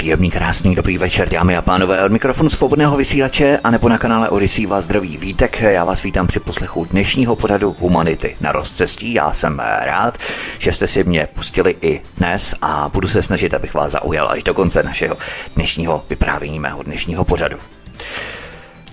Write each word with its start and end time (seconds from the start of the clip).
Příjemný, 0.00 0.30
krásný, 0.30 0.74
dobrý 0.74 0.98
večer, 0.98 1.28
dámy 1.28 1.56
a 1.56 1.62
pánové, 1.62 2.04
od 2.04 2.12
mikrofonu 2.12 2.50
svobodného 2.50 2.96
vysílače 2.96 3.58
a 3.64 3.70
nebo 3.70 3.88
na 3.88 3.98
kanále 3.98 4.28
Odyssey 4.28 4.66
vás 4.66 4.84
zdraví 4.84 5.16
Vítek. 5.16 5.60
Já 5.60 5.84
vás 5.84 6.02
vítám 6.02 6.26
při 6.26 6.40
poslechu 6.40 6.84
dnešního 6.84 7.36
pořadu 7.36 7.76
Humanity 7.78 8.36
na 8.40 8.52
rozcestí. 8.52 9.14
Já 9.14 9.32
jsem 9.32 9.62
rád, 9.80 10.18
že 10.58 10.72
jste 10.72 10.86
si 10.86 11.04
mě 11.04 11.28
pustili 11.34 11.76
i 11.82 12.00
dnes 12.16 12.54
a 12.62 12.90
budu 12.94 13.08
se 13.08 13.22
snažit, 13.22 13.54
abych 13.54 13.74
vás 13.74 13.92
zaujal 13.92 14.28
až 14.28 14.42
do 14.42 14.54
konce 14.54 14.82
našeho 14.82 15.16
dnešního 15.54 16.04
vyprávění 16.10 16.60
mého 16.60 16.82
dnešního 16.82 17.24
pořadu. 17.24 17.56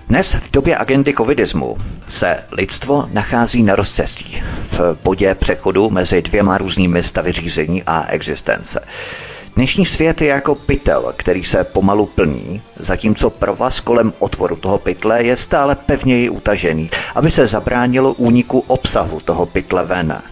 Dnes 0.08 0.34
v 0.34 0.50
době 0.50 0.76
agendy 0.76 1.14
covidismu 1.14 1.76
se 2.08 2.38
lidstvo 2.52 3.08
nachází 3.12 3.62
na 3.62 3.76
rozcestí, 3.76 4.42
v 4.62 4.98
bodě 5.04 5.34
přechodu 5.34 5.90
mezi 5.90 6.22
dvěma 6.22 6.58
různými 6.58 7.02
stavy 7.02 7.32
řízení 7.32 7.82
a 7.86 8.06
existence. 8.08 8.80
Dnešní 9.58 9.86
svět 9.86 10.20
je 10.20 10.28
jako 10.28 10.54
pytel, 10.54 11.12
který 11.16 11.44
se 11.44 11.64
pomalu 11.64 12.06
plní, 12.06 12.62
zatímco 12.76 13.30
provaz 13.30 13.80
kolem 13.80 14.12
otvoru 14.18 14.56
toho 14.56 14.78
pytle 14.78 15.24
je 15.24 15.36
stále 15.36 15.74
pevněji 15.74 16.30
utažený, 16.30 16.90
aby 17.14 17.30
se 17.30 17.46
zabránilo 17.46 18.12
úniku 18.14 18.64
obsahu 18.66 19.20
toho 19.20 19.46
pytle 19.46 19.84
ven. 19.84 20.22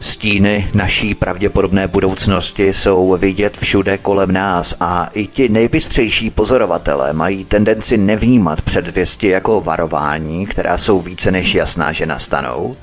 Stíny 0.00 0.70
naší 0.74 1.14
pravděpodobné 1.14 1.88
budoucnosti 1.88 2.72
jsou 2.72 3.16
vidět 3.20 3.56
všude 3.56 3.98
kolem 3.98 4.32
nás 4.32 4.76
a 4.80 5.10
i 5.14 5.26
ti 5.26 5.48
nejbystřejší 5.48 6.30
pozorovatelé 6.30 7.12
mají 7.12 7.44
tendenci 7.44 7.96
nevnímat 7.96 8.62
předvěsti 8.62 9.28
jako 9.28 9.60
varování, 9.60 10.46
která 10.46 10.78
jsou 10.78 11.00
více 11.00 11.30
než 11.30 11.54
jasná, 11.54 11.92
že 11.92 12.06
nastanou, 12.06 12.76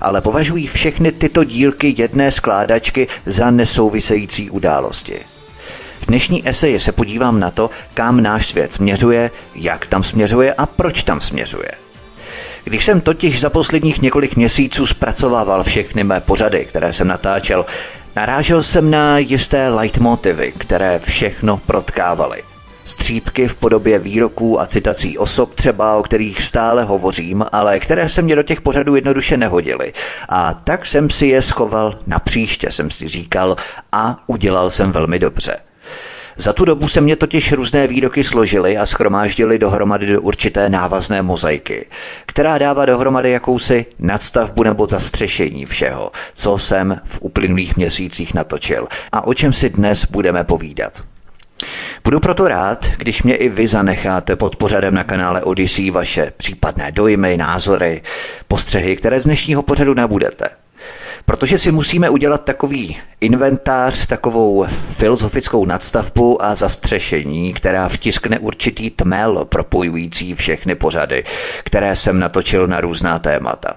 ale 0.00 0.20
považují 0.20 0.66
všechny 0.66 1.12
tyto 1.12 1.44
dílky 1.44 1.94
jedné 1.98 2.32
skládačky 2.32 3.08
za 3.26 3.50
nesouvisející 3.50 4.50
události. 4.50 5.20
V 6.00 6.06
dnešní 6.06 6.48
eseji 6.48 6.80
se 6.80 6.92
podívám 6.92 7.40
na 7.40 7.50
to, 7.50 7.70
kam 7.94 8.22
náš 8.22 8.48
svět 8.48 8.72
směřuje, 8.72 9.30
jak 9.54 9.86
tam 9.86 10.02
směřuje 10.02 10.54
a 10.54 10.66
proč 10.66 11.02
tam 11.02 11.20
směřuje. 11.20 11.70
Když 12.64 12.84
jsem 12.84 13.00
totiž 13.00 13.40
za 13.40 13.50
posledních 13.50 14.02
několik 14.02 14.36
měsíců 14.36 14.86
zpracovával 14.86 15.64
všechny 15.64 16.04
mé 16.04 16.20
pořady, 16.20 16.64
které 16.64 16.92
jsem 16.92 17.08
natáčel, 17.08 17.66
narážel 18.16 18.62
jsem 18.62 18.90
na 18.90 19.18
jisté 19.18 19.68
leitmotivy, 19.68 20.52
které 20.58 20.98
všechno 20.98 21.56
protkávaly. 21.56 22.42
Střípky 22.90 23.48
v 23.48 23.54
podobě 23.54 23.98
výroků 23.98 24.60
a 24.60 24.66
citací 24.66 25.18
osob 25.18 25.54
třeba, 25.54 25.96
o 25.96 26.02
kterých 26.02 26.42
stále 26.42 26.84
hovořím, 26.84 27.44
ale 27.52 27.78
které 27.78 28.08
se 28.08 28.22
mě 28.22 28.36
do 28.36 28.42
těch 28.42 28.60
pořadů 28.60 28.94
jednoduše 28.94 29.36
nehodily. 29.36 29.92
A 30.28 30.54
tak 30.54 30.86
jsem 30.86 31.10
si 31.10 31.26
je 31.26 31.42
schoval 31.42 31.98
na 32.06 32.18
příště, 32.18 32.70
jsem 32.70 32.90
si 32.90 33.08
říkal, 33.08 33.56
a 33.92 34.16
udělal 34.26 34.70
jsem 34.70 34.92
velmi 34.92 35.18
dobře. 35.18 35.56
Za 36.36 36.52
tu 36.52 36.64
dobu 36.64 36.88
se 36.88 37.00
mě 37.00 37.16
totiž 37.16 37.52
různé 37.52 37.86
výroky 37.86 38.24
složily 38.24 38.78
a 38.78 38.86
schromáždily 38.86 39.58
dohromady 39.58 40.06
do 40.06 40.20
určité 40.20 40.68
návazné 40.68 41.22
mozaiky, 41.22 41.86
která 42.26 42.58
dává 42.58 42.84
dohromady 42.84 43.30
jakousi 43.30 43.86
nadstavbu 43.98 44.62
nebo 44.62 44.86
zastřešení 44.86 45.66
všeho, 45.66 46.10
co 46.34 46.58
jsem 46.58 47.00
v 47.04 47.18
uplynulých 47.22 47.76
měsících 47.76 48.34
natočil 48.34 48.88
a 49.12 49.26
o 49.26 49.34
čem 49.34 49.52
si 49.52 49.70
dnes 49.70 50.06
budeme 50.10 50.44
povídat. 50.44 51.09
Budu 52.04 52.20
proto 52.20 52.48
rád, 52.48 52.86
když 52.96 53.22
mě 53.22 53.36
i 53.36 53.48
vy 53.48 53.66
zanecháte 53.66 54.36
pod 54.36 54.56
pořadem 54.56 54.94
na 54.94 55.04
kanále 55.04 55.42
Odyssey 55.42 55.90
vaše 55.90 56.32
případné 56.36 56.92
dojmy, 56.92 57.36
názory, 57.36 58.02
postřehy, 58.48 58.96
které 58.96 59.20
z 59.20 59.24
dnešního 59.24 59.62
pořadu 59.62 59.94
nabudete. 59.94 60.48
Protože 61.24 61.58
si 61.58 61.72
musíme 61.72 62.10
udělat 62.10 62.44
takový 62.44 62.96
inventář, 63.20 64.06
takovou 64.06 64.66
filozofickou 64.90 65.64
nadstavbu 65.64 66.44
a 66.44 66.54
zastřešení, 66.54 67.52
která 67.52 67.88
vtiskne 67.88 68.38
určitý 68.38 68.90
tmel 68.90 69.44
propojující 69.44 70.34
všechny 70.34 70.74
pořady, 70.74 71.24
které 71.64 71.96
jsem 71.96 72.18
natočil 72.18 72.66
na 72.66 72.80
různá 72.80 73.18
témata. 73.18 73.76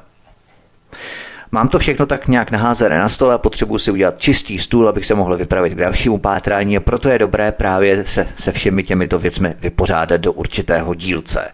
Mám 1.53 1.67
to 1.67 1.79
všechno 1.79 2.05
tak 2.05 2.27
nějak 2.27 2.51
naházené 2.51 2.99
na 2.99 3.09
stole 3.09 3.33
a 3.33 3.37
potřebuji 3.37 3.77
si 3.77 3.91
udělat 3.91 4.19
čistý 4.19 4.59
stůl, 4.59 4.89
abych 4.89 5.05
se 5.05 5.15
mohl 5.15 5.37
vypravit 5.37 5.73
k 5.73 5.77
dalšímu 5.77 6.17
pátrání 6.17 6.77
a 6.77 6.79
proto 6.79 7.09
je 7.09 7.19
dobré 7.19 7.51
právě 7.51 8.05
se, 8.05 8.27
se 8.37 8.51
všemi 8.51 8.83
těmito 8.83 9.19
věcmi 9.19 9.53
vypořádat 9.59 10.21
do 10.21 10.33
určitého 10.33 10.93
dílce. 10.93 11.51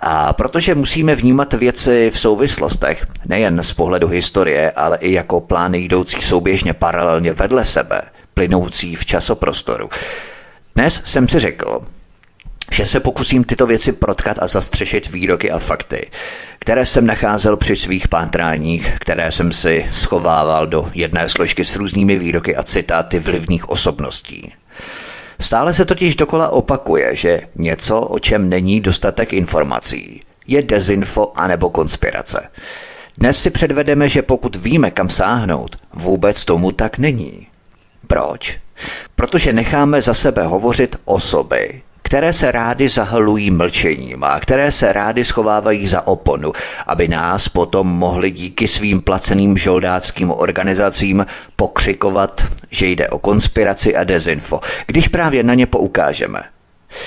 A 0.00 0.32
protože 0.32 0.74
musíme 0.74 1.14
vnímat 1.14 1.54
věci 1.54 2.10
v 2.10 2.18
souvislostech, 2.18 3.06
nejen 3.26 3.62
z 3.62 3.72
pohledu 3.72 4.08
historie, 4.08 4.70
ale 4.70 4.98
i 4.98 5.12
jako 5.12 5.40
plány 5.40 5.78
jdoucí 5.78 6.22
souběžně 6.22 6.74
paralelně 6.74 7.32
vedle 7.32 7.64
sebe, 7.64 8.02
plynoucí 8.34 8.96
v 8.96 9.06
časoprostoru. 9.06 9.90
Dnes 10.74 11.02
jsem 11.04 11.28
si 11.28 11.38
řekl, 11.38 11.80
že 12.70 12.86
se 12.86 13.00
pokusím 13.00 13.44
tyto 13.44 13.66
věci 13.66 13.92
protkat 13.92 14.36
a 14.40 14.46
zastřešit 14.46 15.08
výroky 15.08 15.50
a 15.50 15.58
fakty, 15.58 16.10
které 16.58 16.86
jsem 16.86 17.06
nacházel 17.06 17.56
při 17.56 17.76
svých 17.76 18.08
pátráních, 18.08 18.94
které 19.00 19.30
jsem 19.30 19.52
si 19.52 19.86
schovával 19.90 20.66
do 20.66 20.90
jedné 20.94 21.28
složky 21.28 21.64
s 21.64 21.76
různými 21.76 22.18
výroky 22.18 22.56
a 22.56 22.62
citáty 22.62 23.18
vlivných 23.18 23.68
osobností. 23.68 24.52
Stále 25.40 25.74
se 25.74 25.84
totiž 25.84 26.16
dokola 26.16 26.48
opakuje, 26.48 27.16
že 27.16 27.40
něco, 27.54 28.00
o 28.00 28.18
čem 28.18 28.48
není 28.48 28.80
dostatek 28.80 29.32
informací, 29.32 30.22
je 30.46 30.62
dezinfo 30.62 31.32
anebo 31.38 31.70
konspirace. 31.70 32.50
Dnes 33.18 33.42
si 33.42 33.50
předvedeme, 33.50 34.08
že 34.08 34.22
pokud 34.22 34.56
víme, 34.56 34.90
kam 34.90 35.08
sáhnout, 35.08 35.76
vůbec 35.92 36.44
tomu 36.44 36.72
tak 36.72 36.98
není. 36.98 37.46
Proč? 38.06 38.58
Protože 39.16 39.52
necháme 39.52 40.02
za 40.02 40.14
sebe 40.14 40.42
hovořit 40.42 40.96
osoby, 41.04 41.82
které 42.04 42.32
se 42.32 42.52
rády 42.52 42.88
zahalují 42.88 43.50
mlčením 43.50 44.24
a 44.24 44.40
které 44.40 44.72
se 44.72 44.92
rády 44.92 45.24
schovávají 45.24 45.86
za 45.86 46.06
oponu, 46.06 46.52
aby 46.86 47.08
nás 47.08 47.48
potom 47.48 47.86
mohli 47.86 48.30
díky 48.30 48.68
svým 48.68 49.00
placeným 49.00 49.56
žoldáckým 49.56 50.30
organizacím 50.30 51.26
pokřikovat, 51.56 52.44
že 52.70 52.86
jde 52.86 53.08
o 53.08 53.18
konspiraci 53.18 53.96
a 53.96 54.04
dezinfo, 54.04 54.60
když 54.86 55.08
právě 55.08 55.42
na 55.42 55.54
ně 55.54 55.66
poukážeme. 55.66 56.53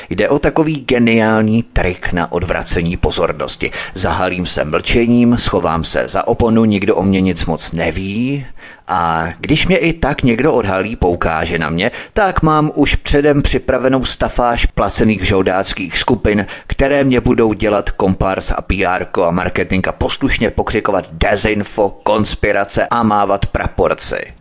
Jde 0.09 0.30
o 0.30 0.40
takový 0.40 0.86
geniální 0.88 1.64
trik 1.64 2.14
na 2.14 2.31
odvracení 2.31 2.98
pozornosti. 2.98 3.72
Zahalím 3.94 4.46
se 4.46 4.66
mlčením, 4.66 5.38
schovám 5.38 5.84
se 5.84 6.08
za 6.08 6.28
oponu, 6.28 6.66
nikdo 6.66 6.96
o 6.96 7.03
mě 7.03 7.22
nic 7.22 7.46
moc 7.46 7.72
neví 7.72 8.46
a 8.88 9.28
když 9.40 9.68
mě 9.68 9.78
i 9.78 9.94
tak 9.94 10.24
někdo 10.24 10.53
odhalí, 10.53 10.96
poukáže 10.96 11.59
na 11.59 11.70
mě, 11.70 11.92
tak 12.14 12.42
mám 12.42 12.72
už 12.76 12.96
předem 12.96 13.42
připravenou 13.42 14.06
stafáž 14.06 14.66
placených 14.66 15.24
žoldáckých 15.24 15.97
skupin, 15.97 16.46
které 16.68 17.03
mě 17.03 17.22
budou 17.22 17.53
dělat 17.53 17.92
kompars 17.92 18.52
a 18.52 18.62
PR 18.62 19.22
a 19.24 19.31
marketing 19.31 19.88
a 19.88 19.92
poslušně 19.92 20.52
pokřikovat 20.52 21.08
dezinfo, 21.12 21.90
konspirace 22.03 22.88
a 22.88 23.03
mávat 23.03 23.46
praporci. 23.46 24.34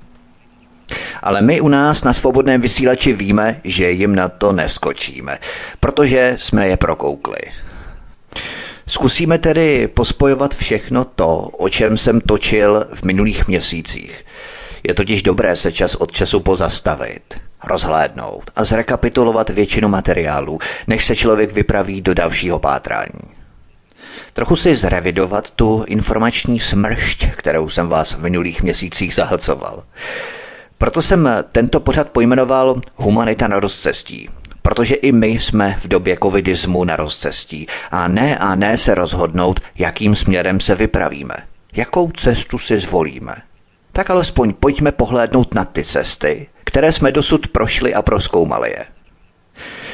Ale 1.23 1.43
my 1.43 1.61
u 1.61 1.69
nás 1.69 2.05
na 2.05 2.13
svobodném 2.13 2.61
vysílači 2.61 3.13
víme, 3.13 3.61
že 3.65 3.91
jim 3.91 4.15
na 4.15 4.29
to 4.29 4.53
neskočíme, 4.53 5.39
protože 5.81 6.35
jsme 6.39 6.69
je 6.69 6.77
prokoukli. 6.77 7.39
Zkusíme 8.89 9.39
tedy 9.39 9.89
pospojovat 9.89 10.55
všechno 10.55 11.05
to, 11.05 11.37
o 11.39 11.69
čem 11.69 11.97
jsem 11.97 12.21
točil 12.21 12.87
v 12.95 13.03
minulých 13.03 13.49
měsících. 13.49 14.25
Je 14.83 14.95
totiž 14.95 15.23
dobré 15.23 15.57
se 15.57 15.73
čas 15.73 15.95
od 15.95 16.13
času 16.13 16.41
pozastavit, 16.41 17.41
rozhlédnout 17.65 18.51
a 18.57 18.65
zrekapitulovat 18.65 19.51
většinu 19.51 19.89
materiálů, 19.89 20.59
než 20.87 21.07
se 21.07 21.17
člověk 21.17 21.53
vypraví 21.53 22.01
do 22.01 22.15
dalšího 22.15 22.59
pátrání. 22.59 23.37
Trochu 24.33 24.57
si 24.57 24.77
zrevidovat 24.77 25.51
tu 25.51 25.85
informační 25.89 26.61
smršť, 26.61 27.27
kterou 27.37 27.69
jsem 27.69 27.89
vás 27.89 28.13
v 28.13 28.23
minulých 28.23 28.63
měsících 28.63 29.15
zahlcoval. 29.15 29.83
Proto 30.79 31.03
jsem 31.03 31.29
tento 31.53 31.81
pořad 31.81 32.09
pojmenoval 32.09 32.81
Humanita 32.97 33.49
na 33.49 33.61
rozcestí, 33.61 34.31
protože 34.63 34.95
i 34.95 35.13
my 35.13 35.27
jsme 35.27 35.79
v 35.83 35.89
době 35.89 36.19
covidismu 36.23 36.85
na 36.85 36.97
rozcestí 36.97 37.67
a 37.91 38.09
ne 38.09 38.39
a 38.39 38.55
ne 38.55 38.77
se 38.77 38.95
rozhodnout, 38.95 39.61
jakým 39.79 40.17
směrem 40.17 40.61
se 40.61 40.75
vypravíme, 40.75 41.35
jakou 41.73 42.11
cestu 42.11 42.59
si 42.59 42.81
zvolíme. 42.81 43.35
Tak 43.93 44.11
alespoň 44.11 44.53
pojďme 44.53 44.93
pohlédnout 44.93 45.55
na 45.55 45.65
ty 45.65 45.85
cesty, 45.85 46.47
které 46.65 46.93
jsme 46.93 47.13
dosud 47.13 47.49
prošli 47.49 47.95
a 47.95 48.03
proskoumali 48.03 48.71
je. 48.71 48.85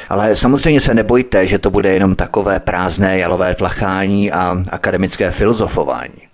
Ale 0.09 0.35
samozřejmě 0.35 0.81
se 0.81 0.93
nebojte, 0.93 1.47
že 1.47 1.59
to 1.59 1.69
bude 1.69 1.93
jenom 1.93 2.15
takové 2.15 2.59
prázdné 2.59 3.17
jalové 3.17 3.55
tlachání 3.55 4.31
a 4.31 4.57
akademické 4.69 5.31
filozofování. 5.31 6.32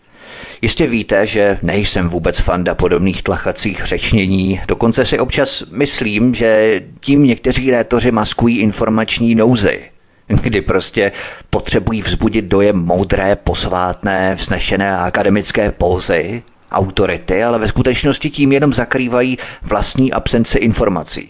Jistě 0.61 0.87
víte, 0.87 1.27
že 1.27 1.57
nejsem 1.61 2.09
vůbec 2.09 2.39
fanda 2.39 2.75
podobných 2.75 3.23
tlachacích 3.23 3.81
řečnění, 3.85 4.61
dokonce 4.67 5.05
si 5.05 5.19
občas 5.19 5.63
myslím, 5.71 6.35
že 6.35 6.81
tím 6.99 7.23
někteří 7.23 7.71
rétoři 7.71 8.11
maskují 8.11 8.59
informační 8.59 9.35
nouzy, 9.35 9.81
kdy 10.27 10.61
prostě 10.61 11.11
potřebují 11.49 12.01
vzbudit 12.01 12.45
dojem 12.45 12.85
moudré, 12.85 13.35
posvátné, 13.35 14.35
vznešené 14.35 14.97
akademické 14.97 15.71
pózy, 15.71 16.43
autority, 16.71 17.43
ale 17.43 17.59
ve 17.59 17.67
skutečnosti 17.67 18.29
tím 18.29 18.51
jenom 18.51 18.73
zakrývají 18.73 19.37
vlastní 19.61 20.13
absenci 20.13 20.57
informací. 20.57 21.29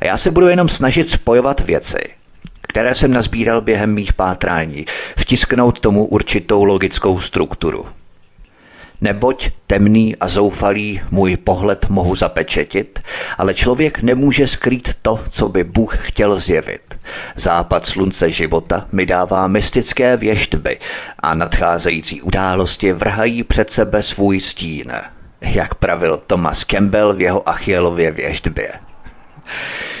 A 0.00 0.04
já 0.04 0.16
se 0.16 0.30
budu 0.30 0.48
jenom 0.48 0.68
snažit 0.68 1.10
spojovat 1.10 1.60
věci, 1.60 1.98
které 2.68 2.94
jsem 2.94 3.12
nazbíral 3.12 3.60
během 3.60 3.94
mých 3.94 4.12
pátrání, 4.12 4.86
vtisknout 5.16 5.80
tomu 5.80 6.04
určitou 6.04 6.64
logickou 6.64 7.18
strukturu. 7.18 7.86
Neboť 9.04 9.50
temný 9.66 10.16
a 10.16 10.28
zoufalý 10.28 11.00
můj 11.10 11.36
pohled 11.36 11.88
mohu 11.88 12.16
zapečetit, 12.16 13.00
ale 13.38 13.54
člověk 13.54 14.02
nemůže 14.02 14.46
skrýt 14.46 14.94
to, 15.02 15.20
co 15.30 15.48
by 15.48 15.64
Bůh 15.64 16.08
chtěl 16.08 16.40
zjevit. 16.40 16.80
Západ 17.36 17.86
slunce 17.86 18.30
života 18.30 18.86
mi 18.92 19.06
dává 19.06 19.46
mystické 19.46 20.16
věštby 20.16 20.78
a 21.18 21.34
nadcházející 21.34 22.22
události 22.22 22.92
vrhají 22.92 23.42
před 23.42 23.70
sebe 23.70 24.02
svůj 24.02 24.40
stín, 24.40 24.92
jak 25.40 25.74
pravil 25.74 26.22
Thomas 26.26 26.64
Campbell 26.64 27.12
v 27.14 27.20
jeho 27.20 27.48
Achielově 27.48 28.10
věštbě. 28.10 28.72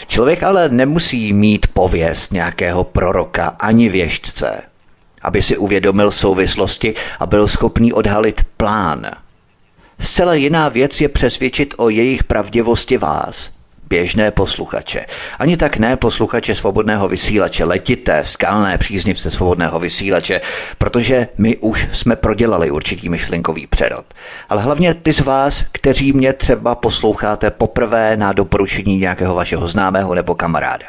Člověk 0.06 0.42
ale 0.42 0.68
nemusí 0.68 1.32
mít 1.32 1.66
pověst 1.66 2.32
nějakého 2.32 2.84
proroka 2.84 3.48
ani 3.48 3.88
věštce, 3.88 4.62
aby 5.24 5.42
si 5.42 5.56
uvědomil 5.56 6.10
souvislosti 6.10 6.94
a 7.20 7.26
byl 7.26 7.48
schopný 7.48 7.92
odhalit 7.92 8.40
plán. 8.56 9.10
Zcela 10.00 10.34
jiná 10.34 10.68
věc 10.68 11.00
je 11.00 11.08
přesvědčit 11.08 11.74
o 11.76 11.88
jejich 11.88 12.24
pravdivosti 12.24 12.98
vás, 12.98 13.58
běžné 13.88 14.30
posluchače. 14.30 15.06
Ani 15.38 15.56
tak 15.56 15.76
ne 15.76 15.96
posluchače 15.96 16.54
svobodného 16.54 17.08
vysílače, 17.08 17.64
letité, 17.64 18.24
skalné 18.24 18.78
příznivce 18.78 19.30
svobodného 19.30 19.80
vysílače, 19.80 20.40
protože 20.78 21.28
my 21.38 21.56
už 21.56 21.88
jsme 21.92 22.16
prodělali 22.16 22.70
určitý 22.70 23.08
myšlenkový 23.08 23.66
přerod. 23.66 24.04
Ale 24.48 24.62
hlavně 24.62 24.94
ty 24.94 25.12
z 25.12 25.20
vás, 25.20 25.64
kteří 25.72 26.12
mě 26.12 26.32
třeba 26.32 26.74
posloucháte 26.74 27.50
poprvé 27.50 28.16
na 28.16 28.32
doporučení 28.32 28.98
nějakého 28.98 29.34
vašeho 29.34 29.68
známého 29.68 30.14
nebo 30.14 30.34
kamaráda. 30.34 30.86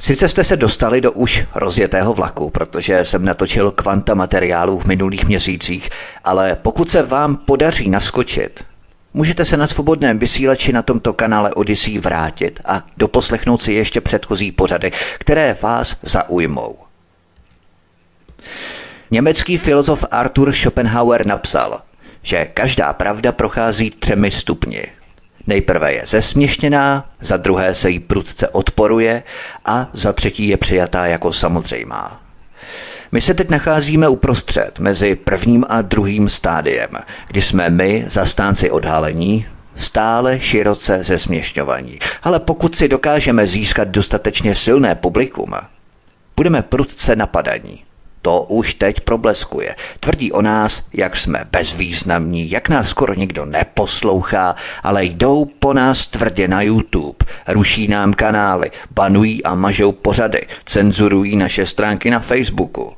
Sice 0.00 0.28
jste 0.28 0.44
se 0.44 0.56
dostali 0.56 1.00
do 1.00 1.12
už 1.12 1.44
rozjetého 1.54 2.14
vlaku, 2.14 2.50
protože 2.50 3.04
jsem 3.04 3.24
natočil 3.24 3.70
kvanta 3.70 4.14
materiálů 4.14 4.78
v 4.78 4.84
minulých 4.84 5.24
měsících, 5.24 5.90
ale 6.24 6.56
pokud 6.62 6.90
se 6.90 7.02
vám 7.02 7.36
podaří 7.36 7.90
naskočit, 7.90 8.64
můžete 9.14 9.44
se 9.44 9.56
na 9.56 9.66
svobodném 9.66 10.18
vysílači 10.18 10.72
na 10.72 10.82
tomto 10.82 11.12
kanále 11.12 11.54
Odyssey 11.54 11.98
vrátit 11.98 12.60
a 12.64 12.82
doposlechnout 12.96 13.62
si 13.62 13.72
ještě 13.72 14.00
předchozí 14.00 14.52
pořady, 14.52 14.92
které 15.18 15.56
vás 15.62 16.00
zaujmou. 16.02 16.76
Německý 19.10 19.56
filozof 19.56 20.04
Arthur 20.10 20.52
Schopenhauer 20.52 21.26
napsal, 21.26 21.80
že 22.22 22.44
každá 22.44 22.92
pravda 22.92 23.32
prochází 23.32 23.90
třemi 23.90 24.30
stupni– 24.30 24.86
Nejprve 25.48 25.92
je 25.92 26.02
zesměšněná, 26.06 27.10
za 27.20 27.36
druhé 27.36 27.74
se 27.74 27.90
jí 27.90 27.98
prudce 27.98 28.48
odporuje 28.48 29.22
a 29.64 29.88
za 29.92 30.12
třetí 30.12 30.48
je 30.48 30.56
přijatá 30.56 31.06
jako 31.06 31.32
samozřejmá. 31.32 32.20
My 33.12 33.20
se 33.20 33.34
teď 33.34 33.50
nacházíme 33.50 34.08
uprostřed 34.08 34.78
mezi 34.78 35.14
prvním 35.14 35.64
a 35.68 35.82
druhým 35.82 36.28
stádiem, 36.28 36.90
kdy 37.28 37.42
jsme 37.42 37.70
my, 37.70 38.04
zastánci 38.08 38.70
odhalení, 38.70 39.46
stále 39.76 40.40
široce 40.40 41.04
zesměšňovaní. 41.04 41.98
Ale 42.22 42.40
pokud 42.40 42.76
si 42.76 42.88
dokážeme 42.88 43.46
získat 43.46 43.88
dostatečně 43.88 44.54
silné 44.54 44.94
publikum, 44.94 45.54
budeme 46.36 46.62
prudce 46.62 47.16
napadaní. 47.16 47.87
To 48.28 48.42
už 48.42 48.74
teď 48.74 49.00
probleskuje. 49.00 49.74
Tvrdí 50.00 50.32
o 50.32 50.42
nás, 50.42 50.88
jak 50.92 51.16
jsme 51.16 51.44
bezvýznamní, 51.52 52.50
jak 52.50 52.68
nás 52.68 52.88
skoro 52.88 53.14
nikdo 53.14 53.44
neposlouchá, 53.44 54.56
ale 54.82 55.04
jdou 55.04 55.44
po 55.44 55.72
nás 55.72 56.06
tvrdě 56.06 56.48
na 56.48 56.62
YouTube, 56.62 57.16
ruší 57.48 57.88
nám 57.88 58.12
kanály, 58.12 58.70
banují 58.90 59.44
a 59.44 59.54
mažou 59.54 59.92
pořady, 59.92 60.46
cenzurují 60.64 61.36
naše 61.36 61.66
stránky 61.66 62.10
na 62.10 62.20
Facebooku. 62.20 62.92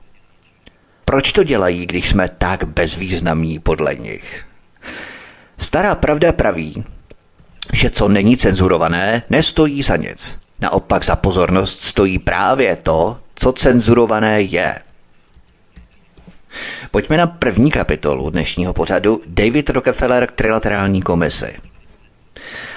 Proč 1.05 1.33
to 1.33 1.44
dělají, 1.44 1.87
když 1.87 2.11
jsme 2.11 2.29
tak 2.29 2.65
bezvýznamní 2.65 3.59
podle 3.59 3.94
nich? 3.94 4.44
Stará 5.59 5.94
pravda 5.94 6.33
praví, 6.33 6.85
že 7.73 7.91
co 7.91 8.09
není 8.09 8.37
cenzurované, 8.37 9.23
nestojí 9.31 9.83
za 9.83 9.97
nic. 9.97 10.38
Naopak 10.61 11.05
za 11.05 11.17
pozornost 11.17 11.81
stojí 11.81 12.19
právě 12.19 12.76
to, 12.76 13.19
co 13.35 13.53
cenzurované 13.53 14.43
je. 14.43 14.79
Pojďme 16.93 17.17
na 17.17 17.27
první 17.27 17.71
kapitolu 17.71 18.31
dnešního 18.31 18.73
pořadu 18.73 19.21
David 19.27 19.71
Rockefeller 19.71 20.27
k 20.27 20.33
trilaterální 20.33 21.03
komisi. 21.03 21.57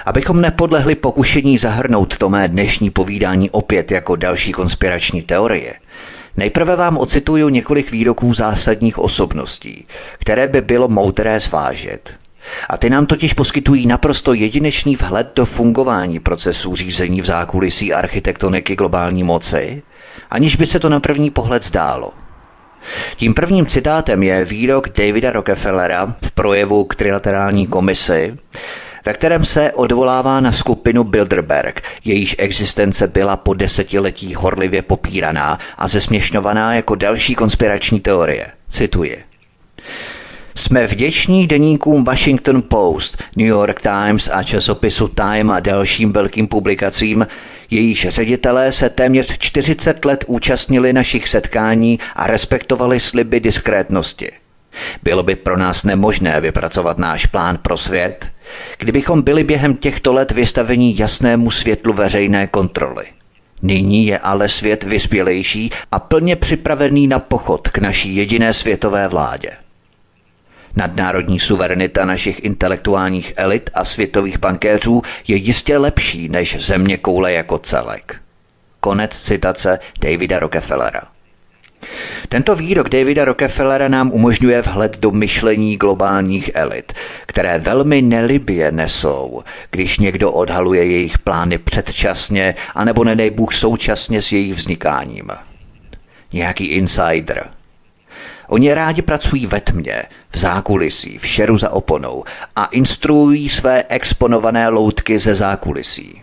Abychom 0.06 0.40
nepodlehli 0.40 0.94
pokušení 0.94 1.58
zahrnout 1.58 2.18
to 2.18 2.28
mé 2.28 2.48
dnešní 2.48 2.90
povídání 2.90 3.50
opět 3.50 3.90
jako 3.90 4.16
další 4.16 4.52
konspirační 4.52 5.22
teorie, 5.22 5.74
nejprve 6.36 6.76
vám 6.76 6.98
ocituju 6.98 7.48
několik 7.48 7.90
výroků 7.90 8.34
zásadních 8.34 8.98
osobností, 8.98 9.86
které 10.18 10.48
by 10.48 10.60
bylo 10.60 10.88
moudré 10.88 11.40
zvážit. 11.40 12.14
A 12.68 12.78
ty 12.78 12.90
nám 12.90 13.06
totiž 13.06 13.32
poskytují 13.32 13.86
naprosto 13.86 14.34
jedinečný 14.34 14.96
vhled 14.96 15.32
do 15.36 15.44
fungování 15.44 16.20
procesů 16.20 16.76
řízení 16.76 17.20
v 17.20 17.24
zákulisí 17.24 17.92
architektoniky 17.92 18.76
globální 18.76 19.22
moci, 19.22 19.82
aniž 20.30 20.56
by 20.56 20.66
se 20.66 20.80
to 20.80 20.88
na 20.88 21.00
první 21.00 21.30
pohled 21.30 21.64
zdálo– 21.64 22.12
tím 23.16 23.34
prvním 23.34 23.66
citátem 23.66 24.22
je 24.22 24.44
výrok 24.44 24.88
Davida 24.88 25.30
Rockefellera 25.30 26.16
v 26.22 26.30
projevu 26.30 26.84
k 26.84 26.94
trilaterální 26.94 27.66
komisi, 27.66 28.36
ve 29.06 29.14
kterém 29.14 29.44
se 29.44 29.72
odvolává 29.72 30.40
na 30.40 30.52
skupinu 30.52 31.04
Bilderberg, 31.04 31.82
jejíž 32.04 32.36
existence 32.38 33.06
byla 33.06 33.36
po 33.36 33.54
desetiletí 33.54 34.34
horlivě 34.34 34.82
popíraná 34.82 35.58
a 35.78 35.88
zesměšňovaná 35.88 36.74
jako 36.74 36.94
další 36.94 37.34
konspirační 37.34 38.00
teorie. 38.00 38.46
Cituji. 38.68 39.24
Jsme 40.54 40.86
vděční 40.86 41.46
deníkům 41.46 42.04
Washington 42.04 42.62
Post, 42.62 43.22
New 43.36 43.46
York 43.46 43.80
Times 43.80 44.30
a 44.32 44.42
časopisu 44.42 45.08
Time 45.08 45.50
a 45.50 45.60
dalším 45.60 46.12
velkým 46.12 46.46
publikacím, 46.46 47.26
jejíž 47.70 48.08
ředitelé 48.08 48.72
se 48.72 48.90
téměř 48.90 49.38
40 49.38 50.04
let 50.04 50.24
účastnili 50.26 50.92
našich 50.92 51.28
setkání 51.28 51.98
a 52.16 52.26
respektovali 52.26 53.00
sliby 53.00 53.40
diskrétnosti. 53.40 54.30
Bylo 55.02 55.22
by 55.22 55.36
pro 55.36 55.56
nás 55.56 55.84
nemožné 55.84 56.40
vypracovat 56.40 56.98
náš 56.98 57.26
plán 57.26 57.58
pro 57.62 57.76
svět, 57.76 58.28
kdybychom 58.78 59.22
byli 59.22 59.44
během 59.44 59.76
těchto 59.76 60.12
let 60.12 60.32
vystaveni 60.32 60.94
jasnému 60.98 61.50
světlu 61.50 61.92
veřejné 61.92 62.46
kontroly. 62.46 63.04
Nyní 63.62 64.06
je 64.06 64.18
ale 64.18 64.48
svět 64.48 64.84
vyspělejší 64.84 65.70
a 65.92 65.98
plně 65.98 66.36
připravený 66.36 67.06
na 67.06 67.18
pochod 67.18 67.68
k 67.68 67.78
naší 67.78 68.16
jediné 68.16 68.52
světové 68.52 69.08
vládě. 69.08 69.50
Nadnárodní 70.76 71.40
suverenita 71.40 72.04
našich 72.04 72.44
intelektuálních 72.44 73.32
elit 73.36 73.70
a 73.74 73.84
světových 73.84 74.38
bankéřů 74.38 75.02
je 75.28 75.36
jistě 75.36 75.78
lepší 75.78 76.28
než 76.28 76.66
země 76.66 76.96
koule 76.96 77.32
jako 77.32 77.58
celek. 77.58 78.20
Konec 78.80 79.18
citace 79.18 79.78
Davida 80.00 80.38
Rockefellera. 80.38 81.00
Tento 82.28 82.54
výrok 82.54 82.88
Davida 82.88 83.24
Rockefellera 83.24 83.88
nám 83.88 84.10
umožňuje 84.12 84.62
vhled 84.62 84.98
do 84.98 85.10
myšlení 85.10 85.76
globálních 85.76 86.50
elit, 86.54 86.92
které 87.26 87.58
velmi 87.58 88.02
nelibě 88.02 88.72
nesou, 88.72 89.42
když 89.70 89.98
někdo 89.98 90.32
odhaluje 90.32 90.84
jejich 90.84 91.18
plány 91.18 91.58
předčasně, 91.58 92.54
anebo 92.74 93.04
nedej 93.04 93.30
Bůh 93.30 93.54
současně 93.54 94.22
s 94.22 94.32
jejich 94.32 94.54
vznikáním. 94.54 95.30
Nějaký 96.32 96.64
insider– 96.66 97.50
Oni 98.54 98.74
rádi 98.74 99.02
pracují 99.02 99.46
ve 99.46 99.60
tmě, 99.60 100.02
v 100.30 100.38
zákulisí, 100.38 101.18
v 101.18 101.26
šeru 101.26 101.58
za 101.58 101.70
oponou 101.70 102.24
a 102.56 102.64
instruují 102.64 103.48
své 103.48 103.84
exponované 103.88 104.68
loutky 104.68 105.18
ze 105.18 105.34
zákulisí. 105.34 106.22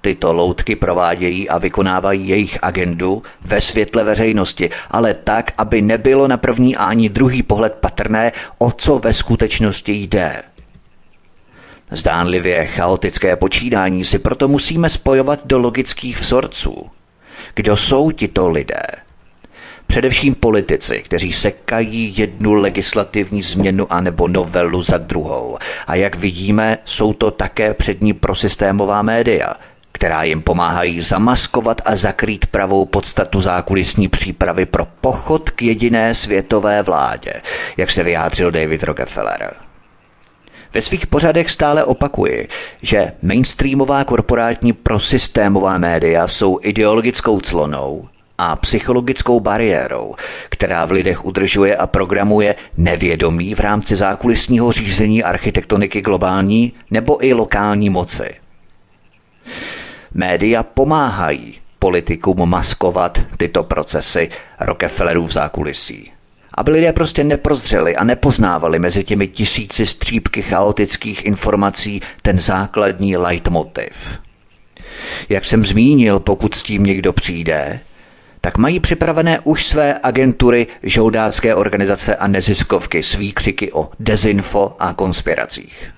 Tyto 0.00 0.32
loutky 0.32 0.76
provádějí 0.76 1.48
a 1.48 1.58
vykonávají 1.58 2.28
jejich 2.28 2.58
agendu 2.62 3.22
ve 3.44 3.60
světle 3.60 4.04
veřejnosti, 4.04 4.70
ale 4.90 5.14
tak, 5.14 5.52
aby 5.58 5.82
nebylo 5.82 6.28
na 6.28 6.36
první 6.36 6.76
a 6.76 6.84
ani 6.84 7.08
druhý 7.08 7.42
pohled 7.42 7.74
patrné, 7.74 8.32
o 8.58 8.70
co 8.70 8.98
ve 8.98 9.12
skutečnosti 9.12 9.92
jde. 9.92 10.42
Zdánlivě 11.90 12.66
chaotické 12.66 13.36
počítání 13.36 14.04
si 14.04 14.18
proto 14.18 14.48
musíme 14.48 14.90
spojovat 14.90 15.40
do 15.44 15.58
logických 15.58 16.18
vzorců. 16.18 16.90
Kdo 17.54 17.76
jsou 17.76 18.10
tito 18.10 18.48
lidé? 18.48 19.05
Především 19.86 20.34
politici, 20.34 21.02
kteří 21.04 21.32
sekají 21.32 22.14
jednu 22.16 22.52
legislativní 22.52 23.42
změnu 23.42 23.92
anebo 23.92 24.28
novelu 24.28 24.82
za 24.82 24.98
druhou. 24.98 25.58
A 25.86 25.94
jak 25.94 26.16
vidíme, 26.16 26.78
jsou 26.84 27.12
to 27.12 27.30
také 27.30 27.74
přední 27.74 28.12
prosystémová 28.12 29.02
média, 29.02 29.54
která 29.92 30.22
jim 30.22 30.42
pomáhají 30.42 31.00
zamaskovat 31.00 31.80
a 31.84 31.96
zakrýt 31.96 32.46
pravou 32.46 32.84
podstatu 32.84 33.40
zákulisní 33.40 34.08
přípravy 34.08 34.66
pro 34.66 34.86
pochod 35.00 35.50
k 35.50 35.62
jediné 35.62 36.14
světové 36.14 36.82
vládě, 36.82 37.32
jak 37.76 37.90
se 37.90 38.02
vyjádřil 38.02 38.50
David 38.50 38.82
Rockefeller. 38.82 39.54
Ve 40.74 40.82
svých 40.82 41.06
pořadech 41.06 41.50
stále 41.50 41.84
opakuji, 41.84 42.48
že 42.82 43.12
mainstreamová 43.22 44.04
korporátní 44.04 44.72
prosystémová 44.72 45.78
média 45.78 46.28
jsou 46.28 46.58
ideologickou 46.62 47.40
clonou 47.40 48.08
a 48.38 48.56
psychologickou 48.56 49.40
bariérou, 49.40 50.14
která 50.48 50.84
v 50.84 50.92
lidech 50.92 51.24
udržuje 51.24 51.76
a 51.76 51.86
programuje 51.86 52.54
nevědomí 52.76 53.54
v 53.54 53.60
rámci 53.60 53.96
zákulisního 53.96 54.72
řízení 54.72 55.22
architektoniky 55.22 56.00
globální 56.00 56.72
nebo 56.90 57.24
i 57.24 57.32
lokální 57.32 57.90
moci. 57.90 58.34
Média 60.14 60.62
pomáhají 60.62 61.58
politikům 61.78 62.50
maskovat 62.50 63.20
tyto 63.36 63.62
procesy 63.62 64.30
Rockefellerů 64.60 65.26
v 65.26 65.32
zákulisí. 65.32 66.12
Aby 66.54 66.70
lidé 66.70 66.92
prostě 66.92 67.24
neprozřeli 67.24 67.96
a 67.96 68.04
nepoznávali 68.04 68.78
mezi 68.78 69.04
těmi 69.04 69.28
tisíci 69.28 69.86
střípky 69.86 70.42
chaotických 70.42 71.24
informací 71.24 72.00
ten 72.22 72.40
základní 72.40 73.16
leitmotiv. 73.16 74.08
Jak 75.28 75.44
jsem 75.44 75.66
zmínil, 75.66 76.20
pokud 76.20 76.54
s 76.54 76.62
tím 76.62 76.84
někdo 76.84 77.12
přijde, 77.12 77.80
tak 78.46 78.58
mají 78.58 78.80
připravené 78.80 79.40
už 79.44 79.66
své 79.66 79.98
agentury, 80.02 80.66
žoldácké 80.82 81.54
organizace 81.54 82.16
a 82.16 82.26
neziskovky 82.26 83.02
svý 83.02 83.32
křiky 83.32 83.72
o 83.72 83.90
dezinfo 84.00 84.76
a 84.78 84.94
konspiracích. 84.94 85.92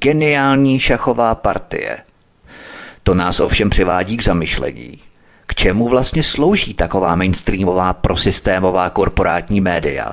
Geniální 0.00 0.78
šachová 0.78 1.34
partie– 1.34 1.98
to 3.02 3.14
nás 3.14 3.40
ovšem 3.40 3.70
přivádí 3.70 4.16
k 4.16 4.24
zamyšlení. 4.24 4.98
K 5.46 5.54
čemu 5.54 5.88
vlastně 5.88 6.22
slouží 6.22 6.74
taková 6.74 7.14
mainstreamová 7.14 7.92
prosystémová 7.92 8.90
korporátní 8.90 9.60
média, 9.60 10.12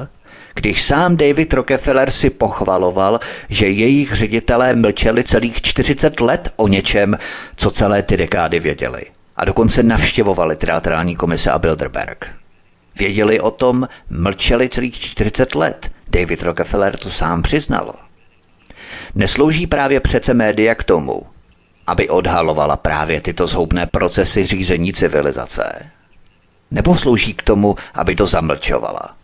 když 0.53 0.84
sám 0.84 1.17
David 1.17 1.53
Rockefeller 1.53 2.12
si 2.12 2.29
pochvaloval, 2.29 3.19
že 3.50 3.67
jejich 3.69 4.13
ředitelé 4.13 4.75
mlčeli 4.75 5.24
celých 5.24 5.62
40 5.62 6.19
let 6.19 6.53
o 6.55 6.67
něčem, 6.67 7.17
co 7.55 7.72
celé 7.72 8.03
ty 8.03 8.17
dekády 8.17 8.60
věděli. 8.60 9.05
A 9.37 9.45
dokonce 9.45 9.83
navštěvovali 9.83 10.55
teatrální 10.55 11.15
komise 11.15 11.51
a 11.51 11.59
Bilderberg. 11.59 12.27
Věděli 12.95 13.39
o 13.39 13.51
tom, 13.51 13.87
mlčeli 14.09 14.69
celých 14.69 14.99
40 14.99 15.55
let. 15.55 15.91
David 16.09 16.43
Rockefeller 16.43 16.97
to 16.97 17.09
sám 17.09 17.41
přiznal. 17.41 17.95
Neslouží 19.15 19.67
právě 19.67 19.99
přece 19.99 20.33
média 20.33 20.75
k 20.75 20.83
tomu, 20.83 21.23
aby 21.87 22.09
odhalovala 22.09 22.77
právě 22.77 23.21
tyto 23.21 23.47
zhoubné 23.47 23.85
procesy 23.85 24.45
řízení 24.45 24.93
civilizace? 24.93 25.91
Nebo 26.71 26.95
slouží 26.95 27.33
k 27.33 27.43
tomu, 27.43 27.75
aby 27.93 28.15
to 28.15 28.27
zamlčovala? 28.27 29.14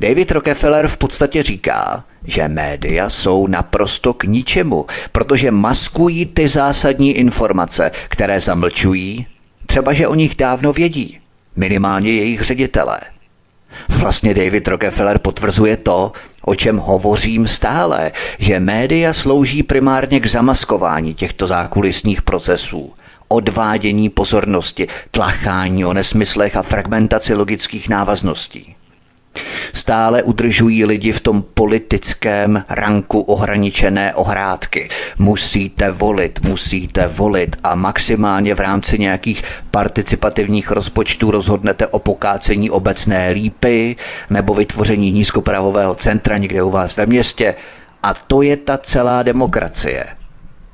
David 0.00 0.30
Rockefeller 0.30 0.88
v 0.88 0.96
podstatě 0.96 1.42
říká, 1.42 2.04
že 2.24 2.48
média 2.48 3.08
jsou 3.08 3.46
naprosto 3.46 4.14
k 4.14 4.24
ničemu, 4.24 4.86
protože 5.12 5.50
maskují 5.50 6.26
ty 6.26 6.48
zásadní 6.48 7.12
informace, 7.12 7.90
které 8.08 8.40
zamlčují, 8.40 9.26
třeba 9.66 9.92
že 9.92 10.06
o 10.06 10.14
nich 10.14 10.36
dávno 10.36 10.72
vědí, 10.72 11.18
minimálně 11.56 12.12
jejich 12.12 12.42
ředitelé. 12.42 13.00
Vlastně 13.88 14.34
David 14.34 14.68
Rockefeller 14.68 15.18
potvrzuje 15.18 15.76
to, 15.76 16.12
o 16.42 16.54
čem 16.54 16.76
hovořím 16.76 17.48
stále, 17.48 18.12
že 18.38 18.60
média 18.60 19.12
slouží 19.12 19.62
primárně 19.62 20.20
k 20.20 20.26
zamaskování 20.26 21.14
těchto 21.14 21.46
zákulisních 21.46 22.22
procesů, 22.22 22.92
odvádění 23.28 24.10
pozornosti, 24.10 24.88
tlachání 25.10 25.84
o 25.84 25.92
nesmyslech 25.92 26.56
a 26.56 26.62
fragmentaci 26.62 27.34
logických 27.34 27.88
návazností. 27.88 28.77
Stále 29.72 30.22
udržují 30.22 30.84
lidi 30.84 31.12
v 31.12 31.20
tom 31.20 31.42
politickém 31.54 32.64
ranku 32.68 33.20
ohraničené 33.20 34.14
ohrádky. 34.14 34.88
Musíte 35.18 35.90
volit, 35.90 36.40
musíte 36.42 37.06
volit 37.06 37.56
a 37.64 37.74
maximálně 37.74 38.54
v 38.54 38.60
rámci 38.60 38.98
nějakých 38.98 39.42
participativních 39.70 40.70
rozpočtů 40.70 41.30
rozhodnete 41.30 41.86
o 41.86 41.98
pokácení 41.98 42.70
obecné 42.70 43.30
lípy 43.30 43.96
nebo 44.30 44.54
vytvoření 44.54 45.12
nízkopravového 45.12 45.94
centra 45.94 46.38
někde 46.38 46.62
u 46.62 46.70
vás 46.70 46.96
ve 46.96 47.06
městě. 47.06 47.54
A 48.02 48.14
to 48.14 48.42
je 48.42 48.56
ta 48.56 48.78
celá 48.78 49.22
demokracie 49.22 50.06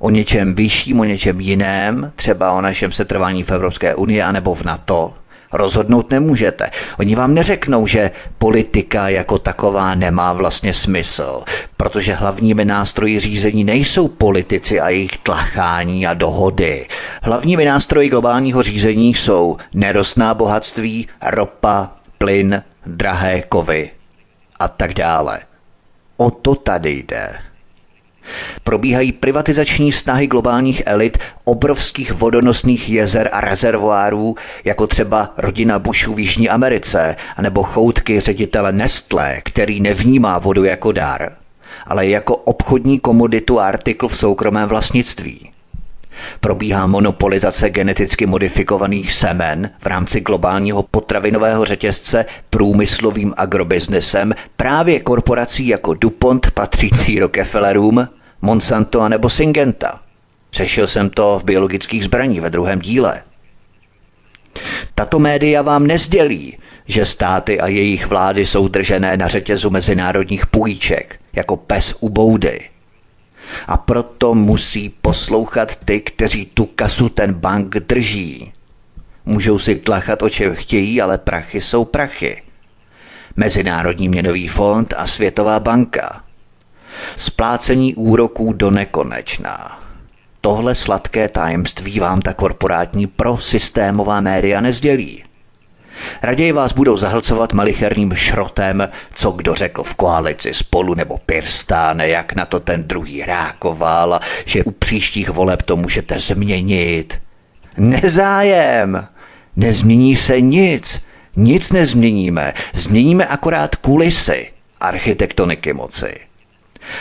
o 0.05 0.11
něčem 0.11 0.55
vyšším, 0.55 1.01
o 1.01 1.05
něčem 1.05 1.41
jiném, 1.41 2.13
třeba 2.17 2.53
o 2.53 2.61
našem 2.61 2.93
setrvání 2.93 3.43
v 3.43 3.51
Evropské 3.51 3.95
unii 3.95 4.23
anebo 4.23 4.55
v 4.55 4.63
NATO, 4.63 5.15
rozhodnout 5.55 6.11
nemůžete. 6.11 6.71
Oni 6.99 7.15
vám 7.15 7.35
neřeknou, 7.35 7.87
že 7.87 8.11
politika 8.39 9.09
jako 9.09 9.39
taková 9.39 9.95
nemá 9.95 10.33
vlastně 10.33 10.75
smysl, 10.75 11.43
protože 11.77 12.15
hlavními 12.15 12.65
nástroji 12.65 13.21
řízení 13.21 13.65
nejsou 13.65 14.09
politici 14.09 14.81
a 14.81 14.89
jejich 14.89 15.17
tlachání 15.19 16.07
a 16.07 16.15
dohody. 16.15 16.87
Hlavními 17.23 17.65
nástroji 17.65 18.09
globálního 18.09 18.63
řízení 18.63 19.15
jsou 19.15 19.57
nerostná 19.75 20.35
bohatství, 20.35 21.09
ropa, 21.23 21.91
plyn, 22.19 22.63
drahé 22.87 23.43
kovy 23.43 23.91
a 24.59 24.69
tak 24.69 24.95
dále. 24.95 25.41
O 26.17 26.31
to 26.31 26.55
tady 26.55 26.91
jde. 26.91 27.54
Probíhají 28.65 29.13
privatizační 29.13 29.93
snahy 29.93 30.27
globálních 30.27 30.83
elit 30.87 31.19
obrovských 31.45 32.13
vodonosných 32.13 32.89
jezer 32.89 33.29
a 33.33 33.41
rezervoárů, 33.41 34.37
jako 34.65 34.87
třeba 34.87 35.35
rodina 35.37 35.79
Bushů 35.79 36.15
v 36.15 36.19
Jižní 36.19 36.49
Americe, 36.49 37.17
anebo 37.37 37.63
choutky 37.63 38.21
ředitele 38.21 38.73
Nestlé, 38.73 39.41
který 39.45 39.81
nevnímá 39.81 40.39
vodu 40.39 40.65
jako 40.65 40.93
dar, 40.93 41.33
ale 41.87 42.07
jako 42.07 42.37
obchodní 42.37 43.01
komoditu 43.01 43.61
a 43.61 43.67
artikl 43.67 44.09
v 44.09 44.17
soukromém 44.17 44.69
vlastnictví. 44.69 45.51
Probíhá 46.41 46.87
monopolizace 46.87 47.71
geneticky 47.71 48.27
modifikovaných 48.27 49.13
semen 49.13 49.71
v 49.79 49.87
rámci 49.87 50.21
globálního 50.21 50.83
potravinového 50.83 51.65
řetězce 51.65 52.25
průmyslovým 52.51 53.35
agrobiznesem 53.37 54.35
právě 54.57 55.01
korporací 55.01 55.67
jako 55.69 55.95
DuPont 55.95 56.51
patřící 56.51 57.19
Rockefellerům, 57.19 58.09
Monsanto 58.43 59.01
a 59.01 59.09
nebo 59.09 59.29
Syngenta. 59.29 60.01
Řešil 60.53 60.87
jsem 60.87 61.11
to 61.11 61.39
v 61.39 61.45
biologických 61.45 62.05
zbraních 62.05 62.41
ve 62.41 62.51
druhém 62.51 62.81
díle. 62.81 63.23
Tato 64.95 65.19
média 65.19 65.63
vám 65.63 65.87
nezdělí, 65.87 66.59
že 66.87 67.05
státy 67.05 67.61
a 67.61 67.67
jejich 67.67 68.07
vlády 68.07 68.47
jsou 68.47 68.69
držené 68.69 69.17
na 69.17 69.29
řetězu 69.29 69.71
mezinárodních 69.71 70.47
půjček, 70.47 71.21
jako 71.33 71.57
pes 71.57 71.97
u 72.01 72.09
boudy– 72.09 72.61
a 73.67 73.77
proto 73.77 74.35
musí 74.35 74.89
poslouchat 74.89 75.77
ty, 75.77 76.01
kteří 76.01 76.47
tu 76.47 76.67
kasu 76.67 77.09
ten 77.09 77.35
bank 77.35 77.77
drží. 77.77 78.53
Můžou 79.25 79.59
si 79.59 79.75
tlachat 79.75 80.23
o 80.23 80.29
čem 80.29 80.55
chtějí, 80.55 81.01
ale 81.01 81.19
prachy 81.19 81.61
jsou 81.61 81.85
prachy. 81.85 82.43
Mezinárodní 83.37 84.09
měnový 84.09 84.49
fond 84.49 84.95
a 84.97 85.07
Světová 85.07 85.61
banka. 85.61 86.23
Splácení 87.17 87.95
úroků 87.95 88.53
do 88.53 88.71
nekonečná. 88.71 89.83
Tohle 90.41 90.75
sladké 90.75 91.29
tajemství 91.29 92.01
vám 92.01 92.23
ta 92.23 92.33
korporátní 92.33 93.07
prosystémová 93.07 94.21
média 94.21 94.61
nezdělí. 94.61 95.25
Raději 96.23 96.53
vás 96.53 96.73
budou 96.73 96.97
zahlcovat 96.97 97.53
malicherným 97.53 98.15
šrotem, 98.15 98.89
co 99.15 99.31
kdo 99.31 99.55
řekl 99.55 99.83
v 99.83 99.95
koalici 99.95 100.55
spolu 100.55 100.95
nebo 100.95 101.19
Pirstáne, 101.27 102.09
jak 102.09 102.35
na 102.35 102.47
to 102.47 102.61
ten 102.61 102.85
druhý 102.85 103.23
rákoval, 103.23 104.21
že 104.45 104.65
u 104.65 104.71
příštích 104.71 105.29
voleb 105.29 105.63
to 105.63 105.77
můžete 105.77 106.19
změnit. 106.19 107.21
Nezájem! 107.79 109.09
Nezmění 109.57 110.17
se 110.17 110.41
nic. 110.41 111.07
Nic 111.37 111.73
nezměníme. 111.73 112.55
Změníme 112.73 113.27
akorát 113.27 113.77
kulisy 113.77 114.51
architektoniky 114.81 115.73
moci. 115.73 116.15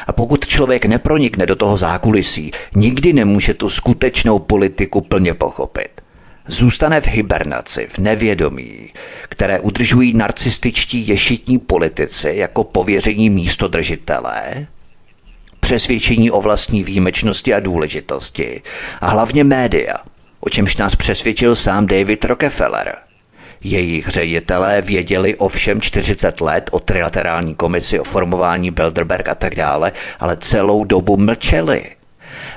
A 0.07 0.13
pokud 0.13 0.47
člověk 0.47 0.85
nepronikne 0.85 1.45
do 1.45 1.55
toho 1.55 1.77
zákulisí, 1.77 2.51
nikdy 2.75 3.13
nemůže 3.13 3.53
tu 3.53 3.69
skutečnou 3.69 4.39
politiku 4.39 5.01
plně 5.01 5.33
pochopit 5.33 5.92
zůstane 6.47 7.01
v 7.01 7.07
hibernaci, 7.07 7.87
v 7.91 7.97
nevědomí, 7.97 8.89
které 9.29 9.59
udržují 9.59 10.13
narcističtí 10.13 11.07
ješitní 11.07 11.59
politici 11.59 12.33
jako 12.35 12.63
pověření 12.63 13.29
místodržitelé, 13.29 14.67
přesvědčení 15.59 16.31
o 16.31 16.41
vlastní 16.41 16.83
výjimečnosti 16.83 17.53
a 17.53 17.59
důležitosti 17.59 18.61
a 19.01 19.09
hlavně 19.09 19.43
média, 19.43 19.95
o 20.39 20.49
čemž 20.49 20.77
nás 20.77 20.95
přesvědčil 20.95 21.55
sám 21.55 21.87
David 21.87 22.25
Rockefeller, 22.25 22.95
Jejich 23.63 24.07
ředitelé 24.07 24.81
věděli 24.81 25.35
o 25.35 25.47
všem 25.47 25.81
40 25.81 26.41
let 26.41 26.69
o 26.71 26.79
trilaterální 26.79 27.55
komisi, 27.55 27.99
o 27.99 28.03
formování 28.03 28.71
Bilderberg 28.71 29.27
a 29.27 29.35
tak 29.35 29.55
dále, 29.55 29.91
ale 30.19 30.37
celou 30.37 30.83
dobu 30.83 31.17
mlčeli. 31.17 31.83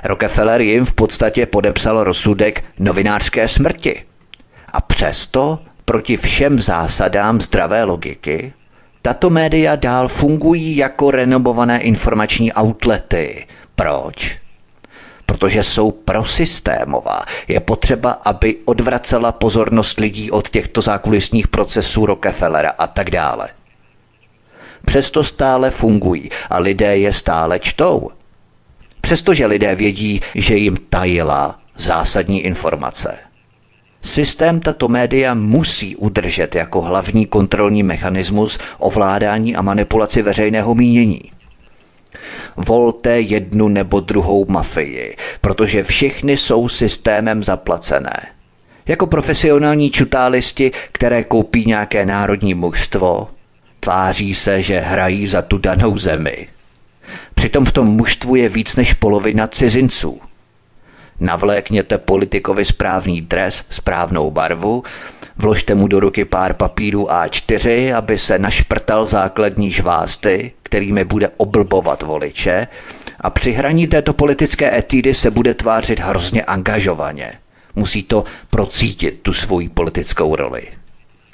Rockefeller 0.03 0.61
jim 0.61 0.85
v 0.85 0.93
podstatě 0.93 1.45
podepsal 1.45 2.03
rozsudek 2.03 2.63
novinářské 2.79 3.47
smrti. 3.47 4.03
A 4.73 4.81
přesto, 4.81 5.59
proti 5.85 6.17
všem 6.17 6.61
zásadám 6.61 7.41
zdravé 7.41 7.83
logiky, 7.83 8.53
tato 9.01 9.29
média 9.29 9.75
dál 9.75 10.07
fungují 10.07 10.77
jako 10.77 11.11
renomované 11.11 11.81
informační 11.81 12.51
outlety. 12.53 13.47
Proč? 13.75 14.37
protože 15.27 15.63
jsou 15.63 15.91
prosystémová. 15.91 17.25
Je 17.47 17.59
potřeba, 17.59 18.11
aby 18.11 18.57
odvracela 18.65 19.31
pozornost 19.31 19.99
lidí 19.99 20.31
od 20.31 20.49
těchto 20.49 20.81
zákulisních 20.81 21.47
procesů 21.47 22.05
Rockefellera 22.05 22.69
a 22.77 22.87
tak 22.87 23.09
dále. 23.09 23.49
Přesto 24.85 25.23
stále 25.23 25.71
fungují 25.71 26.29
a 26.49 26.57
lidé 26.57 26.97
je 26.97 27.13
stále 27.13 27.59
čtou. 27.59 28.09
Přestože 29.07 29.45
lidé 29.45 29.75
vědí, 29.75 30.21
že 30.35 30.55
jim 30.55 30.77
tajila 30.89 31.55
zásadní 31.77 32.41
informace. 32.41 33.17
Systém 34.01 34.59
tato 34.59 34.87
média 34.87 35.33
musí 35.33 35.95
udržet 35.95 36.55
jako 36.55 36.81
hlavní 36.81 37.25
kontrolní 37.25 37.83
mechanismus 37.83 38.59
ovládání 38.77 39.55
a 39.55 39.61
manipulaci 39.61 40.21
veřejného 40.21 40.75
mínění 40.75 41.21
volte 42.55 43.21
jednu 43.21 43.67
nebo 43.67 43.99
druhou 43.99 44.45
mafii, 44.49 45.15
protože 45.41 45.83
všichni 45.83 46.37
jsou 46.37 46.67
systémem 46.67 47.43
zaplacené. 47.43 48.27
Jako 48.87 49.07
profesionální 49.07 49.91
čutálisti, 49.91 50.71
které 50.91 51.23
koupí 51.23 51.65
nějaké 51.65 52.05
národní 52.05 52.53
mužstvo, 52.53 53.27
tváří 53.79 54.35
se, 54.35 54.61
že 54.61 54.79
hrají 54.79 55.27
za 55.27 55.41
tu 55.41 55.57
danou 55.57 55.97
zemi. 55.97 56.47
Přitom 57.37 57.65
v 57.65 57.71
tom 57.71 57.87
mužstvu 57.87 58.35
je 58.35 58.49
víc 58.49 58.75
než 58.75 58.93
polovina 58.93 59.47
cizinců. 59.47 60.21
Navlékněte 61.19 61.97
politikovi 61.97 62.65
správný 62.65 63.21
dres, 63.21 63.65
správnou 63.69 64.31
barvu, 64.31 64.83
vložte 65.35 65.75
mu 65.75 65.87
do 65.87 65.99
ruky 65.99 66.25
pár 66.25 66.53
papírů 66.53 67.05
A4, 67.05 67.97
aby 67.97 68.17
se 68.19 68.39
našprtal 68.39 69.05
základní 69.05 69.71
žvásty, 69.71 70.51
kterými 70.63 71.03
bude 71.03 71.29
oblbovat 71.37 72.03
voliče 72.03 72.67
a 73.21 73.29
při 73.29 73.51
hraní 73.51 73.87
této 73.87 74.13
politické 74.13 74.77
etidy 74.77 75.13
se 75.13 75.31
bude 75.31 75.53
tvářit 75.53 75.99
hrozně 75.99 76.43
angažovaně. 76.43 77.33
Musí 77.75 78.03
to 78.03 78.23
procítit, 78.49 79.19
tu 79.21 79.33
svoji 79.33 79.69
politickou 79.69 80.35
roli. 80.35 80.67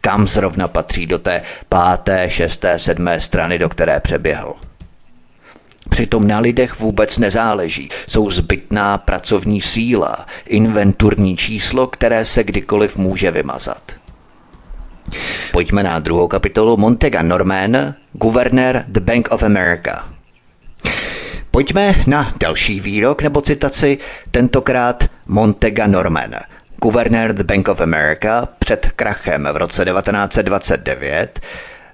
Kam 0.01 0.27
zrovna 0.27 0.67
patří 0.67 1.05
do 1.05 1.19
té 1.19 1.41
páté, 1.69 2.29
šesté, 2.29 2.79
sedmé 2.79 3.19
strany, 3.19 3.59
do 3.59 3.69
které 3.69 3.99
přeběhl. 3.99 4.53
Přitom 5.89 6.27
na 6.27 6.39
lidech 6.39 6.79
vůbec 6.79 7.17
nezáleží. 7.17 7.89
Jsou 8.07 8.31
zbytná 8.31 8.97
pracovní 8.97 9.61
síla, 9.61 10.25
inventurní 10.47 11.37
číslo, 11.37 11.87
které 11.87 12.25
se 12.25 12.43
kdykoliv 12.43 12.97
může 12.97 13.31
vymazat. 13.31 13.81
Pojďme 15.51 15.83
na 15.83 15.99
druhou 15.99 16.27
kapitolu 16.27 16.77
Montega 16.77 17.21
Norman, 17.21 17.93
guvernér 18.13 18.85
The 18.87 18.99
Bank 18.99 19.27
of 19.31 19.43
America. 19.43 20.03
Pojďme 21.51 21.95
na 22.07 22.33
další 22.39 22.79
výrok 22.79 23.21
nebo 23.21 23.41
citaci, 23.41 23.97
tentokrát 24.31 25.03
Montega 25.25 25.87
Norman, 25.87 26.35
guvernér 26.83 27.33
The 27.33 27.43
Bank 27.43 27.67
of 27.67 27.81
America 27.81 28.47
před 28.59 28.91
krachem 28.95 29.47
v 29.53 29.57
roce 29.57 29.85
1929, 29.85 31.39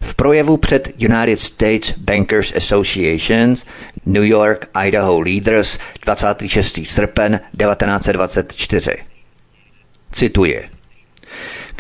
v 0.02 0.16
projevu 0.16 0.58
před 0.58 0.90
United 0.98 1.40
States 1.40 1.94
Bankers 1.98 2.54
Association 2.56 3.56
New 4.06 4.24
York 4.24 4.70
Idaho 4.86 5.20
Leaders 5.20 5.80
26. 6.06 6.80
srpen 6.88 7.40
1924. 7.58 8.98
Cituji. 10.12 10.70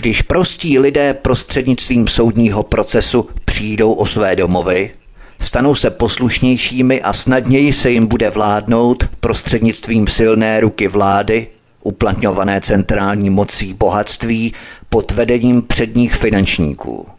Když 0.01 0.21
prostí 0.21 0.79
lidé 0.79 1.13
prostřednictvím 1.13 2.08
soudního 2.08 2.63
procesu 2.63 3.29
přijdou 3.45 3.93
o 3.93 4.05
své 4.05 4.36
domovy, 4.36 4.91
stanou 5.39 5.75
se 5.75 5.89
poslušnějšími 5.89 7.01
a 7.01 7.13
snadněji 7.13 7.73
se 7.73 7.91
jim 7.91 8.08
bude 8.08 8.29
vládnout 8.29 9.10
prostřednictvím 9.19 10.08
silné 10.08 10.60
ruky 10.60 10.88
vlády, 10.88 11.47
uplatňované 11.84 12.62
centrální 12.62 13.29
mocí 13.29 13.73
bohatství 13.73 14.53
pod 14.89 15.12
vedením 15.12 15.62
předních 15.62 16.15
finančníků. 16.15 17.18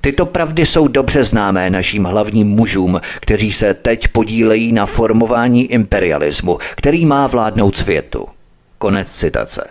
Tyto 0.00 0.26
pravdy 0.26 0.66
jsou 0.66 0.88
dobře 0.88 1.24
známé 1.24 1.70
našim 1.70 2.04
hlavním 2.04 2.48
mužům, 2.48 3.00
kteří 3.20 3.52
se 3.52 3.74
teď 3.74 4.08
podílejí 4.08 4.72
na 4.72 4.86
formování 4.86 5.66
imperialismu, 5.66 6.58
který 6.76 7.06
má 7.06 7.26
vládnout 7.26 7.76
světu. 7.76 8.26
Konec 8.78 9.10
citace. 9.10 9.68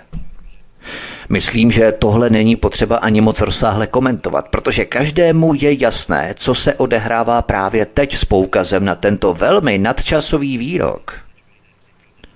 Myslím, 1.30 1.72
že 1.72 1.92
tohle 1.92 2.30
není 2.30 2.56
potřeba 2.56 2.98
ani 2.98 3.22
moc 3.22 3.42
rozsáhle 3.42 3.88
komentovat, 3.88 4.48
protože 4.50 4.86
každému 4.86 5.54
je 5.54 5.82
jasné, 5.84 6.34
co 6.38 6.56
se 6.56 6.74
odehrává 6.74 7.42
právě 7.42 7.86
teď 7.86 8.16
s 8.16 8.26
poukazem 8.26 8.86
na 8.86 8.96
tento 8.96 9.34
velmi 9.34 9.78
nadčasový 9.78 10.58
výrok. 10.58 11.14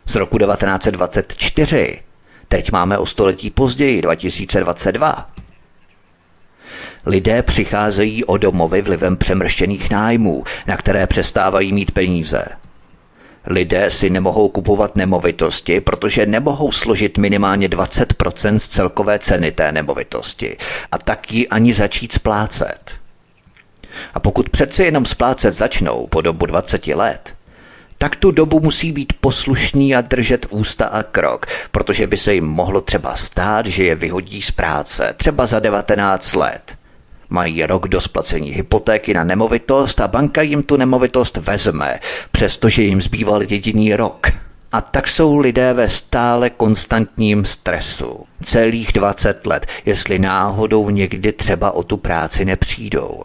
Z 0.05 0.15
roku 0.15 0.37
1924. 0.37 1.99
Teď 2.47 2.71
máme 2.71 2.97
o 2.97 3.05
století 3.05 3.49
později, 3.49 4.01
2022. 4.01 5.29
Lidé 7.05 7.43
přicházejí 7.43 8.25
o 8.25 8.37
domovy 8.37 8.81
vlivem 8.81 9.17
přemrštěných 9.17 9.89
nájmů, 9.89 10.43
na 10.67 10.77
které 10.77 11.07
přestávají 11.07 11.73
mít 11.73 11.91
peníze. 11.91 12.45
Lidé 13.45 13.89
si 13.89 14.09
nemohou 14.09 14.49
kupovat 14.49 14.95
nemovitosti, 14.95 15.81
protože 15.81 16.25
nemohou 16.25 16.71
složit 16.71 17.17
minimálně 17.17 17.67
20% 17.67 18.55
z 18.55 18.67
celkové 18.67 19.19
ceny 19.19 19.51
té 19.51 19.71
nemovitosti 19.71 20.57
a 20.91 20.97
tak 20.97 21.31
ji 21.31 21.47
ani 21.47 21.73
začít 21.73 22.11
splácet. 22.11 22.99
A 24.13 24.19
pokud 24.19 24.49
přeci 24.49 24.83
jenom 24.83 25.05
splácet 25.05 25.53
začnou 25.53 26.07
po 26.07 26.21
dobu 26.21 26.45
20 26.45 26.87
let, 26.87 27.35
tak 27.97 28.15
tu 28.15 28.31
dobu 28.31 28.59
musí 28.59 28.91
být 28.91 29.13
poslušný 29.21 29.95
a 29.95 30.01
držet 30.01 30.45
ústa 30.49 30.85
a 30.85 31.03
krok, 31.03 31.45
protože 31.71 32.07
by 32.07 32.17
se 32.17 32.33
jim 32.33 32.45
mohlo 32.45 32.81
třeba 32.81 33.15
stát, 33.15 33.65
že 33.65 33.83
je 33.83 33.95
vyhodí 33.95 34.41
z 34.41 34.51
práce, 34.51 35.13
třeba 35.17 35.45
za 35.45 35.59
19 35.59 36.33
let. 36.35 36.78
Mají 37.29 37.65
rok 37.65 37.87
do 37.87 38.01
splacení 38.01 38.51
hypotéky 38.51 39.13
na 39.13 39.23
nemovitost 39.23 40.01
a 40.01 40.07
banka 40.07 40.41
jim 40.41 40.63
tu 40.63 40.77
nemovitost 40.77 41.37
vezme, 41.37 41.99
přestože 42.31 42.83
jim 42.83 43.01
zbýval 43.01 43.41
jediný 43.41 43.95
rok. 43.95 44.27
A 44.71 44.81
tak 44.81 45.07
jsou 45.07 45.37
lidé 45.37 45.73
ve 45.73 45.89
stále 45.89 46.49
konstantním 46.49 47.45
stresu. 47.45 48.25
Celých 48.43 48.91
20 48.93 49.45
let, 49.45 49.65
jestli 49.85 50.19
náhodou 50.19 50.89
někdy 50.89 51.31
třeba 51.31 51.71
o 51.71 51.83
tu 51.83 51.97
práci 51.97 52.45
nepřijdou. 52.45 53.23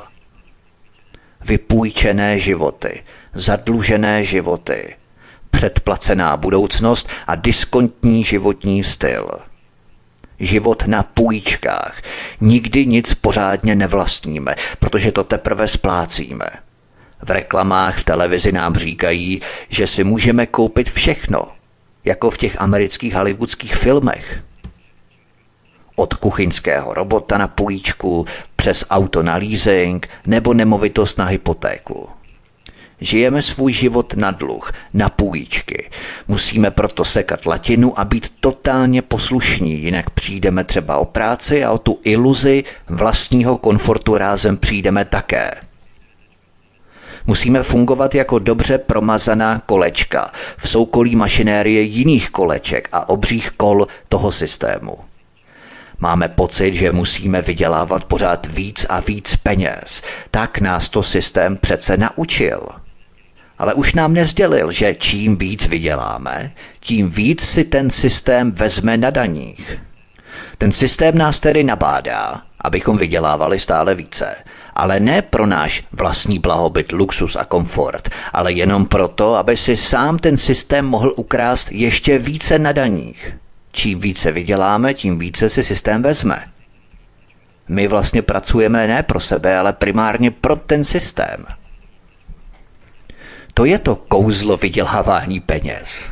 Vypůjčené 1.44 2.38
životy, 2.38 3.02
zadlužené 3.34 4.24
životy, 4.24 4.94
předplacená 5.50 6.36
budoucnost 6.36 7.08
a 7.26 7.34
diskontní 7.34 8.24
životní 8.24 8.84
styl– 8.84 9.28
život 10.40 10.86
na 10.86 11.02
půjčkách. 11.02 12.02
Nikdy 12.40 12.86
nic 12.86 13.14
pořádně 13.14 13.74
nevlastníme, 13.74 14.54
protože 14.78 15.12
to 15.12 15.24
teprve 15.24 15.68
splácíme. 15.68 16.46
V 17.22 17.30
reklamách 17.30 17.98
v 17.98 18.04
televizi 18.04 18.52
nám 18.52 18.76
říkají, 18.76 19.42
že 19.68 19.86
si 19.86 20.04
můžeme 20.04 20.46
koupit 20.46 20.90
všechno, 20.90 21.48
jako 22.04 22.30
v 22.30 22.38
těch 22.38 22.60
amerických 22.60 23.14
hollywoodských 23.14 23.76
filmech. 23.76 24.42
Od 25.96 26.14
kuchyňského 26.14 26.94
robota 26.94 27.38
na 27.38 27.48
půjčku, 27.48 28.26
přes 28.56 28.84
auto 28.90 29.22
na 29.22 29.36
leasing 29.36 30.08
nebo 30.26 30.54
nemovitost 30.54 31.18
na 31.18 31.24
hypotéku. 31.24 32.08
Žijeme 33.00 33.42
svůj 33.42 33.72
život 33.72 34.14
na 34.14 34.30
dluh, 34.30 34.72
na 34.94 35.08
půjčky. 35.08 35.90
Musíme 36.28 36.70
proto 36.70 37.04
sekat 37.04 37.46
latinu 37.46 38.00
a 38.00 38.04
být 38.04 38.32
totálně 38.40 39.02
poslušní, 39.02 39.82
jinak 39.82 40.10
přijdeme 40.10 40.64
třeba 40.64 40.96
o 40.96 41.04
práci 41.04 41.64
a 41.64 41.72
o 41.72 41.78
tu 41.78 42.00
iluzi 42.04 42.64
vlastního 42.88 43.58
komfortu 43.58 44.18
rázem 44.18 44.56
přijdeme 44.56 45.04
také. 45.04 45.50
Musíme 47.26 47.62
fungovat 47.62 48.14
jako 48.14 48.38
dobře 48.38 48.78
promazaná 48.78 49.62
kolečka 49.66 50.30
v 50.56 50.68
soukolí 50.68 51.16
mašinérie 51.16 51.82
jiných 51.82 52.30
koleček 52.30 52.88
a 52.92 53.08
obřích 53.08 53.50
kol 53.50 53.86
toho 54.08 54.32
systému. 54.32 54.98
Máme 56.00 56.28
pocit, 56.28 56.74
že 56.74 56.92
musíme 56.92 57.42
vydělávat 57.42 58.04
pořád 58.04 58.46
víc 58.46 58.86
a 58.88 59.00
víc 59.00 59.36
peněz. 59.36 60.02
Tak 60.30 60.58
nás 60.58 60.88
to 60.88 61.02
systém 61.02 61.56
přece 61.56 61.96
naučil 61.96 62.83
ale 63.64 63.74
už 63.74 63.94
nám 63.94 64.12
nezdělil, 64.12 64.72
že 64.72 64.94
čím 64.94 65.36
víc 65.36 65.68
vyděláme, 65.68 66.52
tím 66.80 67.10
víc 67.10 67.40
si 67.40 67.64
ten 67.64 67.90
systém 67.90 68.52
vezme 68.52 68.96
na 68.96 69.10
daních. 69.10 69.80
Ten 70.58 70.72
systém 70.72 71.18
nás 71.18 71.40
tedy 71.40 71.64
nabádá, 71.64 72.42
abychom 72.60 72.98
vydělávali 72.98 73.58
stále 73.58 73.94
více. 73.94 74.36
Ale 74.74 75.00
ne 75.00 75.22
pro 75.22 75.46
náš 75.46 75.84
vlastní 75.92 76.38
blahobyt, 76.38 76.92
luxus 76.92 77.36
a 77.36 77.44
komfort, 77.44 78.08
ale 78.32 78.52
jenom 78.52 78.86
proto, 78.86 79.34
aby 79.34 79.56
si 79.56 79.76
sám 79.76 80.18
ten 80.18 80.36
systém 80.36 80.84
mohl 80.84 81.12
ukrást 81.16 81.72
ještě 81.72 82.18
více 82.18 82.58
na 82.58 82.72
daních. 82.72 83.36
Čím 83.72 84.00
více 84.00 84.32
vyděláme, 84.32 84.94
tím 84.94 85.18
více 85.18 85.48
si 85.48 85.62
systém 85.62 86.02
vezme. 86.02 86.44
My 87.68 87.88
vlastně 87.88 88.22
pracujeme 88.22 88.86
ne 88.86 89.02
pro 89.02 89.20
sebe, 89.20 89.58
ale 89.58 89.72
primárně 89.72 90.30
pro 90.30 90.56
ten 90.56 90.84
systém. 90.84 91.46
To 93.54 93.64
je 93.64 93.78
to 93.78 93.94
kouzlo 93.94 94.56
vydělávání 94.56 95.40
peněz. 95.40 96.10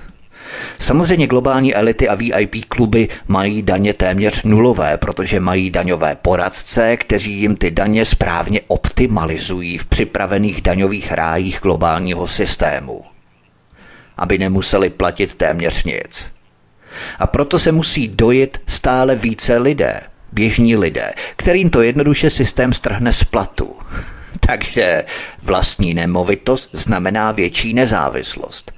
Samozřejmě 0.79 1.27
globální 1.27 1.75
elity 1.75 2.09
a 2.09 2.15
VIP 2.15 2.65
kluby 2.69 3.09
mají 3.29 3.63
daně 3.63 3.95
téměř 3.95 4.43
nulové, 4.43 4.97
protože 4.99 5.41
mají 5.41 5.71
daňové 5.71 6.17
poradce, 6.23 6.97
kteří 6.97 7.33
jim 7.33 7.57
ty 7.57 7.71
daně 7.71 8.05
správně 8.05 8.61
optimalizují 8.67 9.79
v 9.79 9.87
připravených 9.87 10.63
daňových 10.63 11.13
rájích 11.13 11.59
globálního 11.63 12.29
systému. 12.29 13.03
Aby 14.17 14.39
nemuseli 14.39 14.91
platit 14.91 15.35
téměř 15.35 15.85
nic. 15.85 16.33
A 17.19 17.27
proto 17.27 17.59
se 17.59 17.73
musí 17.73 18.09
dojít 18.09 18.59
stále 18.67 19.17
více 19.17 19.59
lidé, 19.59 20.01
běžní 20.33 20.77
lidé, 20.77 21.13
kterým 21.37 21.71
to 21.71 21.83
jednoduše 21.83 22.31
systém 22.31 22.73
strhne 22.73 23.13
z 23.13 23.25
platu. 23.25 23.77
Takže 24.41 25.05
vlastní 25.43 25.95
nemovitost 25.95 26.71
znamená 26.73 27.33
větší 27.33 27.75
nezávislost. 27.75 28.73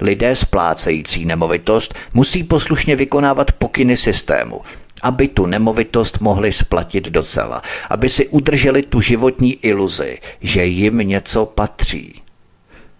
Lidé 0.00 0.36
splácející 0.36 1.24
nemovitost 1.24 1.94
musí 2.14 2.44
poslušně 2.44 2.96
vykonávat 2.96 3.52
pokyny 3.52 3.96
systému, 3.96 4.60
aby 5.02 5.28
tu 5.28 5.46
nemovitost 5.46 6.20
mohli 6.20 6.52
splatit 6.52 7.04
docela, 7.04 7.62
aby 7.90 8.08
si 8.08 8.28
udrželi 8.28 8.82
tu 8.82 9.00
životní 9.00 9.52
iluzi, 9.52 10.18
že 10.40 10.64
jim 10.64 10.98
něco 10.98 11.46
patří. 11.46 12.22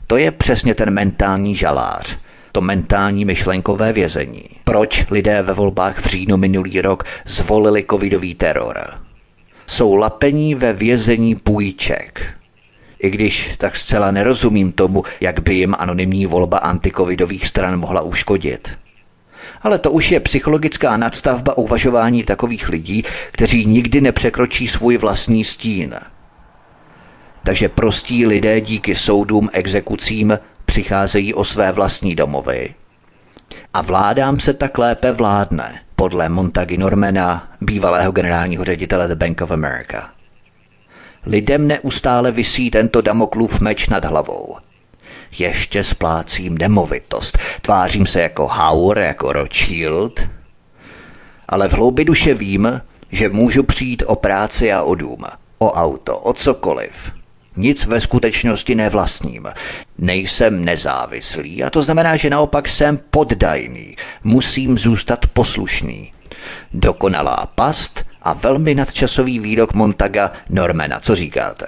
To 0.06 0.16
je 0.16 0.30
přesně 0.30 0.74
ten 0.74 0.90
mentální 0.90 1.56
žalář, 1.56 2.18
to 2.52 2.60
mentální 2.60 3.24
myšlenkové 3.24 3.92
vězení. 3.92 4.44
Proč 4.64 5.10
lidé 5.10 5.42
ve 5.42 5.52
volbách 5.52 5.98
v 6.00 6.06
říjnu 6.06 6.36
minulý 6.36 6.80
rok 6.80 7.04
zvolili 7.24 7.84
covidový 7.90 8.34
teror? 8.34 9.04
Jsou 9.66 9.94
lapení 9.94 10.54
ve 10.54 10.72
vězení 10.72 11.34
půjček. 11.34 12.34
I 12.98 13.10
když 13.10 13.50
tak 13.58 13.76
zcela 13.76 14.10
nerozumím 14.10 14.72
tomu, 14.72 15.04
jak 15.20 15.40
by 15.40 15.54
jim 15.54 15.74
anonymní 15.78 16.26
volba 16.26 16.58
antikovidových 16.58 17.46
stran 17.46 17.80
mohla 17.80 18.00
uškodit. 18.00 18.78
Ale 19.62 19.78
to 19.78 19.90
už 19.90 20.10
je 20.10 20.20
psychologická 20.20 20.96
nadstavba 20.96 21.58
uvažování 21.58 22.24
takových 22.24 22.68
lidí, 22.68 23.04
kteří 23.32 23.66
nikdy 23.66 24.00
nepřekročí 24.00 24.68
svůj 24.68 24.96
vlastní 24.96 25.44
stín. 25.44 25.94
Takže 27.44 27.68
prostí 27.68 28.26
lidé 28.26 28.60
díky 28.60 28.94
soudům, 28.94 29.50
exekucím 29.52 30.38
přicházejí 30.64 31.34
o 31.34 31.44
své 31.44 31.72
vlastní 31.72 32.14
domovy. 32.14 32.74
A 33.74 33.82
vládám 33.82 34.40
se 34.40 34.54
tak 34.54 34.78
lépe 34.78 35.12
vládne, 35.12 35.80
podle 35.96 36.28
Montagi 36.28 36.76
Normana, 36.76 37.52
bývalého 37.60 38.12
generálního 38.12 38.64
ředitele 38.64 39.08
The 39.08 39.14
Bank 39.14 39.40
of 39.40 39.50
America. 39.50 40.10
Lidem 41.26 41.66
neustále 41.66 42.30
visí 42.30 42.70
tento 42.70 43.00
damoklův 43.00 43.60
meč 43.60 43.88
nad 43.88 44.04
hlavou. 44.04 44.56
Ještě 45.38 45.84
splácím 45.84 46.58
nemovitost, 46.58 47.38
tvářím 47.60 48.06
se 48.06 48.22
jako 48.22 48.46
Hauer, 48.46 48.98
jako 48.98 49.32
Rothschild, 49.32 50.20
ale 51.48 51.68
v 51.68 51.72
hloubi 51.72 52.04
duše 52.04 52.34
vím, 52.34 52.80
že 53.12 53.28
můžu 53.28 53.62
přijít 53.62 54.02
o 54.06 54.16
práci 54.16 54.72
a 54.72 54.82
o 54.82 54.94
dům, 54.94 55.24
o 55.58 55.72
auto, 55.72 56.18
o 56.18 56.32
cokoliv– 56.32 57.12
nic 57.56 57.86
ve 57.86 58.00
skutečnosti 58.00 58.74
nevlastním. 58.74 59.46
Nejsem 59.98 60.64
nezávislý 60.64 61.64
a 61.64 61.70
to 61.70 61.82
znamená, 61.82 62.16
že 62.16 62.30
naopak 62.30 62.68
jsem 62.68 62.98
poddajný. 63.10 63.96
Musím 64.24 64.78
zůstat 64.78 65.26
poslušný. 65.26 66.12
Dokonalá 66.72 67.48
past 67.54 68.04
a 68.22 68.32
velmi 68.32 68.74
nadčasový 68.74 69.38
výrok 69.38 69.74
Montaga 69.74 70.32
Normana. 70.50 71.00
Co 71.00 71.16
říkáte? 71.16 71.66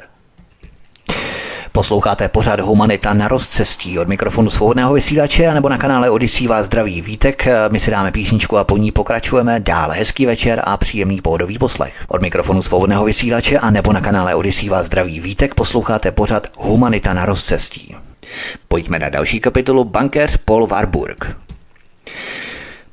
Posloucháte 1.76 2.28
pořád 2.28 2.60
Humanita 2.60 3.14
na 3.14 3.28
rozcestí 3.28 3.98
od 3.98 4.08
mikrofonu 4.08 4.50
svobodného 4.50 4.94
vysílače 4.94 5.54
nebo 5.54 5.68
na 5.68 5.78
kanále 5.78 6.10
Odisí 6.10 6.46
vás 6.46 6.66
zdraví 6.66 7.00
Vítek. 7.00 7.48
My 7.70 7.80
si 7.80 7.90
dáme 7.90 8.12
písničku 8.12 8.58
a 8.58 8.64
po 8.64 8.76
ní 8.76 8.92
pokračujeme. 8.92 9.60
Dále 9.60 9.94
hezký 9.94 10.26
večer 10.26 10.62
a 10.64 10.76
příjemný 10.76 11.20
pohodový 11.20 11.58
poslech. 11.58 11.94
Od 12.08 12.22
mikrofonu 12.22 12.62
svobodného 12.62 13.04
vysílače 13.04 13.58
a 13.58 13.70
nebo 13.70 13.92
na 13.92 14.00
kanále 14.00 14.34
Odisí 14.34 14.68
vás 14.68 14.86
zdraví 14.86 15.20
Vítek 15.20 15.54
posloucháte 15.54 16.10
pořád 16.10 16.48
Humanita 16.56 17.14
na 17.14 17.26
rozcestí. 17.26 17.94
Pojďme 18.68 18.98
na 18.98 19.08
další 19.08 19.40
kapitolu 19.40 19.84
Bankéř 19.84 20.36
Paul 20.36 20.66
Warburg. 20.66 21.36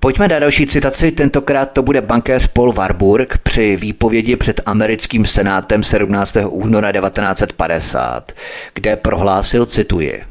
Pojďme 0.04 0.28
na 0.28 0.40
další 0.40 0.68
citaci, 0.68 1.12
tentokrát 1.12 1.72
to 1.72 1.84
bude 1.84 2.02
bankéř 2.02 2.48
Paul 2.48 2.74
Warburg 2.74 3.38
při 3.38 3.76
výpovědi 3.76 4.36
před 4.36 4.62
americkým 4.66 5.26
senátem 5.26 5.84
17. 5.84 6.38
února 6.50 6.92
1950, 6.92 8.32
kde 8.74 8.96
prohlásil, 8.96 9.66
cituji, 9.66 10.24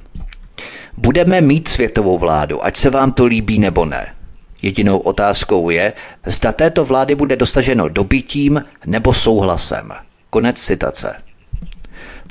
Budeme 0.96 1.40
mít 1.40 1.68
světovou 1.68 2.18
vládu, 2.18 2.64
ať 2.64 2.76
se 2.76 2.90
vám 2.90 3.12
to 3.12 3.24
líbí 3.24 3.58
nebo 3.58 3.84
ne. 3.84 4.14
Jedinou 4.62 4.98
otázkou 4.98 5.70
je, 5.70 5.92
zda 6.26 6.52
této 6.52 6.84
vlády 6.84 7.14
bude 7.14 7.36
dosaženo 7.36 7.88
dobytím 7.88 8.64
nebo 8.86 9.12
souhlasem. 9.12 9.90
Konec 10.30 10.60
citace. 10.60 11.14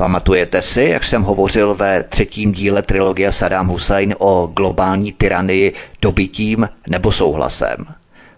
Pamatujete 0.02 0.62
si, 0.62 0.84
jak 0.84 1.04
jsem 1.04 1.24
hovořil 1.24 1.76
ve 1.76 2.04
třetím 2.04 2.52
díle 2.52 2.82
trilogie 2.82 3.32
Saddam 3.32 3.68
Hussein 3.68 4.16
o 4.18 4.48
globální 4.48 5.12
tyranii 5.12 5.74
dobytím 6.02 6.70
nebo 6.88 7.12
souhlasem? 7.12 7.76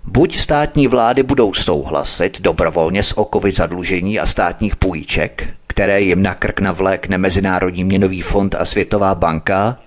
Buď 0.04 0.38
státní 0.38 0.88
vlády 0.88 1.24
budou 1.24 1.54
souhlasit 1.54 2.42
dobrovolně 2.42 3.04
s 3.04 3.18
okovy 3.18 3.52
zadlužení 3.52 4.20
a 4.20 4.26
státních 4.26 4.76
půjček, 4.76 5.48
které 5.68 6.02
jim 6.02 6.24
na 6.24 6.36
krk 6.36 6.60
navlékne 6.60 7.18
Mezinárodní 7.18 7.84
měnový 7.84 8.22
fond 8.22 8.56
a 8.56 8.66
Světová 8.66 9.16
banka, 9.16 9.78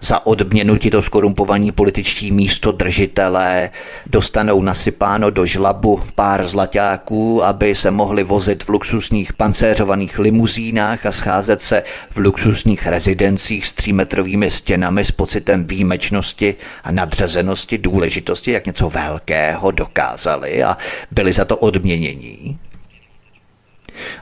za 0.00 0.26
odměnu 0.26 0.76
tito 0.76 1.02
skorumpovaní 1.02 1.72
političtí 1.72 2.30
místodržitelé 2.30 3.70
dostanou 4.06 4.62
nasypáno 4.62 5.30
do 5.30 5.46
žlabu 5.46 6.00
pár 6.14 6.46
zlaťáků, 6.46 7.44
aby 7.44 7.74
se 7.74 7.90
mohli 7.90 8.24
vozit 8.24 8.62
v 8.62 8.68
luxusních 8.68 9.32
pancéřovaných 9.32 10.18
limuzínách 10.18 11.06
a 11.06 11.12
scházet 11.12 11.60
se 11.60 11.82
v 12.10 12.16
luxusních 12.16 12.86
rezidencích 12.86 13.66
s 13.66 13.74
třímetrovými 13.74 14.50
stěnami 14.50 15.04
s 15.04 15.10
pocitem 15.10 15.64
výjimečnosti 15.64 16.54
a 16.84 16.92
nadřazenosti 16.92 17.78
důležitosti, 17.78 18.50
jak 18.50 18.66
něco 18.66 18.90
velkého 18.90 19.70
dokázali 19.70 20.62
a 20.62 20.76
byli 21.10 21.32
za 21.32 21.44
to 21.44 21.56
odměnění. 21.56 22.58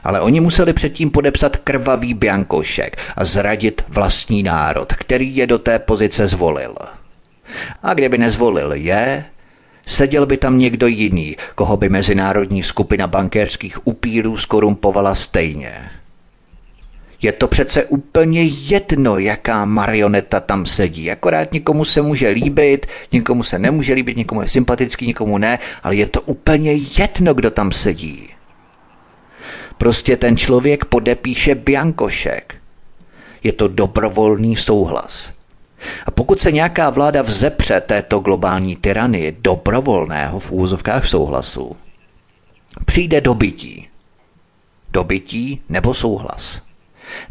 Ale 0.03 0.21
oni 0.21 0.39
museli 0.39 0.73
předtím 0.73 1.09
podepsat 1.11 1.57
krvavý 1.57 2.13
biankošek 2.13 2.97
a 3.15 3.25
zradit 3.25 3.81
vlastní 3.87 4.43
národ, 4.43 4.93
který 4.93 5.35
je 5.35 5.47
do 5.47 5.59
té 5.59 5.79
pozice 5.79 6.27
zvolil. 6.27 6.75
A 7.83 7.93
kdyby 7.93 8.17
nezvolil 8.17 8.73
je, 8.73 9.25
seděl 9.85 10.25
by 10.25 10.37
tam 10.37 10.59
někdo 10.59 10.87
jiný, 10.87 11.37
koho 11.55 11.77
by 11.77 11.89
mezinárodní 11.89 12.63
skupina 12.63 13.07
bankéřských 13.07 13.87
upírů 13.87 14.37
skorumpovala 14.37 15.15
stejně. 15.15 15.89
Je 17.21 17.31
to 17.31 17.47
přece 17.47 17.85
úplně 17.85 18.43
jedno, 18.43 19.17
jaká 19.17 19.65
marioneta 19.65 20.39
tam 20.39 20.65
sedí. 20.65 21.11
Akorát 21.11 21.53
někomu 21.53 21.85
se 21.85 22.01
může 22.01 22.29
líbit, 22.29 22.85
někomu 23.11 23.43
se 23.43 23.59
nemůže 23.59 23.93
líbit, 23.93 24.17
někomu 24.17 24.41
je 24.41 24.47
sympatický, 24.47 25.07
někomu 25.07 25.37
ne, 25.37 25.59
ale 25.83 25.95
je 25.95 26.05
to 26.05 26.21
úplně 26.21 26.73
jedno, 26.73 27.33
kdo 27.33 27.51
tam 27.51 27.71
sedí. 27.71 28.29
Prostě 29.77 30.17
ten 30.17 30.37
člověk 30.37 30.85
podepíše 30.85 31.55
biankošek. 31.55 32.55
Je 33.43 33.53
to 33.53 33.67
dobrovolný 33.67 34.55
souhlas. 34.55 35.33
A 36.05 36.11
pokud 36.11 36.39
se 36.39 36.51
nějaká 36.51 36.89
vláda 36.89 37.21
vzepře 37.21 37.81
této 37.81 38.19
globální 38.19 38.75
tyranii 38.75 39.37
dobrovolného 39.39 40.39
v 40.39 40.51
úzovkách 40.51 41.05
souhlasu, 41.05 41.75
přijde 42.85 43.21
dobytí. 43.21 43.87
Dobytí 44.91 45.61
nebo 45.69 45.93
souhlas. 45.93 46.61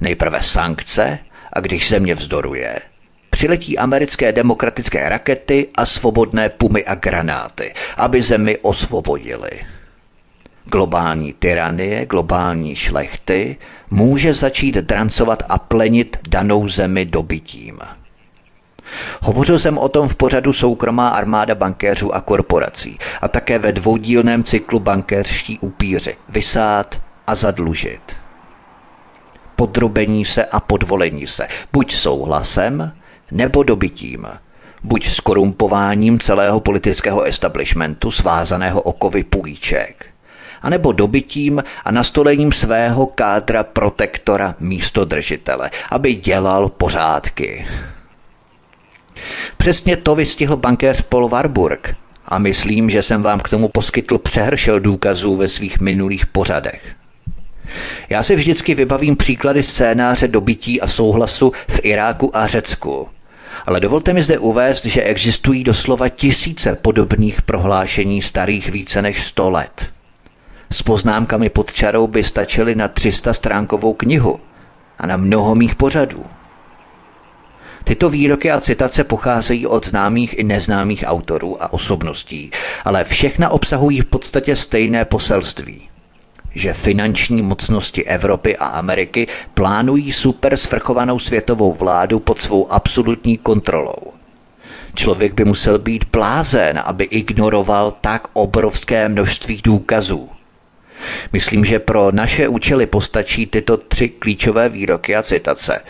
Nejprve 0.00 0.42
sankce 0.42 1.18
a 1.52 1.60
když 1.60 1.88
země 1.88 2.14
vzdoruje, 2.14 2.80
přiletí 3.30 3.78
americké 3.78 4.32
demokratické 4.32 5.08
rakety 5.08 5.68
a 5.74 5.86
svobodné 5.86 6.48
pumy 6.48 6.84
a 6.84 6.94
granáty, 6.94 7.74
aby 7.96 8.22
zemi 8.22 8.58
osvobodili 8.58 9.50
globální 10.70 11.32
tyranie, 11.32 12.06
globální 12.06 12.76
šlechty, 12.76 13.56
může 13.90 14.34
začít 14.34 14.74
drancovat 14.74 15.42
a 15.48 15.58
plenit 15.58 16.16
danou 16.28 16.68
zemi 16.68 17.04
dobytím. 17.04 17.78
Hovořil 19.20 19.58
jsem 19.58 19.78
o 19.78 19.88
tom 19.88 20.08
v 20.08 20.14
pořadu 20.14 20.52
Soukromá 20.52 21.08
armáda 21.08 21.54
bankéřů 21.54 22.14
a 22.14 22.20
korporací 22.20 22.98
a 23.20 23.28
také 23.28 23.58
ve 23.58 23.72
dvoudílném 23.72 24.44
cyklu 24.44 24.80
Bankéřští 24.80 25.58
upíři 25.58 26.16
Vysát 26.28 27.00
a 27.26 27.34
zadlužit. 27.34 28.16
Podrobení 29.56 30.24
se 30.24 30.44
a 30.44 30.60
podvolení 30.60 31.26
se, 31.26 31.48
buď 31.72 31.94
souhlasem, 31.94 32.92
nebo 33.30 33.62
dobytím, 33.62 34.26
buď 34.82 35.08
skorumpováním 35.08 36.20
celého 36.20 36.60
politického 36.60 37.22
establishmentu 37.22 38.10
svázaného 38.10 38.80
okovy 38.80 39.24
půjček, 39.24 40.06
anebo 40.62 40.92
dobytím 40.92 41.64
a 41.84 41.90
nastolením 41.90 42.52
svého 42.52 43.06
kádra 43.06 43.64
protektora 43.64 44.54
místo 44.60 45.04
držitele, 45.04 45.70
aby 45.90 46.14
dělal 46.14 46.68
pořádky. 46.68 47.66
Přesně 49.56 49.96
to 49.96 50.14
vystihl 50.14 50.56
bankéř 50.56 51.00
Paul 51.00 51.28
Warburg 51.28 51.94
a 52.28 52.38
myslím, 52.38 52.90
že 52.90 53.02
jsem 53.02 53.22
vám 53.22 53.40
k 53.40 53.48
tomu 53.48 53.68
poskytl 53.68 54.18
přehršel 54.18 54.80
důkazů 54.80 55.36
ve 55.36 55.48
svých 55.48 55.80
minulých 55.80 56.26
pořadech. 56.26 56.96
Já 58.08 58.22
si 58.22 58.34
vždycky 58.34 58.74
vybavím 58.74 59.16
příklady 59.16 59.62
scénáře 59.62 60.28
dobytí 60.28 60.80
a 60.80 60.86
souhlasu 60.86 61.52
v 61.68 61.80
Iráku 61.82 62.36
a 62.36 62.46
Řecku. 62.46 63.08
Ale 63.66 63.80
dovolte 63.80 64.12
mi 64.12 64.22
zde 64.22 64.38
uvést, 64.38 64.84
že 64.84 65.02
existují 65.02 65.64
doslova 65.64 66.08
tisíce 66.08 66.74
podobných 66.82 67.42
prohlášení 67.42 68.22
starých 68.22 68.68
více 68.70 69.02
než 69.02 69.22
100 69.22 69.50
let. 69.50 69.95
S 70.70 70.82
poznámkami 70.82 71.48
pod 71.48 71.72
čarou 71.72 72.06
by 72.06 72.24
stačily 72.24 72.74
na 72.74 72.88
300 72.88 73.32
stránkovou 73.32 73.92
knihu 73.92 74.40
a 74.98 75.06
na 75.06 75.16
mnoho 75.16 75.54
mých 75.54 75.74
pořadů. 75.74 76.22
Tyto 77.84 78.10
výroky 78.10 78.50
a 78.50 78.60
citace 78.60 79.04
pocházejí 79.04 79.66
od 79.66 79.86
známých 79.86 80.38
i 80.38 80.44
neznámých 80.44 81.04
autorů 81.06 81.62
a 81.62 81.72
osobností, 81.72 82.50
ale 82.84 83.04
všechna 83.04 83.48
obsahují 83.48 84.00
v 84.00 84.06
podstatě 84.06 84.56
stejné 84.56 85.04
poselství 85.04 85.88
že 86.56 86.74
finanční 86.74 87.42
mocnosti 87.42 88.04
Evropy 88.04 88.56
a 88.56 88.66
Ameriky 88.66 89.28
plánují 89.54 90.12
super 90.12 90.56
svrchovanou 90.56 91.18
světovou 91.18 91.72
vládu 91.72 92.20
pod 92.20 92.40
svou 92.40 92.72
absolutní 92.72 93.38
kontrolou. 93.38 94.12
Člověk 94.94 95.34
by 95.34 95.44
musel 95.44 95.78
být 95.78 96.04
blázen, 96.12 96.82
aby 96.84 97.04
ignoroval 97.04 97.94
tak 98.00 98.28
obrovské 98.32 99.08
množství 99.08 99.60
důkazů. 99.64 100.30
Myslím, 101.32 101.64
že 101.64 101.78
pro 101.78 102.12
naše 102.12 102.48
účely 102.48 102.86
postačí 102.86 103.46
tyto 103.46 103.76
tři 103.76 104.08
klíčové 104.08 104.68
výroky 104.68 105.16
a 105.16 105.22
citace, 105.22 105.80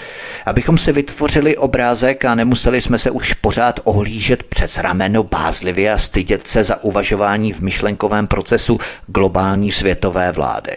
abychom 0.47 0.79
si 0.79 0.93
vytvořili 0.93 1.57
obrázek 1.57 2.25
a 2.25 2.35
nemuseli 2.35 2.81
jsme 2.81 2.99
se 2.99 3.11
už 3.11 3.33
pořád 3.33 3.81
ohlížet 3.85 4.43
přes 4.43 4.79
rameno 4.79 5.23
bázlivě 5.23 5.93
a 5.93 5.99
stydět 5.99 6.47
se 6.47 6.65
za 6.65 6.85
uvažování 6.85 7.53
v 7.53 7.61
myšlenkovém 7.61 8.27
procesu 8.27 8.79
globální 9.07 9.73
světové 9.73 10.33
vlády. 10.33 10.77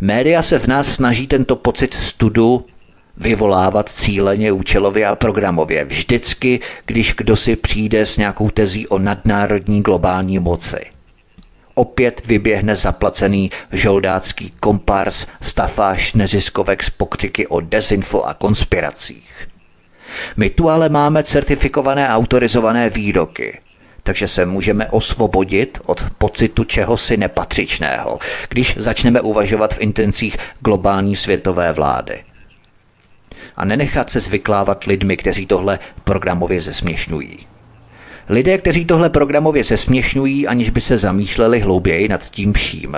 Média 0.00 0.42
se 0.42 0.58
v 0.58 0.66
nás 0.66 0.86
snaží 0.88 1.26
tento 1.26 1.56
pocit 1.56 1.94
studu 1.94 2.66
vyvolávat 3.16 3.88
cíleně, 3.88 4.52
účelově 4.52 5.06
a 5.06 5.16
programově. 5.16 5.84
Vždycky, 5.84 6.60
když 6.86 7.14
kdo 7.14 7.36
si 7.36 7.56
přijde 7.56 8.06
s 8.06 8.16
nějakou 8.16 8.50
tezí 8.50 8.86
o 8.86 8.98
nadnárodní 8.98 9.82
globální 9.82 10.38
moci– 10.38 10.80
opět 11.78 12.26
vyběhne 12.26 12.76
zaplacený 12.76 13.50
žoldácký 13.72 14.52
kompars 14.60 15.26
stafáž 15.42 16.14
neziskovek 16.14 16.82
z 16.82 16.90
pokřiky 16.90 17.46
o 17.46 17.60
dezinfo 17.60 18.22
a 18.24 18.34
konspiracích. 18.34 19.48
My 20.36 20.50
tu 20.50 20.70
ale 20.70 20.88
máme 20.88 21.22
certifikované 21.22 22.08
autorizované 22.08 22.90
výroky, 22.90 23.60
takže 24.02 24.28
se 24.28 24.46
můžeme 24.46 24.86
osvobodit 24.90 25.78
od 25.86 26.04
pocitu 26.18 26.64
čehosi 26.64 27.16
nepatřičného, 27.16 28.18
když 28.48 28.76
začneme 28.76 29.20
uvažovat 29.20 29.74
v 29.74 29.80
intencích 29.80 30.36
globální 30.60 31.16
světové 31.16 31.72
vlády. 31.72 32.24
A 33.56 33.64
nenechat 33.64 34.10
se 34.10 34.20
zvyklávat 34.20 34.84
lidmi, 34.84 35.16
kteří 35.16 35.46
tohle 35.46 35.78
programově 36.04 36.60
zesměšňují. 36.60 37.46
Lidé, 38.28 38.58
kteří 38.58 38.84
tohle 38.84 39.10
programově 39.10 39.64
zesměšňují, 39.64 40.46
aniž 40.46 40.70
by 40.70 40.80
se 40.80 40.98
zamýšleli 40.98 41.60
hlouběji 41.60 42.08
nad 42.08 42.30
tím 42.30 42.52
vším, 42.52 42.96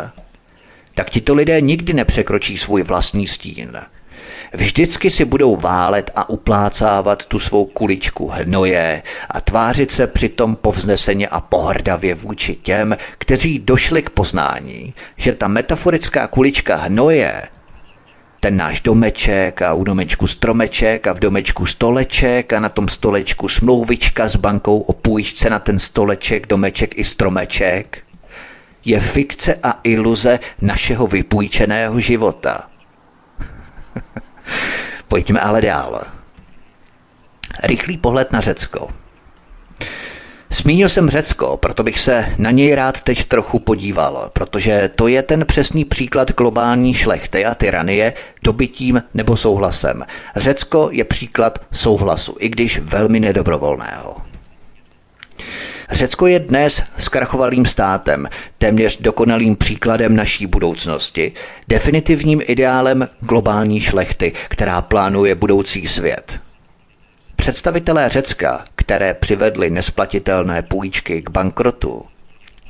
tak 0.94 1.10
tito 1.10 1.34
lidé 1.34 1.60
nikdy 1.60 1.92
nepřekročí 1.92 2.58
svůj 2.58 2.82
vlastní 2.82 3.26
stín. 3.26 3.72
Vždycky 4.52 5.10
si 5.10 5.24
budou 5.24 5.56
válet 5.56 6.10
a 6.16 6.28
uplácávat 6.28 7.26
tu 7.26 7.38
svou 7.38 7.64
kuličku 7.64 8.28
hnoje 8.28 9.02
a 9.30 9.40
tvářit 9.40 9.90
se 9.90 10.06
přitom 10.06 10.56
povzneseně 10.56 11.28
a 11.28 11.40
pohrdavě 11.40 12.14
vůči 12.14 12.54
těm, 12.54 12.96
kteří 13.18 13.58
došli 13.58 14.02
k 14.02 14.10
poznání, 14.10 14.94
že 15.16 15.32
ta 15.32 15.48
metaforická 15.48 16.26
kulička 16.26 16.76
hnoje 16.76 17.42
ten 18.40 18.56
náš 18.56 18.80
domeček 18.80 19.62
a 19.62 19.74
u 19.74 19.84
domečku 19.84 20.26
stromeček 20.26 21.06
a 21.06 21.12
v 21.12 21.18
domečku 21.18 21.66
stoleček 21.66 22.52
a 22.52 22.60
na 22.60 22.68
tom 22.68 22.88
stolečku 22.88 23.48
smlouvička 23.48 24.28
s 24.28 24.36
bankou 24.36 24.80
o 24.80 24.92
půjčce 25.10 25.50
na 25.50 25.58
ten 25.58 25.78
stoleček, 25.78 26.46
domeček 26.46 26.98
i 26.98 27.04
stromeček, 27.04 27.98
je 28.84 29.00
fikce 29.00 29.54
a 29.62 29.80
iluze 29.84 30.38
našeho 30.60 31.06
vypůjčeného 31.06 32.00
života. 32.00 32.68
Pojďme 35.08 35.40
ale 35.40 35.60
dál. 35.60 36.02
Rychlý 37.62 37.98
pohled 37.98 38.32
na 38.32 38.40
Řecko. 38.40 38.90
Zmínil 40.50 40.88
jsem 40.88 41.10
Řecko, 41.10 41.56
proto 41.56 41.82
bych 41.82 42.00
se 42.00 42.34
na 42.38 42.50
něj 42.50 42.74
rád 42.74 43.00
teď 43.02 43.24
trochu 43.24 43.58
podíval, 43.58 44.30
protože 44.32 44.90
to 44.96 45.08
je 45.08 45.22
ten 45.22 45.46
přesný 45.46 45.84
příklad 45.84 46.32
globální 46.32 46.94
šlechty 46.94 47.44
a 47.44 47.54
tyranie 47.54 48.12
dobytím 48.42 49.02
nebo 49.14 49.36
souhlasem. 49.36 50.06
Řecko 50.36 50.88
je 50.92 51.04
příklad 51.04 51.58
souhlasu, 51.72 52.36
i 52.38 52.48
když 52.48 52.78
velmi 52.78 53.20
nedobrovolného. 53.20 54.16
Řecko 55.92 56.26
je 56.26 56.38
dnes 56.38 56.82
zkrachovalým 56.96 57.66
státem, 57.66 58.28
téměř 58.58 59.00
dokonalým 59.00 59.56
příkladem 59.56 60.16
naší 60.16 60.46
budoucnosti, 60.46 61.32
definitivním 61.68 62.42
ideálem 62.44 63.08
globální 63.20 63.80
šlechty, 63.80 64.32
která 64.48 64.82
plánuje 64.82 65.34
budoucí 65.34 65.86
svět. 65.86 66.40
Představitelé 67.36 68.08
Řecka, 68.08 68.64
které 68.76 69.14
přivedly 69.14 69.70
nesplatitelné 69.70 70.62
půjčky 70.62 71.22
k 71.22 71.30
bankrotu, 71.30 72.02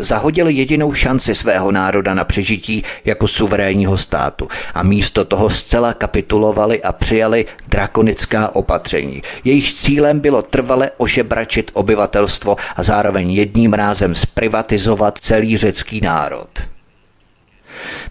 zahodili 0.02 0.54
jedinou 0.54 0.92
šanci 0.92 1.34
svého 1.34 1.72
národa 1.72 2.14
na 2.14 2.24
přežití 2.24 2.84
jako 3.04 3.28
suverénního 3.28 3.96
státu 3.96 4.48
a 4.74 4.82
místo 4.82 5.24
toho 5.24 5.50
zcela 5.50 5.92
kapitulovali 5.92 6.82
a 6.82 6.92
přijali 6.92 7.46
drakonická 7.68 8.54
opatření. 8.54 9.22
Jejich 9.44 9.72
cílem 9.72 10.20
bylo 10.20 10.42
trvale 10.42 10.90
ožebračit 10.96 11.70
obyvatelstvo 11.74 12.56
a 12.76 12.82
zároveň 12.82 13.30
jedním 13.30 13.72
rázem 13.72 14.14
zprivatizovat 14.14 15.18
celý 15.18 15.56
řecký 15.56 16.00
národ. 16.00 16.48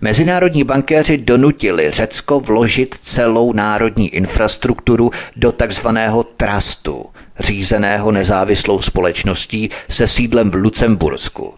Mezinárodní 0.02 0.64
bankéři 0.64 1.18
donutili 1.18 1.92
Řecko 1.92 2.40
vložit 2.40 2.96
celou 3.02 3.54
národní 3.54 4.10
infrastrukturu 4.10 5.12
do 5.36 5.52
takzvaného 5.52 6.24
trustu, 6.24 7.06
řízeného 7.40 8.12
nezávislou 8.12 8.82
společností 8.82 9.70
se 9.90 10.08
sídlem 10.08 10.52
v 10.52 10.56
Lucembursku, 10.56 11.54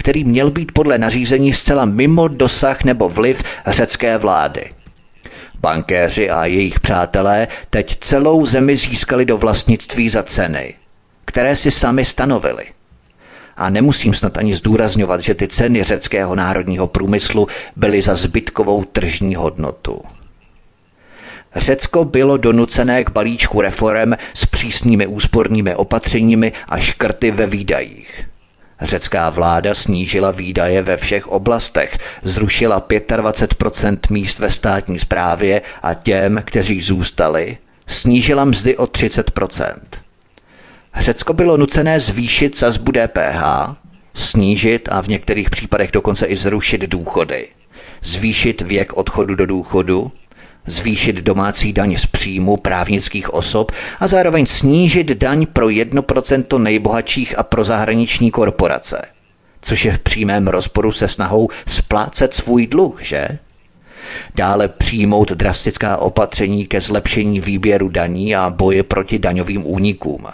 který 0.00 0.24
měl 0.24 0.50
být 0.50 0.72
podle 0.72 0.98
nařízení 0.98 1.52
zcela 1.52 1.84
mimo 1.84 2.28
dosah 2.28 2.84
nebo 2.84 3.08
vliv 3.08 3.42
řecké 3.66 4.18
vlády. 4.18 4.70
Bankéři 5.60 6.30
a 6.30 6.44
jejich 6.46 6.80
přátelé 6.80 7.48
teď 7.70 7.98
celou 7.98 8.46
zemi 8.46 8.76
získali 8.76 9.24
do 9.24 9.36
vlastnictví 9.36 10.08
za 10.08 10.22
ceny, 10.22 10.74
které 11.24 11.56
si 11.56 11.70
sami 11.70 12.04
stanovili– 12.04 12.64
a 13.60 13.70
nemusím 13.70 14.14
snad 14.14 14.38
ani 14.38 14.54
zdůrazňovat, 14.54 15.20
že 15.20 15.34
ty 15.34 15.48
ceny 15.48 15.82
řeckého 15.82 16.34
národního 16.34 16.86
průmyslu 16.86 17.48
byly 17.76 18.02
za 18.02 18.14
zbytkovou 18.14 18.84
tržní 18.84 19.34
hodnotu. 19.34 20.02
Řecko 21.56 22.04
bylo 22.04 22.36
donucené 22.36 23.04
k 23.04 23.10
balíčku 23.10 23.60
reform 23.60 24.12
s 24.34 24.46
přísnými 24.46 25.06
úspornými 25.06 25.74
opatřeními 25.74 26.52
a 26.68 26.78
škrty 26.78 27.30
ve 27.30 27.46
výdajích. 27.46 28.29
Řecká 28.82 29.30
vláda 29.30 29.74
snížila 29.74 30.30
výdaje 30.30 30.82
ve 30.82 30.96
všech 30.96 31.28
oblastech, 31.28 31.98
zrušila 32.22 32.80
25% 32.80 33.98
míst 34.10 34.38
ve 34.38 34.50
státní 34.50 34.98
správě 34.98 35.62
a 35.82 35.94
těm, 35.94 36.42
kteří 36.46 36.80
zůstali, 36.80 37.58
snížila 37.86 38.44
mzdy 38.44 38.76
o 38.76 38.84
30% 38.84 39.74
Řecko 40.96 41.32
bylo 41.32 41.56
nucené 41.56 42.00
zvýšit 42.00 42.56
sazbu 42.56 42.92
DPH, 42.92 43.42
snížit 44.14 44.88
a 44.92 45.00
v 45.00 45.08
některých 45.08 45.50
případech 45.50 45.90
dokonce 45.92 46.26
i 46.26 46.36
zrušit 46.36 46.80
důchody, 46.80 47.48
zvýšit 48.02 48.60
věk 48.60 48.92
odchodu 48.92 49.34
do 49.34 49.46
důchodu, 49.46 50.12
zvýšit 50.66 51.16
domácí 51.16 51.72
daň 51.72 51.96
z 51.96 52.06
příjmu 52.06 52.56
právnických 52.56 53.34
osob 53.34 53.72
a 54.00 54.06
zároveň 54.06 54.46
snížit 54.46 55.06
daň 55.06 55.46
pro 55.46 55.66
1% 55.66 56.58
nejbohatších 56.58 57.38
a 57.38 57.42
pro 57.42 57.64
zahraniční 57.64 58.30
korporace. 58.30 59.06
Což 59.62 59.84
je 59.84 59.92
v 59.92 59.98
přímém 59.98 60.48
rozporu 60.48 60.92
se 60.92 61.08
snahou 61.08 61.48
splácet 61.66 62.34
svůj 62.34 62.66
dluh, 62.66 63.02
že? 63.02 63.28
Dále 64.34 64.68
přijmout 64.68 65.32
drastická 65.32 65.96
opatření 65.96 66.66
ke 66.66 66.80
zlepšení 66.80 67.40
výběru 67.40 67.88
daní 67.88 68.36
a 68.36 68.50
boje 68.50 68.82
proti 68.82 69.18
daňovým 69.18 69.66
únikům. 69.66 70.26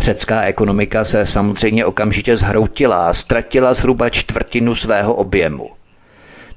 Řecká 0.00 0.42
ekonomika 0.42 1.04
se 1.04 1.26
samozřejmě 1.26 1.84
okamžitě 1.84 2.36
zhroutila 2.36 3.08
a 3.08 3.12
ztratila 3.12 3.74
zhruba 3.74 4.10
čtvrtinu 4.10 4.74
svého 4.74 5.14
objemu– 5.14 5.70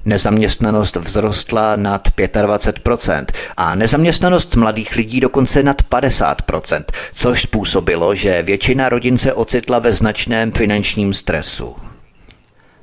Nezaměstnanost 0.04 0.96
vzrostla 1.00 1.76
nad 1.76 2.08
25% 2.08 3.24
a 3.56 3.74
nezaměstnanost 3.74 4.56
mladých 4.56 4.96
lidí 4.96 5.20
dokonce 5.20 5.62
nad 5.62 5.82
50%, 5.82 6.84
což 7.12 7.42
způsobilo, 7.42 8.14
že 8.14 8.42
většina 8.42 8.88
rodin 8.88 9.18
se 9.18 9.32
ocitla 9.32 9.78
ve 9.78 9.92
značném 9.92 10.52
finančním 10.52 11.14
stresu. 11.14 11.76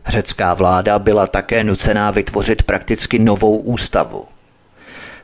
Řecká 0.08 0.54
vláda 0.54 1.00
byla 1.00 1.28
také 1.28 1.64
nucená 1.64 2.12
vytvořit 2.12 2.64
prakticky 2.64 3.20
novou 3.20 3.58
ústavu. 3.58 4.26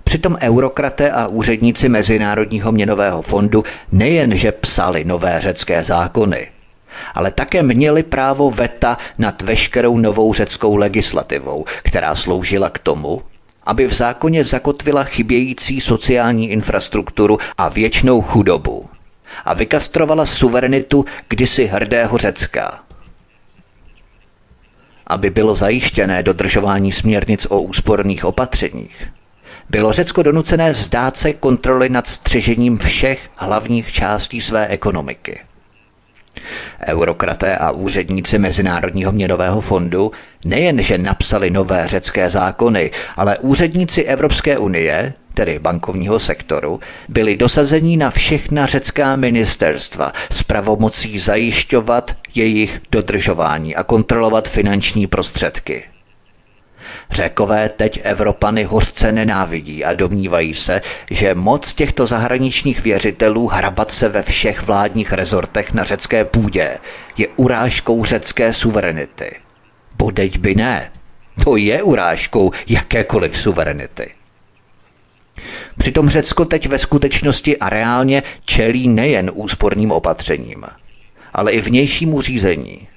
Přitom 0.04 0.38
eurokraté 0.42 1.12
a 1.12 1.28
úředníci 1.28 1.90
Mezinárodního 1.90 2.72
měnového 2.72 3.22
fondu 3.22 3.64
nejenže 3.92 4.52
psali 4.52 5.04
nové 5.04 5.42
řecké 5.42 5.84
zákony, 5.84 6.48
ale 7.16 7.32
také 7.32 7.64
měli 7.64 8.04
právo 8.04 8.52
veta 8.52 8.98
nad 9.18 9.42
veškerou 9.42 9.98
novou 9.98 10.34
řeckou 10.34 10.76
legislativou, 10.76 11.66
která 11.84 12.16
sloužila 12.16 12.70
k 12.70 12.80
tomu, 12.80 13.22
aby 13.64 13.88
v 13.88 13.94
zákoně 13.94 14.44
zakotvila 14.44 15.04
chybějící 15.04 15.82
sociální 15.82 16.50
infrastrukturu 16.50 17.38
a 17.58 17.70
věčnou 17.70 18.22
chudobu 18.22 18.90
a 19.46 19.54
vykastrovala 19.54 20.26
suverenitu 20.26 21.06
kdysi 21.30 21.66
hrdého 21.66 22.18
Řecka. 22.18 22.80
Aby 25.08 25.30
bylo 25.30 25.56
zajištěné 25.56 26.24
dodržování 26.24 26.92
směrnic 26.92 27.48
o 27.50 27.62
úsporných 27.62 28.26
opatřeních, 28.26 29.08
bylo 29.70 29.94
Řecko 29.94 30.24
donucené 30.24 30.74
zdát 30.74 31.18
se 31.18 31.34
kontroly 31.34 31.90
nad 31.90 32.08
střežením 32.08 32.78
všech 32.78 33.30
hlavních 33.36 33.94
částí 33.94 34.42
své 34.42 34.68
ekonomiky– 34.68 35.40
Eurokraté 36.88 37.58
a 37.58 37.72
úředníci 37.72 38.38
Mezinárodního 38.40 39.12
měnového 39.12 39.62
fondu 39.62 40.12
nejenže 40.46 40.98
napsali 40.98 41.50
nové 41.50 41.88
řecké 41.88 42.30
zákony, 42.30 42.92
ale 43.18 43.38
úředníci 43.38 44.04
Evropské 44.04 44.58
unie, 44.58 45.14
tedy 45.34 45.60
bankovního 45.60 46.20
sektoru, 46.20 46.80
byli 47.10 47.38
dosazení 47.38 47.98
na 47.98 48.10
všechna 48.10 48.66
řecká 48.66 49.16
ministerstva 49.16 50.14
s 50.32 50.44
pravomocí 50.44 51.20
zajišťovat 51.20 52.16
jejich 52.36 52.82
dodržování 52.92 53.76
a 53.76 53.84
kontrolovat 53.84 54.50
finanční 54.50 55.08
prostředky. 55.08 55.93
Řekové 57.12 57.70
teď 57.70 58.00
Evropany 58.04 58.64
hořce 58.64 59.12
nenávidí 59.12 59.86
a 59.86 59.94
domnívají 59.94 60.54
se, 60.54 60.82
že 61.12 61.36
moc 61.36 61.74
těchto 61.74 62.06
zahraničních 62.06 62.84
věřitelů 62.84 63.48
hrabat 63.48 63.92
se 63.92 64.10
ve 64.10 64.22
všech 64.24 64.62
vládních 64.62 65.14
rezortech 65.14 65.74
na 65.74 65.84
řecké 65.84 66.26
půdě 66.26 66.78
je 67.18 67.28
urážkou 67.36 68.06
řecké 68.06 68.54
suverenity. 68.54 69.36
Bodeď 69.98 70.38
by 70.38 70.56
ne. 70.56 70.92
To 71.44 71.56
je 71.56 71.84
urážkou 71.84 72.52
jakékoliv 72.68 73.38
suverenity. 73.38 74.12
Přitom 75.78 76.10
Řecko 76.10 76.46
teď 76.46 76.68
ve 76.68 76.78
skutečnosti 76.78 77.58
a 77.58 77.70
reálně 77.70 78.24
čelí 78.46 78.88
nejen 78.88 79.32
úsporným 79.34 79.92
opatřením, 79.92 80.66
ale 81.34 81.52
i 81.52 81.62
vnějšímu 81.62 82.22
řízení, 82.22 82.88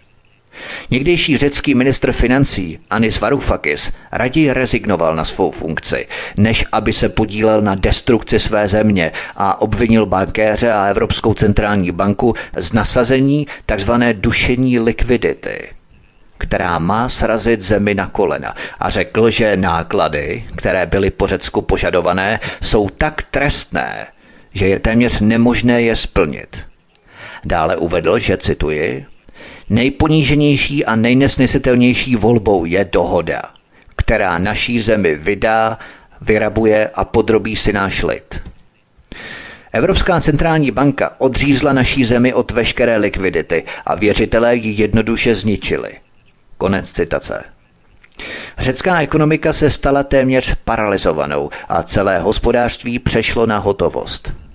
Někdejší 0.91 1.37
řecký 1.37 1.75
ministr 1.75 2.13
financí 2.13 2.79
Anis 2.91 3.21
Varoufakis 3.21 3.93
raději 4.13 4.53
rezignoval 4.53 5.17
na 5.17 5.25
svou 5.25 5.51
funkci, 5.51 6.07
než 6.37 6.65
aby 6.73 6.93
se 6.93 7.09
podílel 7.09 7.63
na 7.63 7.75
destrukci 7.75 8.39
své 8.39 8.69
země 8.69 9.13
a 9.37 9.61
obvinil 9.61 10.07
bankéře 10.07 10.73
a 10.73 10.87
Evropskou 10.87 11.35
centrální 11.35 11.93
banku 11.93 12.35
z 12.57 12.73
nasazení 12.73 13.47
tzv. 13.67 13.93
dušení 14.13 14.79
likvidity 14.79 15.69
která 16.39 16.79
má 16.79 17.09
srazit 17.09 17.61
zemi 17.61 17.95
na 17.95 18.07
kolena 18.07 18.55
a 18.79 18.91
řekl, 18.91 19.31
že 19.31 19.57
náklady, 19.57 20.45
které 20.57 20.87
byly 20.87 21.11
po 21.11 21.27
Řecku 21.27 21.63
požadované, 21.63 22.41
jsou 22.63 22.89
tak 22.89 23.23
trestné, 23.23 24.07
že 24.55 24.67
je 24.67 24.79
téměř 24.79 25.21
nemožné 25.21 25.83
je 25.83 25.97
splnit. 25.97 26.67
Dále 27.45 27.77
uvedl, 27.77 28.19
že 28.19 28.37
cituji, 28.37 29.07
Nejponíženější 29.71 30.85
a 30.85 30.97
nejnesnesitelnější 30.97 32.17
volbou 32.17 32.65
je 32.65 32.85
dohoda, 32.85 33.43
která 33.97 34.39
naší 34.39 34.81
zemi 34.81 35.15
vydá, 35.15 35.79
vyrabuje 36.21 36.91
a 36.95 37.05
podrobí 37.05 37.57
si 37.57 37.73
náš 37.73 38.03
lid. 38.03 38.43
Evropská 39.73 40.21
centrální 40.21 40.71
banka 40.71 41.15
odřízla 41.19 41.73
naší 41.73 42.05
zemi 42.05 42.35
od 42.35 42.51
veškeré 42.51 42.97
likvidity 42.97 43.65
a 43.87 43.95
věřitelé 43.95 44.57
ji 44.57 44.83
jednoduše 44.83 45.35
zničili. 45.35 45.93
Konec 46.59 46.93
citace. 46.93 47.45
Řecká 48.59 49.01
ekonomika 49.01 49.53
se 49.53 49.71
stala 49.71 50.03
téměř 50.03 50.55
paralizovanou 50.65 51.51
a 51.69 51.83
celé 51.83 52.19
hospodářství 52.19 52.99
přešlo 52.99 53.47
na 53.47 53.59
hotovost. 53.59 54.46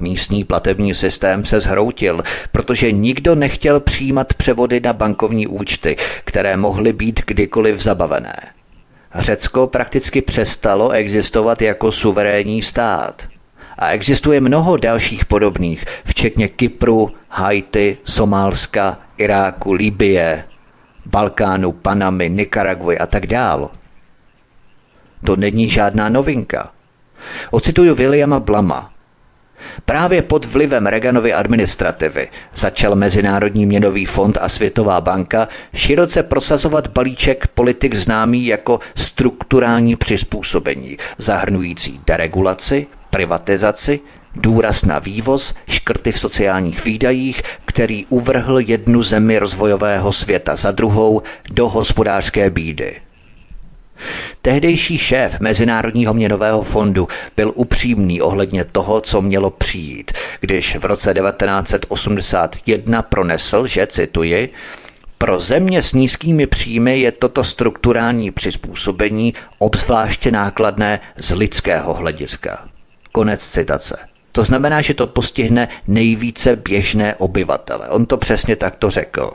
Místní 0.00 0.44
platební 0.44 0.94
systém 0.94 1.44
se 1.44 1.60
zhroutil, 1.60 2.22
protože 2.52 2.92
nikdo 2.92 3.34
nechtěl 3.34 3.80
přijímat 3.80 4.34
převody 4.34 4.80
na 4.80 4.92
bankovní 4.92 5.46
účty, 5.46 5.96
které 6.24 6.56
mohly 6.56 6.92
být 6.92 7.20
kdykoliv 7.26 7.80
zabavené. 7.80 8.36
Řecko 9.14 9.66
prakticky 9.66 10.22
přestalo 10.22 10.90
existovat 10.90 11.62
jako 11.62 11.92
suverénní 11.92 12.62
stát. 12.62 13.28
A 13.78 13.90
existuje 13.90 14.40
mnoho 14.40 14.76
dalších 14.76 15.24
podobných, 15.24 15.84
včetně 16.04 16.48
Kypru, 16.48 17.10
Haiti, 17.28 17.98
Somálska, 18.04 18.98
Iráku, 19.16 19.72
Libie, 19.72 20.44
Balkánu, 21.06 21.72
Panamy, 21.72 22.28
Nikaraguy 22.28 22.98
a 22.98 23.06
tak 23.06 23.26
dál. 23.26 23.70
To 25.24 25.36
není 25.36 25.70
žádná 25.70 26.08
novinka. 26.08 26.70
Ocituju 27.50 27.94
Williama 27.94 28.40
Blama, 28.40 28.92
Právě 29.84 30.22
pod 30.22 30.44
vlivem 30.44 30.86
Reaganovy 30.86 31.32
administrativy 31.32 32.28
začal 32.54 32.94
Mezinárodní 32.94 33.66
měnový 33.66 34.06
fond 34.06 34.38
a 34.40 34.48
Světová 34.48 35.00
banka 35.00 35.48
široce 35.74 36.22
prosazovat 36.22 36.88
balíček 36.88 37.46
politik 37.46 37.94
známý 37.94 38.46
jako 38.46 38.80
strukturální 38.94 39.96
přizpůsobení, 39.96 40.96
zahrnující 41.18 42.00
deregulaci, 42.06 42.86
privatizaci, 43.10 44.00
důraz 44.36 44.84
na 44.84 44.98
vývoz, 44.98 45.54
škrty 45.68 46.12
v 46.12 46.18
sociálních 46.18 46.84
výdajích, 46.84 47.42
který 47.64 48.06
uvrhl 48.08 48.58
jednu 48.58 49.02
zemi 49.02 49.38
rozvojového 49.38 50.12
světa 50.12 50.56
za 50.56 50.70
druhou 50.70 51.22
do 51.50 51.68
hospodářské 51.68 52.50
bídy. 52.50 53.00
Tehdejší 54.42 54.98
šéf 54.98 55.40
Mezinárodního 55.40 56.14
měnového 56.14 56.62
fondu 56.62 57.08
byl 57.36 57.52
upřímný 57.54 58.20
ohledně 58.20 58.64
toho, 58.64 59.00
co 59.00 59.20
mělo 59.20 59.50
přijít, 59.50 60.12
když 60.40 60.76
v 60.76 60.84
roce 60.84 61.14
1981 61.14 63.02
pronesl, 63.02 63.66
že 63.66 63.86
cituji, 63.86 64.52
pro 65.18 65.40
země 65.40 65.82
s 65.82 65.92
nízkými 65.92 66.46
příjmy 66.46 67.00
je 67.00 67.12
toto 67.12 67.44
strukturální 67.44 68.30
přizpůsobení 68.30 69.34
obzvláště 69.58 70.30
nákladné 70.30 71.00
z 71.16 71.30
lidského 71.30 71.94
hlediska. 71.94 72.68
Konec 73.12 73.48
citace. 73.48 73.98
To 74.32 74.42
znamená, 74.42 74.80
že 74.80 74.94
to 74.94 75.06
postihne 75.06 75.68
nejvíce 75.86 76.56
běžné 76.56 77.14
obyvatele. 77.14 77.88
On 77.88 78.06
to 78.06 78.16
přesně 78.16 78.56
takto 78.56 78.90
řekl. 78.90 79.32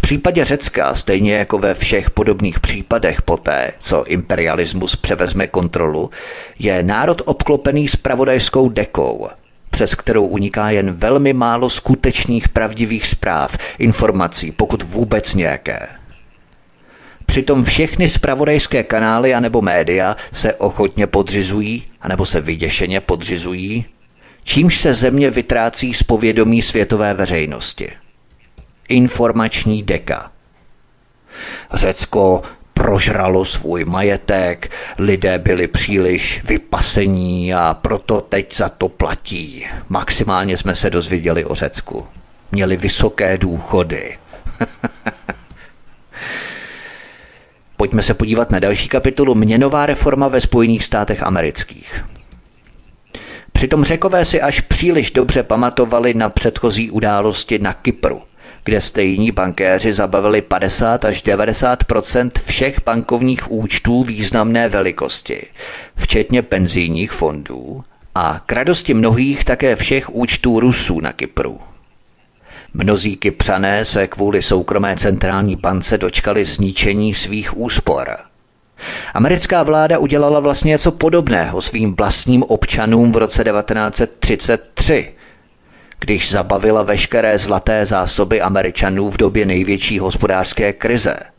V 0.00 0.08
případě 0.10 0.44
Řecka, 0.44 0.94
stejně 0.94 1.34
jako 1.34 1.58
ve 1.58 1.74
všech 1.74 2.10
podobných 2.10 2.60
případech 2.60 3.22
poté, 3.22 3.72
co 3.78 4.04
imperialismus 4.04 4.96
převezme 4.96 5.46
kontrolu, 5.46 6.10
je 6.58 6.82
národ 6.82 7.22
obklopený 7.24 7.88
spravodajskou 7.88 8.68
dekou, 8.68 9.28
přes 9.70 9.94
kterou 9.94 10.26
uniká 10.26 10.70
jen 10.70 10.92
velmi 10.92 11.32
málo 11.32 11.70
skutečných 11.70 12.48
pravdivých 12.48 13.06
zpráv, 13.06 13.58
informací, 13.78 14.52
pokud 14.52 14.82
vůbec 14.82 15.34
nějaké. 15.34 15.88
Přitom 17.26 17.64
všechny 17.64 18.08
spravodajské 18.08 18.82
kanály 18.82 19.34
anebo 19.34 19.62
média 19.62 20.16
se 20.32 20.54
ochotně 20.54 21.06
podřizují, 21.06 21.84
anebo 22.00 22.26
se 22.26 22.40
vyděšeně 22.40 23.00
podřizují, 23.00 23.84
čímž 24.44 24.80
se 24.80 24.94
země 24.94 25.30
vytrácí 25.30 25.94
z 25.94 26.02
povědomí 26.02 26.62
světové 26.62 27.14
veřejnosti 27.14 27.90
informační 28.90 29.82
deka. 29.82 30.30
Řecko 31.72 32.42
prožralo 32.74 33.44
svůj 33.44 33.84
majetek, 33.84 34.70
lidé 34.98 35.38
byli 35.38 35.68
příliš 35.68 36.44
vypasení 36.44 37.54
a 37.54 37.74
proto 37.82 38.20
teď 38.20 38.56
za 38.56 38.68
to 38.68 38.88
platí. 38.88 39.66
Maximálně 39.88 40.56
jsme 40.56 40.76
se 40.76 40.90
dozvěděli 40.90 41.44
o 41.44 41.54
Řecku. 41.54 42.06
Měli 42.52 42.76
vysoké 42.76 43.38
důchody. 43.38 44.18
Pojďme 47.76 48.02
se 48.02 48.14
podívat 48.14 48.50
na 48.50 48.58
další 48.58 48.88
kapitolu 48.88 49.34
Měnová 49.34 49.86
reforma 49.86 50.28
ve 50.28 50.40
Spojených 50.40 50.84
státech 50.84 51.22
amerických. 51.22 52.04
Přitom 53.52 53.84
řekové 53.84 54.24
si 54.24 54.40
až 54.40 54.60
příliš 54.60 55.10
dobře 55.10 55.42
pamatovali 55.42 56.14
na 56.14 56.28
předchozí 56.28 56.90
události 56.90 57.58
na 57.58 57.72
Kypru, 57.72 58.22
kde 58.70 58.80
stejní 58.80 59.32
bankéři 59.32 59.92
zabavili 59.92 60.42
50 60.42 61.04
až 61.04 61.24
90% 61.24 62.30
všech 62.44 62.84
bankovních 62.84 63.50
účtů 63.50 64.04
významné 64.04 64.68
velikosti, 64.68 65.46
včetně 65.96 66.42
penzijních 66.42 67.12
fondů 67.12 67.84
a 68.14 68.40
k 68.46 68.52
radosti 68.52 68.94
mnohých 68.94 69.44
také 69.44 69.76
všech 69.76 70.14
účtů 70.14 70.60
Rusů 70.60 71.00
na 71.00 71.12
Kypru. 71.12 71.58
Mnozí 72.74 73.16
kypřané 73.16 73.84
se 73.84 74.06
kvůli 74.06 74.42
soukromé 74.42 74.96
centrální 74.96 75.56
bance 75.56 75.98
dočkali 75.98 76.44
zničení 76.44 77.14
svých 77.14 77.58
úspor. 77.58 78.16
Americká 79.14 79.62
vláda 79.62 79.98
udělala 79.98 80.40
vlastně 80.40 80.68
něco 80.68 80.92
podobného 80.92 81.60
svým 81.60 81.96
vlastním 81.96 82.42
občanům 82.42 83.12
v 83.12 83.16
roce 83.16 83.44
1933, 83.44 85.12
když 86.00 86.30
zabavila 86.32 86.82
veškeré 86.82 87.38
zlaté 87.38 87.86
zásoby 87.86 88.40
Američanů 88.40 89.10
v 89.10 89.16
době 89.16 89.46
největší 89.46 89.98
hospodářské 89.98 90.72
krize– 90.72 91.16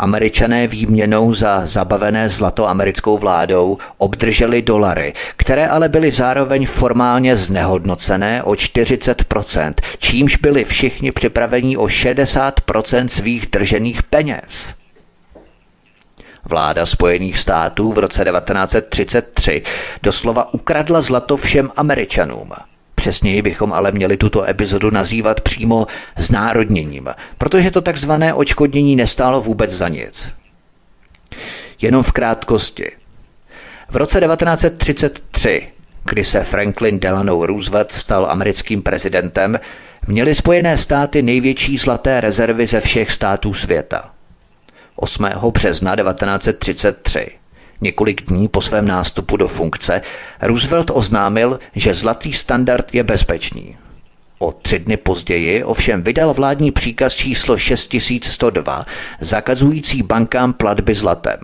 Američané 0.00 0.66
výměnou 0.66 1.34
za 1.34 1.66
zabavené 1.66 2.28
zlato 2.28 2.68
americkou 2.68 3.18
vládou 3.18 3.78
obdrželi 3.98 4.62
dolary, 4.62 5.14
které 5.36 5.68
ale 5.68 5.88
byly 5.88 6.10
zároveň 6.10 6.66
formálně 6.66 7.36
znehodnocené 7.36 8.42
o 8.42 8.52
40%, 8.52 9.74
čímž 9.98 10.36
byli 10.36 10.64
všichni 10.64 11.12
připraveni 11.12 11.76
o 11.76 11.84
60% 11.84 13.06
svých 13.06 13.46
držených 13.46 14.02
peněz. 14.02 14.74
Vláda 16.44 16.86
Spojených 16.86 17.38
států 17.38 17.92
v 17.92 17.98
roce 17.98 18.24
1933 18.24 19.62
doslova 20.02 20.54
ukradla 20.54 21.00
zlato 21.00 21.36
všem 21.36 21.70
Američanům– 21.76 22.52
Přesněji 23.00 23.42
bychom 23.42 23.72
ale 23.72 23.92
měli 23.92 24.16
tuto 24.16 24.48
epizodu 24.48 24.90
nazývat 24.90 25.40
přímo 25.40 25.86
znárodněním, 26.16 27.08
protože 27.38 27.70
to 27.70 27.80
takzvané 27.80 28.34
očkodnění 28.34 28.96
nestálo 28.96 29.40
vůbec 29.40 29.70
za 29.70 29.88
nic. 29.88 30.32
Jenom 31.80 32.02
v 32.02 32.12
krátkosti. 32.12 32.90
V 33.88 33.96
roce 33.96 34.20
1933, 34.20 35.68
kdy 36.04 36.24
se 36.24 36.44
Franklin 36.44 37.00
Delano 37.00 37.46
Roosevelt 37.46 37.92
stal 37.92 38.26
americkým 38.30 38.82
prezidentem, 38.82 39.60
měly 40.06 40.34
Spojené 40.34 40.78
státy 40.78 41.22
největší 41.22 41.78
zlaté 41.78 42.20
rezervy 42.20 42.66
ze 42.66 42.80
všech 42.80 43.12
států 43.12 43.54
světa. 43.54 44.10
8. 44.96 45.24
března 45.52 45.96
1933 45.96 47.39
Několik 47.80 48.26
dní 48.26 48.48
po 48.48 48.60
svém 48.60 48.88
nástupu 48.88 49.36
do 49.36 49.48
funkce 49.48 50.02
Roosevelt 50.42 50.90
oznámil, 50.94 51.58
že 51.74 51.94
zlatý 51.94 52.32
standard 52.32 52.94
je 52.94 53.02
bezpečný. 53.02 53.76
O 54.38 54.52
tři 54.52 54.78
dny 54.78 54.96
později 54.96 55.64
ovšem 55.64 56.02
vydal 56.02 56.34
vládní 56.34 56.70
příkaz 56.70 57.14
číslo 57.14 57.58
6102 57.58 58.86
zakazující 59.20 60.02
bankám 60.02 60.52
platby 60.52 60.94
zlatem. 60.94 61.38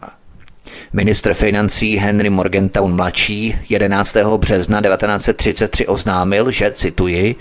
Ministr 0.93 1.35
financí 1.35 1.97
Henry 1.97 2.31
Morgentown 2.31 2.95
mladší 2.95 3.59
11. 3.69 4.17
března 4.37 4.81
1933 4.83 5.87
oznámil, 5.87 6.51
že, 6.51 6.73
cituji, 6.73 7.37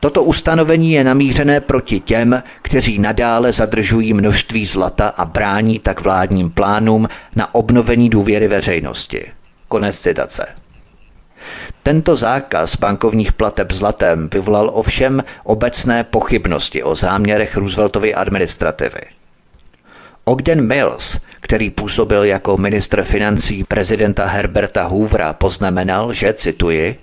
Toto 0.00 0.22
ustanovení 0.24 0.92
je 0.92 1.04
namířené 1.04 1.60
proti 1.60 2.00
těm, 2.00 2.42
kteří 2.62 2.98
nadále 2.98 3.52
zadržují 3.52 4.12
množství 4.12 4.66
zlata 4.66 5.08
a 5.08 5.24
brání 5.24 5.78
tak 5.78 6.00
vládním 6.00 6.50
plánům 6.50 7.08
na 7.36 7.54
obnovení 7.54 8.10
důvěry 8.10 8.48
veřejnosti. 8.48 9.26
Konec 9.68 9.98
citace. 9.98 10.46
Tento 11.82 12.16
zákaz 12.16 12.76
bankovních 12.76 13.32
plateb 13.32 13.72
zlatem 13.72 14.28
vyvolal 14.32 14.70
ovšem 14.74 15.24
obecné 15.44 16.04
pochybnosti 16.04 16.82
o 16.82 16.94
záměrech 16.94 17.56
Rooseveltovy 17.56 18.14
administrativy. 18.14 19.00
Ogden 20.24 20.66
Mills, 20.66 21.20
který 21.40 21.70
působil 21.70 22.24
jako 22.24 22.56
ministr 22.56 23.02
financí 23.02 23.64
prezidenta 23.64 24.26
Herberta 24.26 24.84
Hoovera, 24.84 25.32
poznamenal, 25.32 26.12
že, 26.12 26.32
cituji, 26.32 26.98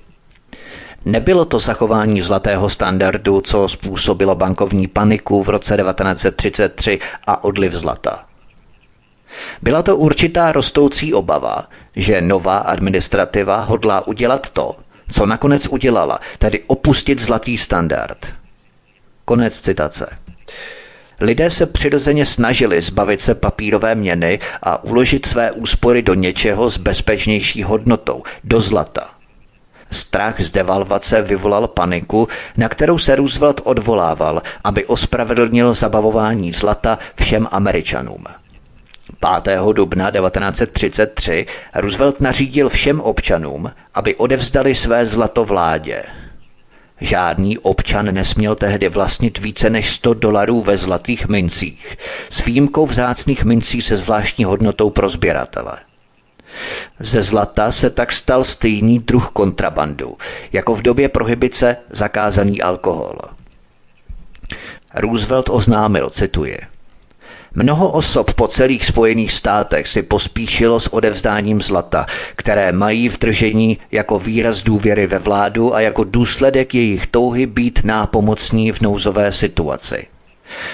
Nebylo 1.07 1.45
to 1.45 1.59
zachování 1.59 2.21
zlatého 2.21 2.69
standardu, 2.69 3.41
co 3.41 3.67
způsobilo 3.67 4.35
bankovní 4.35 4.87
paniku 4.87 5.43
v 5.43 5.49
roce 5.49 5.77
1933 5.77 6.99
a 7.27 7.43
odliv 7.43 7.73
zlata. 7.73 8.25
Byla 9.61 9.83
to 9.83 9.97
určitá 9.97 10.51
rostoucí 10.51 11.13
obava, 11.13 11.67
že 11.95 12.21
nová 12.21 12.57
administrativa 12.57 13.63
hodlá 13.63 14.07
udělat 14.07 14.49
to, 14.49 14.75
co 15.11 15.25
nakonec 15.25 15.67
udělala, 15.67 16.19
tedy 16.39 16.63
opustit 16.67 17.19
zlatý 17.21 17.57
standard. 17.57 18.33
Konec 19.25 19.61
citace. 19.61 20.17
Lidé 21.19 21.49
se 21.49 21.65
přirozeně 21.65 22.25
snažili 22.25 22.81
zbavit 22.81 23.21
se 23.21 23.35
papírové 23.35 23.95
měny 23.95 24.39
a 24.63 24.83
uložit 24.83 25.25
své 25.25 25.51
úspory 25.51 26.01
do 26.01 26.13
něčeho 26.13 26.69
s 26.69 26.77
bezpečnější 26.77 27.63
hodnotou, 27.63 28.23
do 28.43 28.61
zlata– 28.61 29.09
Strach 29.91 30.41
z 30.41 30.51
devalvace 30.51 31.21
vyvolal 31.21 31.67
paniku, 31.67 32.27
na 32.57 32.69
kterou 32.69 32.97
se 32.97 33.15
Roosevelt 33.15 33.61
odvolával, 33.63 34.41
aby 34.63 34.85
ospravedlnil 34.85 35.73
zabavování 35.73 36.53
zlata 36.53 36.99
všem 37.15 37.47
Američanům. 37.51 38.23
5. 39.43 39.59
dubna 39.73 40.11
1933 40.11 41.45
Roosevelt 41.75 42.21
nařídil 42.21 42.69
všem 42.69 43.01
občanům, 43.01 43.71
aby 43.93 44.15
odevzdali 44.15 44.75
své 44.75 45.05
zlato 45.05 45.45
vládě. 45.45 46.03
Žádný 47.01 47.57
občan 47.57 48.13
nesměl 48.13 48.55
tehdy 48.55 48.89
vlastnit 48.89 49.39
více 49.39 49.69
než 49.69 49.89
100 49.89 50.13
dolarů 50.13 50.61
ve 50.61 50.77
zlatých 50.77 51.27
mincích, 51.27 51.97
s 52.29 52.45
výjimkou 52.45 52.85
vzácných 52.85 53.43
mincí 53.43 53.81
se 53.81 53.97
zvláštní 53.97 54.45
hodnotou 54.45 54.89
pro 54.89 55.09
sběratele. 55.09 55.77
Ze 56.99 57.21
zlata 57.21 57.71
se 57.71 57.89
tak 57.89 58.11
stal 58.11 58.43
stejný 58.43 58.99
druh 58.99 59.29
kontrabandu, 59.33 60.17
jako 60.53 60.75
v 60.75 60.81
době 60.81 61.09
prohibice 61.09 61.77
zakázaný 61.89 62.61
alkohol. 62.61 63.17
Roosevelt 64.93 65.49
oznámil, 65.49 66.09
cituje, 66.09 66.57
Mnoho 67.57 67.91
osob 67.91 68.33
po 68.33 68.47
celých 68.47 68.85
Spojených 68.85 69.33
státech 69.33 69.87
si 69.87 70.03
pospíšilo 70.03 70.79
s 70.79 70.93
odevzdáním 70.93 71.61
zlata, 71.61 72.05
které 72.35 72.71
mají 72.71 73.09
v 73.09 73.19
držení 73.19 73.77
jako 73.91 74.19
výraz 74.19 74.63
důvěry 74.63 75.07
ve 75.07 75.19
vládu 75.19 75.75
a 75.75 75.81
jako 75.81 76.03
důsledek 76.03 76.75
jejich 76.75 77.07
touhy 77.07 77.45
být 77.45 77.79
nápomocní 77.83 78.71
v 78.71 78.81
nouzové 78.81 79.31
situaci. 79.31 80.07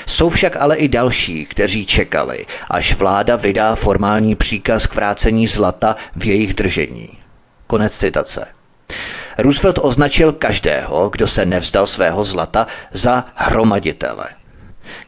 Jsou 0.05 0.29
však 0.29 0.57
ale 0.59 0.75
i 0.75 0.87
další, 0.87 1.45
kteří 1.45 1.85
čekali, 1.85 2.45
až 2.69 2.93
vláda 2.93 3.35
vydá 3.35 3.75
formální 3.75 4.35
příkaz 4.35 4.87
k 4.87 4.95
vrácení 4.95 5.47
zlata 5.47 5.95
v 6.15 6.25
jejich 6.25 6.53
držení. 6.53 7.09
Konec 7.67 7.97
citace. 7.97 8.47
Roosevelt 9.37 9.79
označil 9.81 10.31
každého, 10.31 11.09
kdo 11.09 11.27
se 11.27 11.45
nevzdal 11.45 11.87
svého 11.87 12.23
zlata, 12.23 12.67
za 12.91 13.25
hromaditele. 13.35 14.25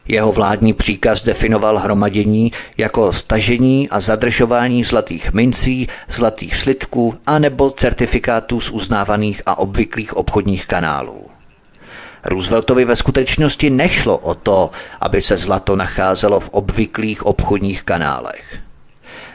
Jeho 0.08 0.32
vládní 0.32 0.72
příkaz 0.72 1.24
definoval 1.24 1.78
hromadění 1.78 2.52
jako 2.76 3.12
stažení 3.12 3.90
a 3.90 4.00
zadržování 4.00 4.84
zlatých 4.84 5.32
mincí, 5.32 5.88
zlatých 6.08 6.56
slitků 6.56 7.14
a 7.26 7.38
nebo 7.38 7.70
certifikátů 7.70 8.60
z 8.60 8.70
uznávaných 8.70 9.42
a 9.46 9.58
obvyklých 9.58 10.16
obchodních 10.16 10.66
kanálů. 10.66 11.35
Rooseveltovi 12.26 12.84
ve 12.84 12.96
skutečnosti 12.96 13.70
nešlo 13.70 14.18
o 14.18 14.34
to, 14.34 14.70
aby 15.00 15.22
se 15.22 15.36
zlato 15.36 15.76
nacházelo 15.76 16.40
v 16.40 16.48
obvyklých 16.48 17.26
obchodních 17.26 17.82
kanálech. 17.82 18.58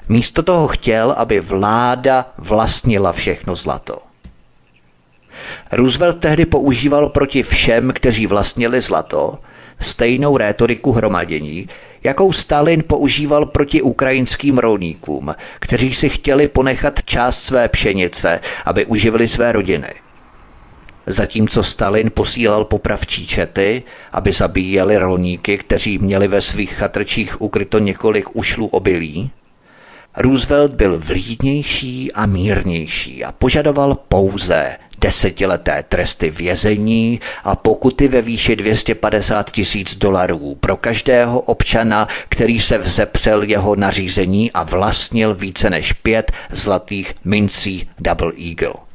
Místo 0.09 0.43
toho 0.43 0.67
chtěl, 0.67 1.11
aby 1.11 1.39
vláda 1.39 2.33
vlastnila 2.37 3.11
všechno 3.11 3.55
zlato. 3.55 3.97
Roosevelt 5.71 6.19
tehdy 6.19 6.45
používal 6.45 7.09
proti 7.09 7.43
všem, 7.43 7.91
kteří 7.95 8.27
vlastnili 8.27 8.81
zlato, 8.81 9.37
stejnou 9.79 10.37
rétoriku 10.37 10.91
hromadění, 10.91 11.69
jakou 12.03 12.31
Stalin 12.31 12.83
používal 12.87 13.45
proti 13.45 13.81
ukrajinským 13.81 14.57
rolníkům, 14.57 15.35
kteří 15.59 15.93
si 15.93 16.09
chtěli 16.09 16.47
ponechat 16.47 17.03
část 17.03 17.43
své 17.43 17.67
pšenice, 17.67 18.39
aby 18.65 18.85
uživili 18.85 19.27
své 19.27 19.51
rodiny– 19.51 19.93
zatímco 21.11 21.63
Stalin 21.63 22.11
posílal 22.13 22.65
popravčí 22.65 23.27
čety, 23.27 23.83
aby 24.11 24.31
zabíjeli 24.31 24.97
rolníky, 24.97 25.57
kteří 25.57 25.97
měli 25.97 26.27
ve 26.27 26.41
svých 26.41 26.73
chatrčích 26.73 27.41
ukryto 27.41 27.79
několik 27.79 28.35
ušlů 28.35 28.67
obilí, 28.67 29.31
Roosevelt 30.17 30.71
byl 30.71 30.99
vlídnější 30.99 32.11
a 32.11 32.25
mírnější 32.25 33.23
a 33.23 33.31
požadoval 33.31 33.97
pouze 34.07 34.77
desetileté 35.01 35.83
tresty 35.89 36.29
vězení 36.29 37.19
a 37.43 37.55
pokuty 37.55 38.07
ve 38.07 38.21
výši 38.21 38.55
250 38.55 39.51
tisíc 39.51 39.95
dolarů 39.95 40.57
pro 40.59 40.77
každého 40.77 41.39
občana, 41.39 42.07
který 42.29 42.61
se 42.61 42.77
vzepřel 42.77 43.43
jeho 43.43 43.75
nařízení 43.75 44.51
a 44.51 44.63
vlastnil 44.63 45.35
více 45.35 45.69
než 45.69 45.93
pět 45.93 46.31
zlatých 46.51 47.13
mincí 47.25 47.89
Double 47.99 48.33
Eagle. 48.49 48.90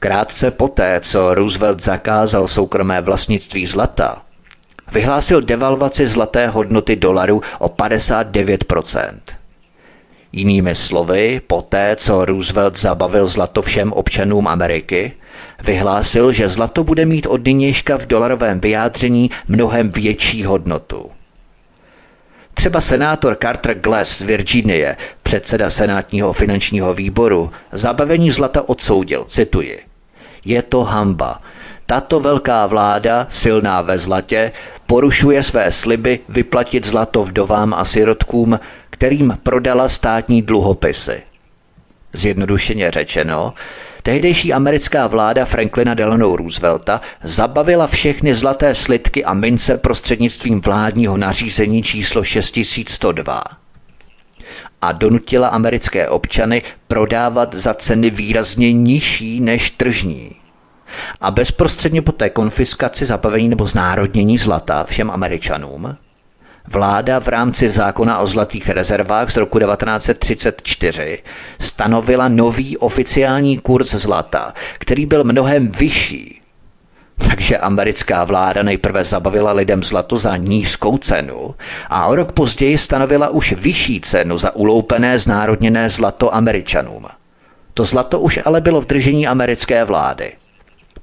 Krátce 0.00 0.50
poté, 0.50 1.00
co 1.00 1.34
Roosevelt 1.34 1.82
zakázal 1.82 2.48
soukromé 2.48 3.00
vlastnictví 3.00 3.66
zlata, 3.66 4.22
vyhlásil 4.92 5.40
devalvaci 5.42 6.06
zlaté 6.06 6.46
hodnoty 6.46 6.96
dolaru 6.96 7.42
o 7.58 7.68
59% 7.68 9.20
Jinými 10.32 10.74
slovy, 10.74 11.40
poté, 11.46 11.96
co 11.96 12.24
Roosevelt 12.24 12.78
zabavil 12.78 13.26
zlato 13.26 13.62
všem 13.62 13.92
občanům 13.92 14.48
Ameriky, 14.48 15.12
vyhlásil, 15.62 16.32
že 16.32 16.48
zlato 16.48 16.84
bude 16.84 17.06
mít 17.06 17.26
od 17.26 17.44
nynějška 17.44 17.98
v 17.98 18.06
dolarovém 18.06 18.60
vyjádření 18.60 19.30
mnohem 19.48 19.90
větší 19.90 20.44
hodnotu. 20.44 21.10
Třeba 22.54 22.80
senátor 22.80 23.36
Carter 23.42 23.78
Glass 23.80 24.18
z 24.18 24.22
Virginie, 24.22 24.96
předseda 25.22 25.70
senátního 25.70 26.32
finančního 26.32 26.94
výboru, 26.94 27.52
zabavení 27.72 28.30
zlata 28.30 28.68
odsoudil, 28.68 29.24
cituji. 29.24 29.80
Je 30.44 30.62
to 30.62 30.84
hamba. 30.84 31.42
Tato 31.86 32.20
velká 32.20 32.66
vláda, 32.66 33.26
silná 33.30 33.82
ve 33.82 33.98
zlatě, 33.98 34.52
porušuje 34.86 35.42
své 35.42 35.72
sliby 35.72 36.20
vyplatit 36.28 36.86
zlato 36.86 37.24
vdovám 37.24 37.74
a 37.74 37.84
sirotkům, 37.84 38.60
kterým 38.90 39.38
prodala 39.42 39.88
státní 39.88 40.42
dluhopisy. 40.42 41.22
Zjednodušeně 42.12 42.90
řečeno, 42.90 43.54
tehdejší 44.04 44.52
americká 44.52 45.06
vláda 45.06 45.44
Franklina 45.44 45.94
Delano 45.94 46.36
Roosevelta 46.36 47.00
zabavila 47.22 47.86
všechny 47.86 48.34
zlaté 48.34 48.74
slitky 48.74 49.24
a 49.24 49.34
mince 49.34 49.78
prostřednictvím 49.78 50.60
vládního 50.60 51.16
nařízení 51.16 51.82
číslo 51.82 52.24
6102 52.24 53.42
a 54.82 54.92
donutila 54.92 55.48
americké 55.48 56.08
občany 56.08 56.62
prodávat 56.88 57.54
za 57.54 57.74
ceny 57.74 58.10
výrazně 58.10 58.72
nižší 58.72 59.40
než 59.40 59.70
tržní. 59.70 60.30
A 61.20 61.30
bezprostředně 61.30 62.02
po 62.02 62.12
té 62.12 62.30
konfiskaci, 62.30 63.06
zabavení 63.06 63.48
nebo 63.48 63.66
znárodnění 63.66 64.38
zlata 64.38 64.84
všem 64.84 65.10
američanům 65.10 65.96
Vláda 66.68 67.20
v 67.20 67.28
rámci 67.28 67.68
zákona 67.68 68.18
o 68.18 68.26
zlatých 68.26 68.68
rezervách 68.68 69.30
z 69.30 69.36
roku 69.36 69.58
1934 69.58 71.22
stanovila 71.58 72.28
nový 72.28 72.78
oficiální 72.78 73.58
kurz 73.58 73.90
zlata, 73.94 74.54
který 74.78 75.06
byl 75.06 75.24
mnohem 75.24 75.68
vyšší. 75.68 76.40
Takže 77.28 77.58
americká 77.58 78.24
vláda 78.24 78.62
nejprve 78.62 79.04
zabavila 79.04 79.52
lidem 79.52 79.82
zlato 79.82 80.16
za 80.16 80.36
nízkou 80.36 80.98
cenu 80.98 81.54
a 81.90 82.06
o 82.06 82.14
rok 82.14 82.32
později 82.32 82.78
stanovila 82.78 83.28
už 83.28 83.52
vyšší 83.52 84.00
cenu 84.00 84.38
za 84.38 84.56
uloupené 84.56 85.18
znárodněné 85.18 85.90
zlato 85.90 86.34
američanům. 86.34 87.04
To 87.74 87.84
zlato 87.84 88.20
už 88.20 88.40
ale 88.44 88.60
bylo 88.60 88.80
v 88.80 88.86
držení 88.86 89.26
americké 89.26 89.84
vlády. 89.84 90.32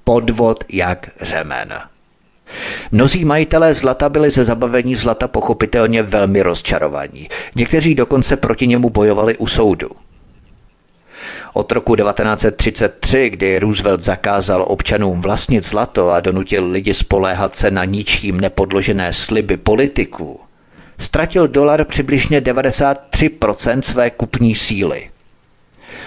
Podvod 0.04 0.64
jak 0.70 1.10
řemen. 1.22 1.74
Mnozí 2.92 3.26
majitelé 3.26 3.74
zlata 3.74 4.10
byli 4.10 4.32
ze 4.32 4.44
zabavení 4.44 4.96
zlata 4.96 5.28
pochopitelně 5.28 6.04
velmi 6.04 6.42
rozčarovaní. 6.42 7.30
Někteří 7.56 7.96
dokonce 7.96 8.38
proti 8.38 8.68
němu 8.68 8.90
bojovali 8.90 9.38
u 9.38 9.48
soudu. 9.48 9.90
Od 11.54 11.72
roku 11.72 11.96
1933, 11.96 13.30
kdy 13.30 13.60
Roosevelt 13.60 14.02
zakázal 14.02 14.66
občanům 14.68 15.22
vlastnit 15.22 15.66
zlato 15.66 16.10
a 16.10 16.20
donutil 16.20 16.70
lidi 16.72 16.94
spoléhat 16.94 17.56
se 17.56 17.72
na 17.72 17.86
ničím 17.86 18.42
nepodložené 18.42 19.14
sliby 19.14 19.58
politiků, 19.58 20.40
ztratil 21.00 21.48
dolar 21.48 21.86
přibližně 21.86 22.42
93% 22.42 23.80
své 23.82 24.10
kupní 24.10 24.56
síly. 24.56 25.11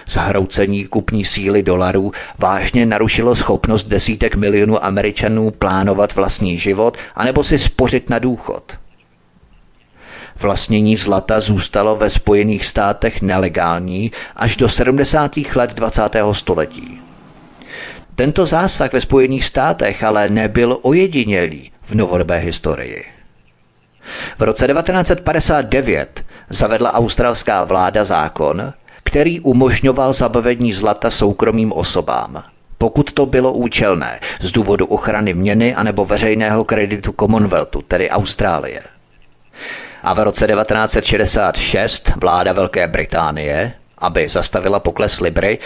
Zhroucení 0.09 0.85
kupní 0.85 1.25
síly 1.25 1.63
dolarů 1.63 2.13
vážně 2.39 2.87
narušilo 2.87 3.35
schopnost 3.35 3.87
desítek 3.87 4.37
milionů 4.37 4.85
Američanů 4.85 5.51
plánovat 5.51 6.15
vlastní 6.15 6.59
život 6.59 6.97
anebo 7.15 7.45
si 7.45 7.59
spořit 7.59 8.11
na 8.11 8.19
důchod. 8.19 8.79
Vlastnění 10.41 10.97
zlata 10.97 11.41
zůstalo 11.41 11.97
ve 11.97 12.11
Spojených 12.11 12.67
státech 12.67 13.23
nelegální 13.23 14.13
až 14.37 14.57
do 14.57 14.69
70. 14.69 15.37
let 15.55 15.75
20. 15.75 16.03
století. 16.33 17.01
Tento 18.15 18.47
zásah 18.47 18.93
ve 18.93 19.01
Spojených 19.01 19.45
státech 19.45 20.05
ale 20.05 20.29
nebyl 20.29 20.79
ojedinělý 20.83 21.73
v 21.83 21.95
novodobé 21.95 22.39
historii. 22.39 23.05
V 24.39 24.43
roce 24.43 24.67
1959 24.67 26.25
zavedla 26.49 26.95
australská 26.95 27.65
vláda 27.65 28.05
zákon, 28.05 28.73
který 29.05 29.41
umožňoval 29.41 30.13
zabavení 30.13 30.73
zlata 30.73 31.11
soukromým 31.11 31.73
osobám. 31.73 32.43
Pokud 32.79 33.13
to 33.13 33.27
bylo 33.27 33.53
účelné, 33.53 34.21
z 34.41 34.53
důvodu 34.53 34.87
ochrany 34.87 35.35
měny 35.35 35.75
anebo 35.75 36.05
veřejného 36.05 36.65
kreditu 36.65 37.15
Commonwealthu, 37.21 37.83
tedy 37.83 38.11
Austrálie. 38.11 38.83
A 40.03 40.15
v 40.15 40.19
roce 40.19 40.47
1966 40.47 42.13
vláda 42.17 42.53
Velké 42.53 42.89
Británie, 42.89 43.73
aby 43.99 44.29
zastavila 44.29 44.81
pokles 44.81 45.21
Libry, 45.21 45.59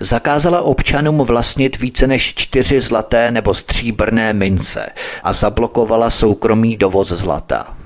zakázala 0.00 0.60
občanům 0.60 1.18
vlastnit 1.18 1.78
více 1.78 2.06
než 2.06 2.34
čtyři 2.34 2.80
zlaté 2.80 3.30
nebo 3.30 3.54
stříbrné 3.54 4.32
mince 4.32 4.88
a 5.22 5.32
zablokovala 5.32 6.10
soukromý 6.10 6.76
dovoz 6.76 7.08
zlata. 7.08 7.76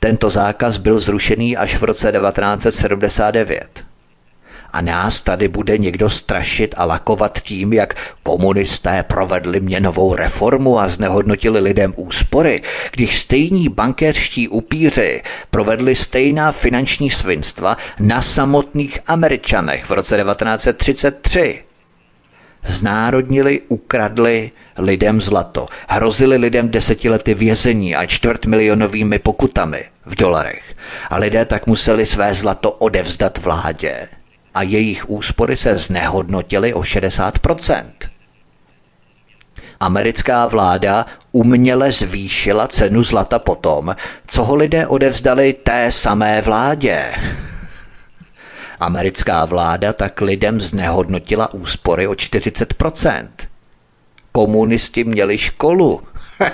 Tento 0.00 0.30
zákaz 0.30 0.78
byl 0.78 0.98
zrušený 0.98 1.56
až 1.56 1.76
v 1.76 1.84
roce 1.84 2.12
1979 2.12 3.91
a 4.72 4.80
nás 4.80 5.22
tady 5.22 5.48
bude 5.48 5.78
někdo 5.78 6.10
strašit 6.10 6.74
a 6.78 6.84
lakovat 6.84 7.40
tím, 7.40 7.72
jak 7.72 7.94
komunisté 8.22 9.02
provedli 9.02 9.60
měnovou 9.60 10.14
reformu 10.14 10.78
a 10.78 10.88
znehodnotili 10.88 11.60
lidem 11.60 11.94
úspory, 11.96 12.62
když 12.92 13.18
stejní 13.18 13.68
bankéřští 13.68 14.48
upíři 14.48 15.22
provedli 15.50 15.94
stejná 15.94 16.52
finanční 16.52 17.10
svinstva 17.10 17.76
na 18.00 18.22
samotných 18.22 18.98
Američanech 19.06 19.84
v 19.84 19.90
roce 19.90 20.16
1933 20.16 21.62
znárodnili, 22.66 23.60
ukradli 23.68 24.50
lidem 24.78 25.20
zlato, 25.20 25.68
hrozili 25.88 26.36
lidem 26.36 26.68
desetiletí 26.68 27.34
vězení 27.34 27.96
a 27.96 28.06
čtvrt 28.06 28.46
milionovými 28.46 29.18
pokutami 29.18 29.84
v 30.06 30.16
dolarech. 30.16 30.74
A 31.10 31.16
lidé 31.16 31.44
tak 31.44 31.66
museli 31.66 32.06
své 32.06 32.34
zlato 32.34 32.70
odevzdat 32.72 33.38
vládě 33.38 34.08
a 34.54 34.62
jejich 34.62 35.10
úspory 35.10 35.56
se 35.56 35.74
znehodnotily 35.74 36.74
o 36.74 36.80
60% 36.80 37.84
Americká 39.82 40.46
vláda 40.46 41.06
uměle 41.32 41.92
zvýšila 41.92 42.68
cenu 42.68 43.02
zlata 43.02 43.38
potom, 43.38 43.96
co 44.26 44.44
ho 44.44 44.54
lidé 44.54 44.86
odevzdali 44.86 45.52
té 45.52 45.92
samé 45.92 46.40
vládě. 46.40 47.14
Americká 48.80 49.44
vláda 49.44 49.92
tak 49.92 50.20
lidem 50.20 50.60
znehodnotila 50.60 51.54
úspory 51.54 52.06
o 52.06 52.12
40% 52.12 53.28
Komunisti 54.32 55.04
měli 55.04 55.38
školu. 55.38 56.02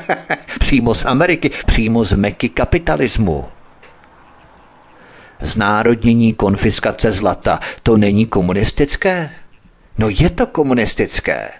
přímo 0.60 0.94
z 0.94 1.04
Ameriky, 1.04 1.50
přímo 1.66 2.04
z 2.04 2.12
meky 2.12 2.48
kapitalismu. 2.48 3.44
Znárodnění 5.40 6.34
konfiskace 6.34 7.10
zlata, 7.10 7.60
to 7.82 7.96
není 7.96 8.26
komunistické? 8.26 9.30
No 9.98 10.08
je 10.08 10.30
to 10.30 10.46
komunistické. 10.46 11.50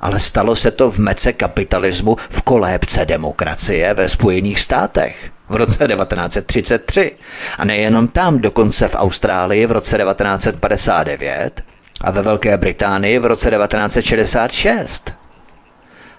Ale 0.00 0.20
stalo 0.20 0.56
se 0.56 0.70
to 0.70 0.90
v 0.90 0.98
mece 0.98 1.32
kapitalismu 1.32 2.16
v 2.30 2.42
kolébce 2.42 3.04
demokracie 3.04 3.94
ve 3.94 4.08
Spojených 4.08 4.60
státech 4.60 5.30
v 5.48 5.56
roce 5.56 5.86
1933. 5.88 7.12
A 7.58 7.64
nejenom 7.64 8.08
tam, 8.08 8.38
dokonce 8.38 8.88
v 8.88 8.94
Austrálii 8.94 9.66
v 9.66 9.72
roce 9.72 9.98
1959 9.98 11.62
a 12.00 12.10
ve 12.10 12.22
Velké 12.22 12.56
Británii 12.56 13.18
v 13.18 13.26
roce 13.26 13.50
1966. 13.50 15.14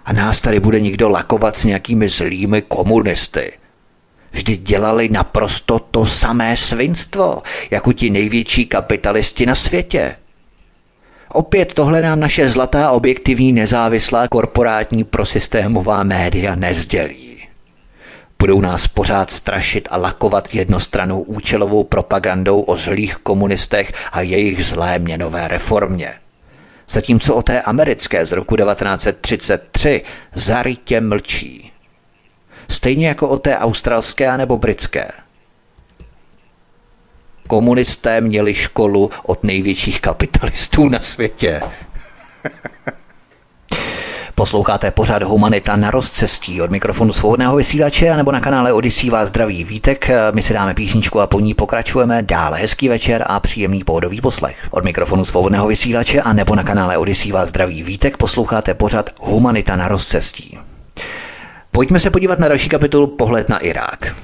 A 0.06 0.14
nás 0.14 0.42
tady 0.42 0.60
bude 0.60 0.80
někdo 0.80 1.10
lakovat 1.10 1.58
s 1.58 1.66
nějakými 1.66 2.10
zlými 2.10 2.62
komunisty. 2.62 3.54
Vždy 4.32 4.58
dělali 4.58 5.10
naprosto 5.10 5.80
to 5.80 6.06
samé 6.06 6.58
svinstvo, 6.58 7.42
jako 7.72 7.94
ti 7.94 8.10
největší 8.10 8.66
kapitalisti 8.66 9.46
na 9.46 9.56
světě. 9.56 10.16
Opět 11.30 11.74
tohle 11.74 12.02
nám 12.02 12.20
naše 12.20 12.50
zlatá 12.50 12.92
objektivní 12.92 13.54
nezávislá 13.54 14.28
korporátní 14.28 15.04
prosystémová 15.04 16.04
média 16.04 16.56
nezdělí. 16.56 17.32
Budou 18.40 18.62
nás 18.62 18.88
pořád 18.88 19.32
strašit 19.32 19.88
a 19.92 19.98
lakovat 19.98 20.56
jednostranou 20.56 21.22
účelovou 21.22 21.84
propagandou 21.84 22.62
o 22.62 22.78
zlých 22.78 23.16
komunistech 23.16 23.94
a 24.12 24.22
jejich 24.22 24.66
zlé 24.66 25.00
měnové 25.00 25.48
reformě. 25.48 26.14
Zatímco 26.90 27.36
o 27.36 27.44
té 27.44 27.62
americké 27.62 28.26
z 28.26 28.32
roku 28.32 28.56
1933 28.56 30.04
zarytě 30.34 31.02
mlčí. 31.02 31.71
Stejně 32.72 33.08
jako 33.08 33.28
o 33.28 33.38
té 33.38 33.58
australské 33.58 34.38
nebo 34.38 34.58
britské. 34.58 35.12
Komunisté 37.48 38.22
měli 38.22 38.54
školu 38.54 39.12
od 39.24 39.44
největších 39.44 40.02
kapitalistů 40.02 40.90
na 40.90 41.00
světě. 41.00 41.62
Posloucháte 44.36 44.92
pořád 44.92 45.24
Humanita 45.24 45.76
na 45.76 45.92
rozcestí 45.92 46.62
od 46.62 46.72
mikrofonu 46.72 47.14
svobodného 47.14 47.56
vysílače 47.56 48.18
nebo 48.18 48.32
na 48.32 48.40
kanále 48.40 48.74
Odisí 48.74 49.10
vás 49.10 49.30
zdraví 49.30 49.64
Vítek. 49.64 50.10
My 50.34 50.44
si 50.44 50.54
dáme 50.54 50.74
písničku 50.74 51.20
a 51.20 51.28
po 51.28 51.40
ní 51.40 51.54
pokračujeme. 51.54 52.22
Dále 52.22 52.58
hezký 52.58 52.90
večer 52.90 53.26
a 53.28 53.40
příjemný 53.40 53.84
pohodový 53.84 54.22
poslech. 54.22 54.68
Od 54.72 54.84
mikrofonu 54.84 55.26
svobodného 55.26 55.68
vysílače 55.68 56.22
a 56.22 56.34
nebo 56.34 56.56
na 56.56 56.64
kanále 56.64 56.98
Odisí 56.98 57.32
vás 57.32 57.50
zdraví 57.50 57.84
Vítek 57.84 58.18
posloucháte 58.18 58.74
pořád 58.74 59.10
Humanita 59.20 59.76
na 59.76 59.88
rozcestí. 59.88 60.58
Pojďme 61.72 62.00
se 62.00 62.10
podívat 62.10 62.40
na 62.40 62.48
další 62.48 62.70
kapitolu 62.70 63.08
Pohled 63.08 63.50
na 63.50 63.58
Irák. 63.58 64.16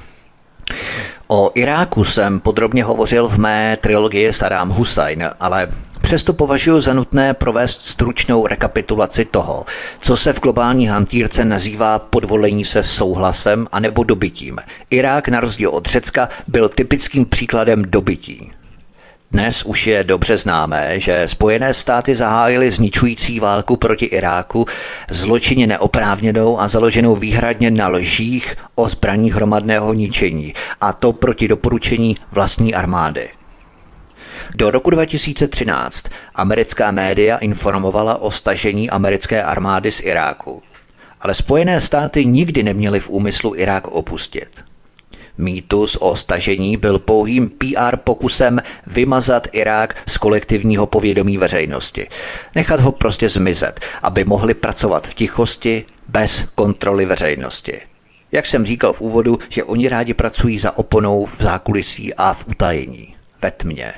O 1.28 1.52
Iráku 1.56 2.04
jsem 2.04 2.40
podrobně 2.40 2.84
hovořil 2.84 3.28
v 3.28 3.38
mé 3.38 3.78
trilogii 3.82 4.34
Saddam 4.34 4.70
Hussein, 4.70 5.30
ale 5.40 5.68
Přesto 6.08 6.34
považuji 6.34 6.82
za 6.82 6.94
nutné 6.94 7.34
provést 7.34 7.82
stručnou 7.86 8.48
rekapitulaci 8.48 9.26
toho, 9.26 9.66
co 10.02 10.18
se 10.18 10.34
v 10.34 10.42
globální 10.42 10.88
hantýrce 10.88 11.46
nazývá 11.46 12.00
podvolení 12.00 12.66
se 12.66 12.84
souhlasem 12.84 13.68
anebo 13.72 14.04
dobytím. 14.04 14.58
Irák 14.90 15.28
na 15.28 15.40
rozdíl 15.40 15.70
od 15.70 15.86
Řecka 15.86 16.30
byl 16.48 16.70
typickým 16.70 17.26
příkladem 17.26 17.84
dobytí. 17.86 18.52
Dnes 19.32 19.64
už 19.64 19.88
je 19.88 20.04
dobře 20.04 20.38
známé, 20.38 21.00
že 21.00 21.28
Spojené 21.28 21.74
státy 21.74 22.16
zahájily 22.16 22.72
zničující 22.72 23.40
válku 23.40 23.76
proti 23.78 24.06
Iráku, 24.06 24.66
zločině 25.10 25.68
neoprávněnou 25.68 26.60
a 26.60 26.68
založenou 26.68 27.16
výhradně 27.16 27.72
na 27.72 27.88
lžích 27.88 28.56
o 28.76 28.90
zbraních 28.90 29.34
hromadného 29.34 29.94
ničení, 29.94 30.54
a 30.82 30.94
to 30.94 31.14
proti 31.14 31.48
doporučení 31.48 32.18
vlastní 32.32 32.76
armády. 32.76 33.30
Do 34.56 34.72
roku 34.72 34.90
2013 34.90 36.06
americká 36.36 36.92
média 36.92 37.38
informovala 37.38 38.22
o 38.22 38.32
stažení 38.32 38.90
americké 38.90 39.44
armády 39.44 39.92
z 39.92 40.00
Iráku, 40.00 40.62
ale 41.22 41.34
Spojené 41.34 41.82
státy 41.82 42.26
nikdy 42.26 42.64
neměly 42.64 43.00
v 43.00 43.10
úmyslu 43.10 43.56
Irák 43.56 43.88
opustit. 43.88 44.64
Mýtus 45.38 45.96
o 45.96 46.16
stažení 46.16 46.78
byl 46.78 47.00
pouhým 47.00 47.50
PR 47.50 47.98
pokusem 47.98 48.62
vymazat 48.88 49.48
Irák 49.52 49.96
z 50.08 50.18
kolektivního 50.18 50.88
povědomí 50.88 51.38
veřejnosti. 51.38 52.08
Nechat 52.56 52.80
ho 52.80 52.92
prostě 52.92 53.30
zmizet, 53.30 53.80
aby 54.04 54.24
mohli 54.24 54.54
pracovat 54.54 55.08
v 55.08 55.14
tichosti 55.14 55.86
bez 56.08 56.46
kontroly 56.56 57.06
veřejnosti. 57.06 57.80
Jak 58.32 58.46
jsem 58.46 58.66
říkal 58.66 58.94
v 58.94 59.02
úvodu, 59.02 59.40
že 59.50 59.64
oni 59.64 59.90
rádi 59.90 60.14
pracují 60.14 60.60
za 60.60 60.78
oponou 60.78 61.26
v 61.26 61.42
zákulisí 61.42 62.14
a 62.14 62.34
v 62.34 62.48
utajení, 62.48 63.16
ve 63.42 63.52
tmě. 63.52 63.94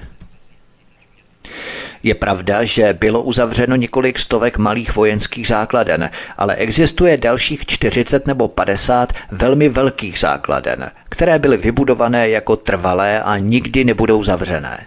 Je 2.03 2.15
pravda, 2.15 2.63
že 2.63 2.93
bylo 2.93 3.21
uzavřeno 3.21 3.75
několik 3.75 4.19
stovek 4.19 4.57
malých 4.57 4.95
vojenských 4.95 5.47
základen, 5.47 6.09
ale 6.37 6.55
existuje 6.55 7.17
dalších 7.17 7.65
40 7.65 8.27
nebo 8.27 8.47
50 8.47 9.13
velmi 9.31 9.69
velkých 9.69 10.19
základen, 10.19 10.91
které 11.09 11.39
byly 11.39 11.57
vybudované 11.57 12.29
jako 12.29 12.55
trvalé 12.55 13.23
a 13.23 13.37
nikdy 13.37 13.83
nebudou 13.83 14.23
zavřené. 14.23 14.85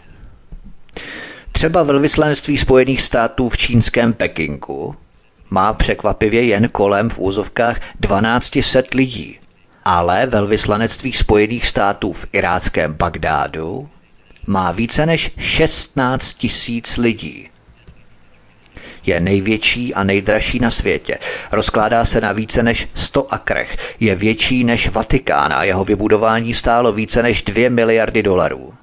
Třeba 1.52 1.82
velvyslanství 1.82 2.58
Spojených 2.58 3.02
států 3.02 3.48
v 3.48 3.56
čínském 3.56 4.12
Pekingu 4.12 4.96
má 5.50 5.72
překvapivě 5.72 6.44
jen 6.44 6.68
kolem 6.68 7.10
v 7.10 7.18
úzovkách 7.18 7.80
1200 7.80 8.82
lidí, 8.94 9.38
ale 9.84 10.26
velvyslanectví 10.26 11.12
Spojených 11.12 11.66
států 11.66 12.12
v 12.12 12.26
iráckém 12.32 12.94
Bagdádu 12.94 13.88
má 14.46 14.72
více 14.72 15.06
než 15.06 15.30
16 15.38 16.34
tisíc 16.34 16.96
lidí. 16.96 17.48
Je 19.06 19.20
největší 19.20 19.94
a 19.94 20.04
nejdražší 20.04 20.58
na 20.58 20.70
světě. 20.70 21.18
Rozkládá 21.52 22.04
se 22.04 22.20
na 22.20 22.32
více 22.32 22.62
než 22.62 22.88
100 22.94 23.34
akrech. 23.34 23.76
Je 24.00 24.14
větší 24.14 24.64
než 24.64 24.88
Vatikán 24.88 25.52
a 25.52 25.64
jeho 25.64 25.84
vybudování 25.84 26.54
stálo 26.54 26.92
více 26.92 27.22
než 27.22 27.42
2 27.42 27.70
miliardy 27.70 28.22
dolarů. 28.22 28.74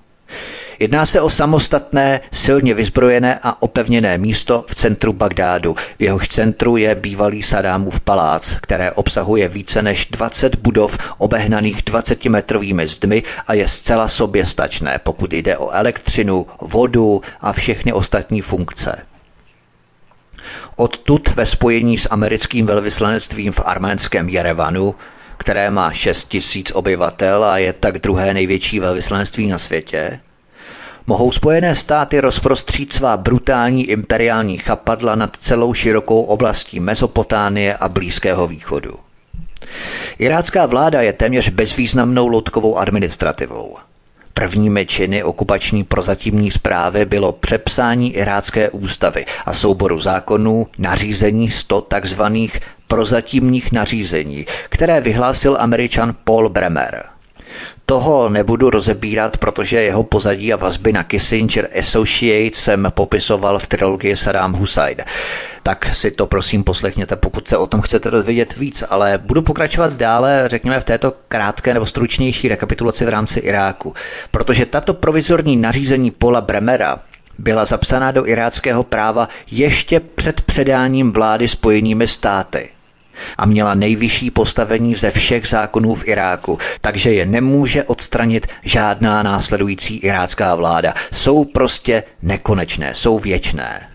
Jedná 0.80 1.06
se 1.06 1.22
o 1.22 1.30
samostatné, 1.30 2.22
silně 2.32 2.74
vyzbrojené 2.74 3.40
a 3.44 3.62
opevněné 3.62 4.18
místo 4.18 4.66
v 4.68 4.76
centru 4.76 5.14
Bagdádu. 5.14 5.76
V 5.98 6.02
jehož 6.02 6.28
centru 6.28 6.78
je 6.78 6.96
bývalý 6.96 7.44
Sadámův 7.44 8.00
palác, 8.00 8.56
které 8.62 8.92
obsahuje 8.92 9.50
více 9.50 9.82
než 9.82 10.06
20 10.06 10.56
budov 10.56 10.98
obehnaných 11.18 11.84
20-metrovými 11.84 12.88
zdmi 12.88 13.24
a 13.48 13.54
je 13.54 13.68
zcela 13.68 14.08
soběstačné, 14.08 15.00
pokud 15.04 15.34
jde 15.34 15.58
o 15.58 15.70
elektřinu, 15.70 16.48
vodu 16.62 17.22
a 17.42 17.54
všechny 17.54 17.94
ostatní 17.94 18.42
funkce. 18.42 19.00
Odtud 20.76 21.30
ve 21.36 21.46
spojení 21.46 21.98
s 21.98 22.08
americkým 22.12 22.66
velvyslanectvím 22.66 23.52
v 23.52 23.62
arménském 23.66 24.30
Jerevanu 24.30 24.96
které 25.38 25.70
má 25.70 25.92
6 25.92 26.30
tisíc 26.30 26.72
obyvatel 26.72 27.46
a 27.46 27.58
je 27.58 27.74
tak 27.74 28.00
druhé 28.00 28.34
největší 28.34 28.80
velvyslanectví 28.80 29.48
na 29.48 29.58
světě, 29.58 30.20
mohou 31.10 31.32
Spojené 31.32 31.76
státy 31.76 32.20
rozprostřít 32.20 32.94
svá 32.94 33.18
brutální 33.18 33.86
imperiální 33.86 34.58
chapadla 34.58 35.16
nad 35.16 35.36
celou 35.36 35.74
širokou 35.74 36.22
oblastí 36.22 36.80
Mezopotánie 36.80 37.76
a 37.76 37.90
Blízkého 37.90 38.48
východu. 38.48 38.94
Irácká 40.20 40.66
vláda 40.66 41.02
je 41.02 41.14
téměř 41.14 41.50
bezvýznamnou 41.50 42.28
loutkovou 42.28 42.78
administrativou. 42.78 43.78
Prvními 44.34 44.86
činy 44.86 45.24
okupační 45.24 45.84
prozatímní 45.84 46.52
zprávy 46.52 47.06
bylo 47.06 47.32
přepsání 47.32 48.16
irácké 48.16 48.70
ústavy 48.70 49.26
a 49.46 49.54
souboru 49.54 50.00
zákonů 50.00 50.68
nařízení 50.78 51.52
100 51.52 51.82
takzvaných 51.82 52.60
prozatímních 52.88 53.72
nařízení, 53.72 54.46
které 54.70 55.02
vyhlásil 55.02 55.58
američan 55.60 56.16
Paul 56.24 56.50
Bremer– 56.50 57.06
toho 57.90 58.30
nebudu 58.30 58.70
rozebírat, 58.70 59.38
protože 59.38 59.82
jeho 59.82 60.04
pozadí 60.04 60.54
a 60.54 60.56
vazby 60.56 60.94
na 60.94 61.04
Kissinger 61.04 61.70
Associates 61.80 62.64
jsem 62.64 62.88
popisoval 62.90 63.60
v 63.60 63.68
trilogii 63.68 64.16
Saddam 64.16 64.54
Hussein. 64.54 64.98
Tak 65.64 65.96
si 65.96 66.12
to 66.12 66.28
prosím 66.28 66.64
poslechněte, 66.64 67.16
pokud 67.16 67.48
se 67.48 67.58
o 67.58 67.68
tom 67.68 67.82
chcete 67.82 68.12
dozvědět 68.12 68.58
víc, 68.58 68.84
ale 68.90 69.18
budu 69.18 69.42
pokračovat 69.42 69.94
dále, 69.94 70.44
řekněme, 70.48 70.80
v 70.80 70.86
této 70.86 71.14
krátké 71.28 71.74
nebo 71.74 71.86
stručnější 71.86 72.48
rekapitulaci 72.48 73.06
v 73.06 73.10
rámci 73.10 73.40
Iráku, 73.40 73.94
protože 74.32 74.66
tato 74.66 74.94
provizorní 74.94 75.58
nařízení 75.58 76.12
Paula 76.12 76.42
Bremera 76.42 77.00
byla 77.38 77.66
zapsaná 77.66 78.12
do 78.12 78.28
iráckého 78.28 78.84
práva 78.84 79.30
ještě 79.52 80.00
před 80.00 80.42
předáním 80.42 81.12
vlády 81.12 81.48
spojenými 81.48 82.08
státy 82.08 82.70
a 83.38 83.46
měla 83.46 83.74
nejvyšší 83.74 84.32
postavení 84.32 84.96
ze 84.96 85.12
všech 85.12 85.48
zákonů 85.48 85.96
v 85.96 86.08
Iráku, 86.08 86.60
takže 86.82 87.14
je 87.14 87.26
nemůže 87.26 87.84
odstranit 87.84 88.48
žádná 88.64 89.24
následující 89.24 89.98
irácká 89.98 90.56
vláda. 90.56 90.94
Jsou 91.14 91.46
prostě 91.46 92.04
nekonečné, 92.22 92.96
jsou 92.96 93.20
věčné. 93.20 93.90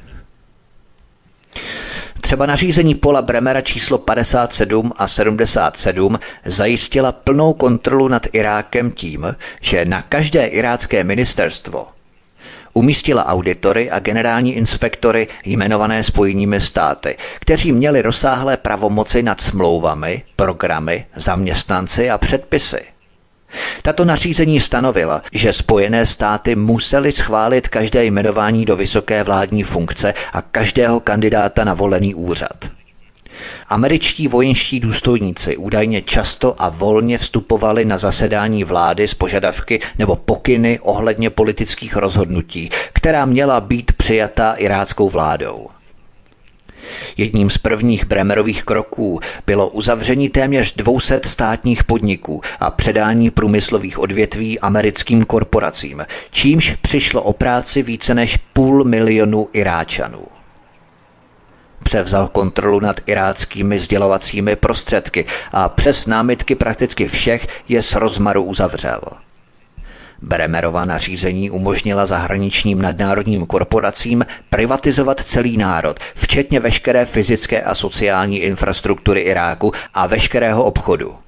Třeba 2.21 2.47
nařízení 2.47 2.95
Pola 2.95 3.23
Bremera 3.23 3.61
číslo 3.61 3.99
57 3.99 4.93
a 4.97 5.09
77 5.09 6.19
zajistila 6.45 7.13
plnou 7.13 7.53
kontrolu 7.53 8.09
nad 8.09 8.27
Irákem 8.33 8.91
tím, 8.91 9.37
že 9.61 9.85
na 9.85 10.03
každé 10.03 10.47
irácké 10.47 11.05
ministerstvo 11.05 11.87
umístila 12.75 13.27
auditory 13.27 13.91
a 13.91 13.99
generální 13.99 14.55
inspektory 14.55 15.29
jmenované 15.45 16.03
spojeními 16.03 16.61
státy, 16.61 17.17
kteří 17.41 17.73
měli 17.73 18.03
rozsáhlé 18.03 18.57
pravomoci 18.57 19.23
nad 19.23 19.41
smlouvami, 19.41 20.23
programy, 20.37 21.07
zaměstnanci 21.17 22.11
a 22.11 22.19
předpisy. 22.19 22.81
Tato 23.83 24.05
nařízení 24.05 24.61
stanovila, 24.61 25.23
že 25.33 25.53
Spojené 25.53 26.07
státy 26.07 26.57
museli 26.57 27.13
schválit 27.13 27.69
každé 27.69 28.05
jmenování 28.05 28.65
do 28.65 28.77
vysoké 28.77 29.23
vládní 29.23 29.63
funkce 29.63 30.15
a 30.33 30.43
každého 30.43 31.01
kandidáta 31.01 31.65
na 31.65 31.75
volený 31.75 32.15
úřad. 32.15 32.74
Američtí 33.69 34.29
vojenští 34.29 34.81
důstojníci 34.81 35.57
údajně 35.57 36.03
často 36.03 36.55
a 36.59 36.69
volně 36.69 37.19
vstupovali 37.19 37.85
na 37.85 37.99
zasedání 37.99 38.65
vlády 38.65 39.09
s 39.09 39.15
požadavky 39.15 39.81
nebo 39.99 40.17
pokyny 40.17 40.79
ohledně 40.83 41.31
politických 41.31 41.97
rozhodnutí, 41.97 42.71
která 42.93 43.25
měla 43.25 43.61
být 43.61 43.93
přijata 43.93 44.55
iráckou 44.55 45.11
vládou. 45.11 45.69
Jedním 47.17 47.51
z 47.51 47.59
prvních 47.59 48.05
Bremerových 48.05 48.65
kroků 48.65 49.21
bylo 49.47 49.69
uzavření 49.69 50.29
téměř 50.29 50.75
200 50.77 51.21
státních 51.25 51.85
podniků 51.85 52.41
a 52.61 52.71
předání 52.71 53.31
průmyslových 53.31 53.99
odvětví 53.99 54.61
americkým 54.61 55.25
korporacím, 55.25 56.07
čímž 56.31 56.77
přišlo 56.83 57.23
o 57.23 57.33
práci 57.33 57.83
více 57.83 58.15
než 58.15 58.37
půl 58.37 58.85
milionu 58.85 59.49
Iráčanů 59.53 60.25
převzal 61.85 62.29
kontrolu 62.29 62.81
nad 62.81 63.01
iráckými 63.07 63.79
sdělovacími 63.79 64.57
prostředky 64.57 65.25
a 65.53 65.69
přes 65.69 66.07
námitky 66.07 66.55
prakticky 66.55 67.09
všech 67.09 67.49
je 67.69 67.83
s 67.83 67.95
rozmaru 67.95 68.43
uzavřel. 68.43 69.01
Bremerova 70.23 70.85
nařízení 70.85 71.51
umožnila 71.51 72.07
zahraničním 72.07 72.83
nadnárodním 72.83 73.47
korporacím 73.47 74.27
privatizovat 74.51 75.21
celý 75.21 75.57
národ, 75.57 75.97
včetně 76.15 76.61
veškeré 76.61 77.05
fyzické 77.05 77.63
a 77.63 77.75
sociální 77.75 78.39
infrastruktury 78.39 79.21
Iráku 79.21 79.73
a 79.95 80.07
veškerého 80.07 80.65
obchodu. 80.65 81.24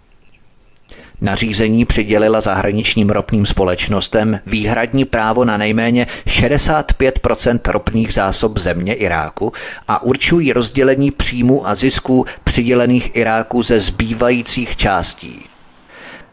Nařízení 1.20 1.84
přidělila 1.84 2.40
zahraničním 2.40 3.10
ropným 3.10 3.46
společnostem 3.46 4.40
výhradní 4.46 5.04
právo 5.04 5.44
na 5.44 5.56
nejméně 5.56 6.06
65% 6.26 7.58
ropných 7.72 8.14
zásob 8.14 8.58
země 8.58 8.94
Iráku 8.94 9.52
a 9.88 10.02
určují 10.02 10.52
rozdělení 10.52 11.10
příjmů 11.10 11.68
a 11.68 11.74
zisků 11.74 12.24
přidělených 12.44 13.16
Iráku 13.16 13.62
ze 13.62 13.80
zbývajících 13.80 14.76
částí. 14.76 15.42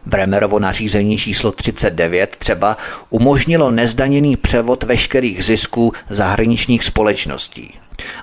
Bremerovo 0.06 0.60
nařízení 0.60 1.18
číslo 1.18 1.52
39 1.52 2.36
třeba 2.40 2.78
umožnilo 3.10 3.72
nezdaněný 3.72 4.38
převod 4.38 4.84
veškerých 4.84 5.44
zisků 5.46 5.94
zahraničních 6.10 6.84
společností. 6.84 7.74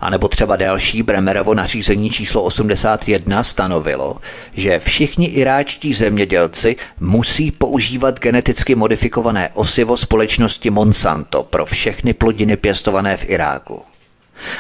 A 0.01 0.11
nebo 0.11 0.28
třeba 0.28 0.57
další 0.57 1.03
Bremerovo 1.03 1.55
nařízení 1.55 2.11
číslo 2.11 2.43
81 2.43 3.43
stanovilo, 3.43 4.16
že 4.55 4.78
všichni 4.78 5.26
iráčtí 5.26 5.95
zemědělci 5.95 6.76
musí 7.01 7.51
používat 7.51 8.20
geneticky 8.20 8.74
modifikované 8.74 9.51
osivo 9.55 9.97
společnosti 9.97 10.70
Monsanto 10.70 11.43
pro 11.43 11.66
všechny 11.66 12.12
plodiny 12.12 12.57
pěstované 12.57 13.16
v 13.16 13.31
Iráku. 13.31 13.83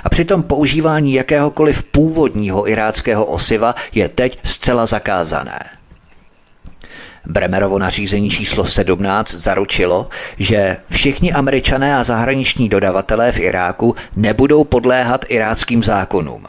A 0.04 0.08
přitom 0.08 0.42
používání 0.42 1.14
jakéhokoliv 1.14 1.82
původního 1.82 2.68
iráckého 2.68 3.24
osiva 3.24 3.74
je 3.92 4.08
teď 4.08 4.38
zcela 4.44 4.86
zakázané. 4.86 5.79
Bremerovo 7.30 7.78
nařízení 7.78 8.30
číslo 8.30 8.64
17 8.64 9.34
zaručilo, 9.34 10.08
že 10.38 10.76
všichni 10.90 11.32
američané 11.32 11.96
a 11.96 12.04
zahraniční 12.04 12.68
dodavatelé 12.68 13.32
v 13.32 13.40
Iráku 13.40 13.94
nebudou 14.16 14.64
podléhat 14.64 15.24
iráckým 15.28 15.82
zákonům. 15.82 16.46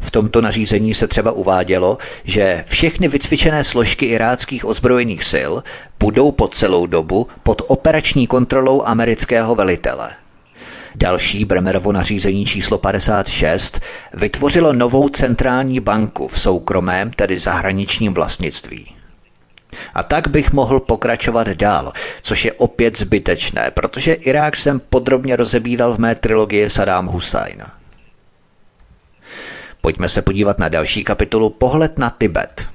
V 0.00 0.10
tomto 0.10 0.40
nařízení 0.40 0.94
se 0.94 1.08
třeba 1.08 1.32
uvádělo, 1.32 1.98
že 2.24 2.64
všechny 2.68 3.08
vycvičené 3.08 3.64
složky 3.64 4.06
iráckých 4.06 4.64
ozbrojených 4.64 5.24
sil 5.32 5.52
budou 6.00 6.32
po 6.32 6.48
celou 6.48 6.86
dobu 6.86 7.26
pod 7.42 7.62
operační 7.66 8.26
kontrolou 8.26 8.82
amerického 8.82 9.54
velitele. 9.54 10.10
Další 10.94 11.44
Bremerovo 11.44 11.92
nařízení 11.92 12.46
číslo 12.46 12.78
56 12.78 13.80
vytvořilo 14.14 14.72
novou 14.72 15.08
centrální 15.08 15.80
banku 15.80 16.28
v 16.28 16.40
soukromém, 16.40 17.10
tedy 17.10 17.40
zahraničním 17.40 18.14
vlastnictví. 18.14 19.01
A 19.94 20.02
tak 20.02 20.28
bych 20.28 20.52
mohl 20.52 20.80
pokračovat 20.80 21.48
dál, 21.48 21.92
což 22.22 22.44
je 22.44 22.52
opět 22.52 22.98
zbytečné, 22.98 23.70
protože 23.70 24.12
Irák 24.12 24.56
jsem 24.56 24.80
podrobně 24.80 25.36
rozebíral 25.36 25.94
v 25.94 25.98
mé 25.98 26.14
trilogii 26.14 26.70
Saddam 26.70 27.06
Hussein. 27.06 27.62
Pojďme 29.80 30.08
se 30.08 30.22
podívat 30.22 30.58
na 30.58 30.68
další 30.68 31.04
kapitolu 31.04 31.50
Pohled 31.50 31.98
na 31.98 32.10
Tibet. 32.10 32.68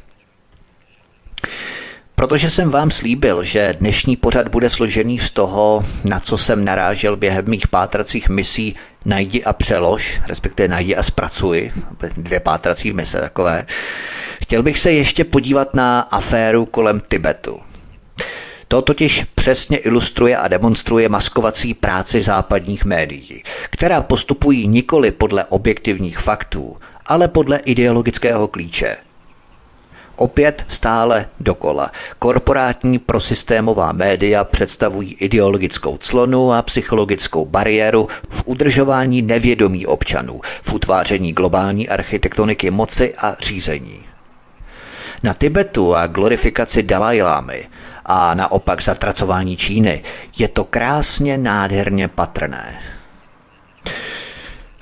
Protože 2.15 2.49
jsem 2.51 2.69
vám 2.71 2.91
slíbil, 2.91 3.43
že 3.43 3.75
dnešní 3.79 4.17
pořad 4.17 4.47
bude 4.47 4.69
složený 4.69 5.19
z 5.19 5.31
toho, 5.31 5.85
na 6.09 6.19
co 6.19 6.37
jsem 6.37 6.65
narážel 6.65 7.15
během 7.15 7.45
mých 7.47 7.67
pátracích 7.67 8.29
misí 8.29 8.75
Najdi 9.07 9.43
a 9.43 9.53
přelož, 9.53 10.21
respektive 10.27 10.67
najdi 10.67 10.95
a 10.95 11.03
zpracuj, 11.03 11.71
dvě 12.17 12.39
pátrací 12.39 12.93
mise 12.93 13.19
takové, 13.21 13.65
chtěl 14.41 14.63
bych 14.63 14.79
se 14.79 14.91
ještě 14.91 15.23
podívat 15.23 15.73
na 15.73 15.99
aféru 15.99 16.65
kolem 16.65 17.01
Tibetu. 17.07 17.57
To 18.67 18.81
totiž 18.81 19.23
přesně 19.35 19.77
ilustruje 19.77 20.37
a 20.37 20.47
demonstruje 20.47 21.09
maskovací 21.09 21.73
práci 21.73 22.21
západních 22.21 22.85
médií, 22.85 23.43
která 23.69 24.01
postupují 24.01 24.67
nikoli 24.67 25.11
podle 25.11 25.45
objektivních 25.45 26.19
faktů, 26.19 26.77
ale 27.05 27.27
podle 27.27 27.57
ideologického 27.57 28.47
klíče– 28.47 28.97
Opět 30.17 30.65
stále 30.67 31.25
dokola. 31.39 31.91
Korporátní 32.19 32.99
prosystémová 32.99 33.91
média 33.91 34.43
představují 34.43 35.13
ideologickou 35.13 35.97
clonu 35.97 36.53
a 36.53 36.61
psychologickou 36.61 37.45
bariéru 37.45 38.07
v 38.29 38.43
udržování 38.45 39.21
nevědomí 39.21 39.85
občanů, 39.85 40.41
v 40.61 40.73
utváření 40.73 41.33
globální 41.33 41.89
architektoniky 41.89 42.71
moci 42.71 43.15
a 43.15 43.35
řízení. 43.39 43.99
Na 45.23 45.33
Tibetu 45.33 45.95
a 45.95 46.07
glorifikaci 46.07 46.83
Dalajlámy 46.83 47.67
a 48.05 48.33
naopak 48.33 48.83
zatracování 48.83 49.57
Číny 49.57 50.03
je 50.37 50.47
to 50.47 50.63
krásně 50.63 51.37
nádherně 51.37 52.07
patrné. 52.07 52.79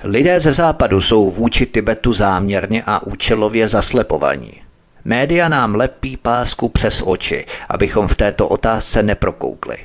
Lidé 0.04 0.40
ze 0.40 0.52
západu 0.52 1.00
jsou 1.00 1.30
vůči 1.30 1.66
Tibetu 1.66 2.12
záměrně 2.12 2.82
a 2.86 3.06
účelově 3.06 3.68
zaslepovaní. 3.68 4.65
Média 5.06 5.48
nám 5.48 5.74
lepí 5.74 6.16
pásku 6.16 6.68
přes 6.68 7.02
oči, 7.06 7.44
abychom 7.68 8.08
v 8.08 8.16
této 8.16 8.48
otázce 8.48 9.02
neprokoukli. 9.02 9.76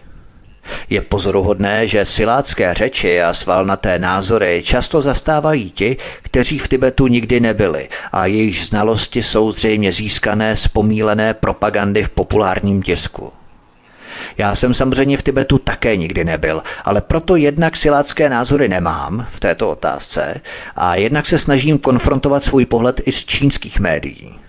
Je 0.89 1.01
pozoruhodné, 1.01 1.87
že 1.87 2.05
silácké 2.05 2.73
řeči 2.73 3.21
a 3.21 3.33
svalnaté 3.33 3.99
názory 3.99 4.61
často 4.65 5.01
zastávají 5.01 5.71
ti, 5.71 5.97
kteří 6.21 6.59
v 6.59 6.67
Tibetu 6.67 7.07
nikdy 7.07 7.39
nebyli 7.39 7.89
a 8.11 8.25
jejich 8.25 8.59
znalosti 8.59 9.23
jsou 9.23 9.51
zřejmě 9.51 9.91
získané 9.91 10.55
z 10.55 10.67
pomílené 10.67 11.33
propagandy 11.33 12.03
v 12.03 12.09
populárním 12.09 12.81
tisku. 12.81 13.31
Já 14.37 14.55
jsem 14.55 14.73
samozřejmě 14.73 15.17
v 15.17 15.23
Tibetu 15.23 15.57
také 15.57 15.95
nikdy 15.95 16.23
nebyl, 16.23 16.63
ale 16.85 17.01
proto 17.01 17.35
jednak 17.35 17.77
silácké 17.77 18.29
názory 18.29 18.69
nemám 18.69 19.27
v 19.31 19.39
této 19.39 19.71
otázce 19.71 20.41
a 20.75 20.95
jednak 20.95 21.25
se 21.25 21.37
snažím 21.37 21.77
konfrontovat 21.77 22.43
svůj 22.43 22.65
pohled 22.65 23.01
i 23.05 23.11
z 23.11 23.25
čínských 23.25 23.79
médií 23.79 24.40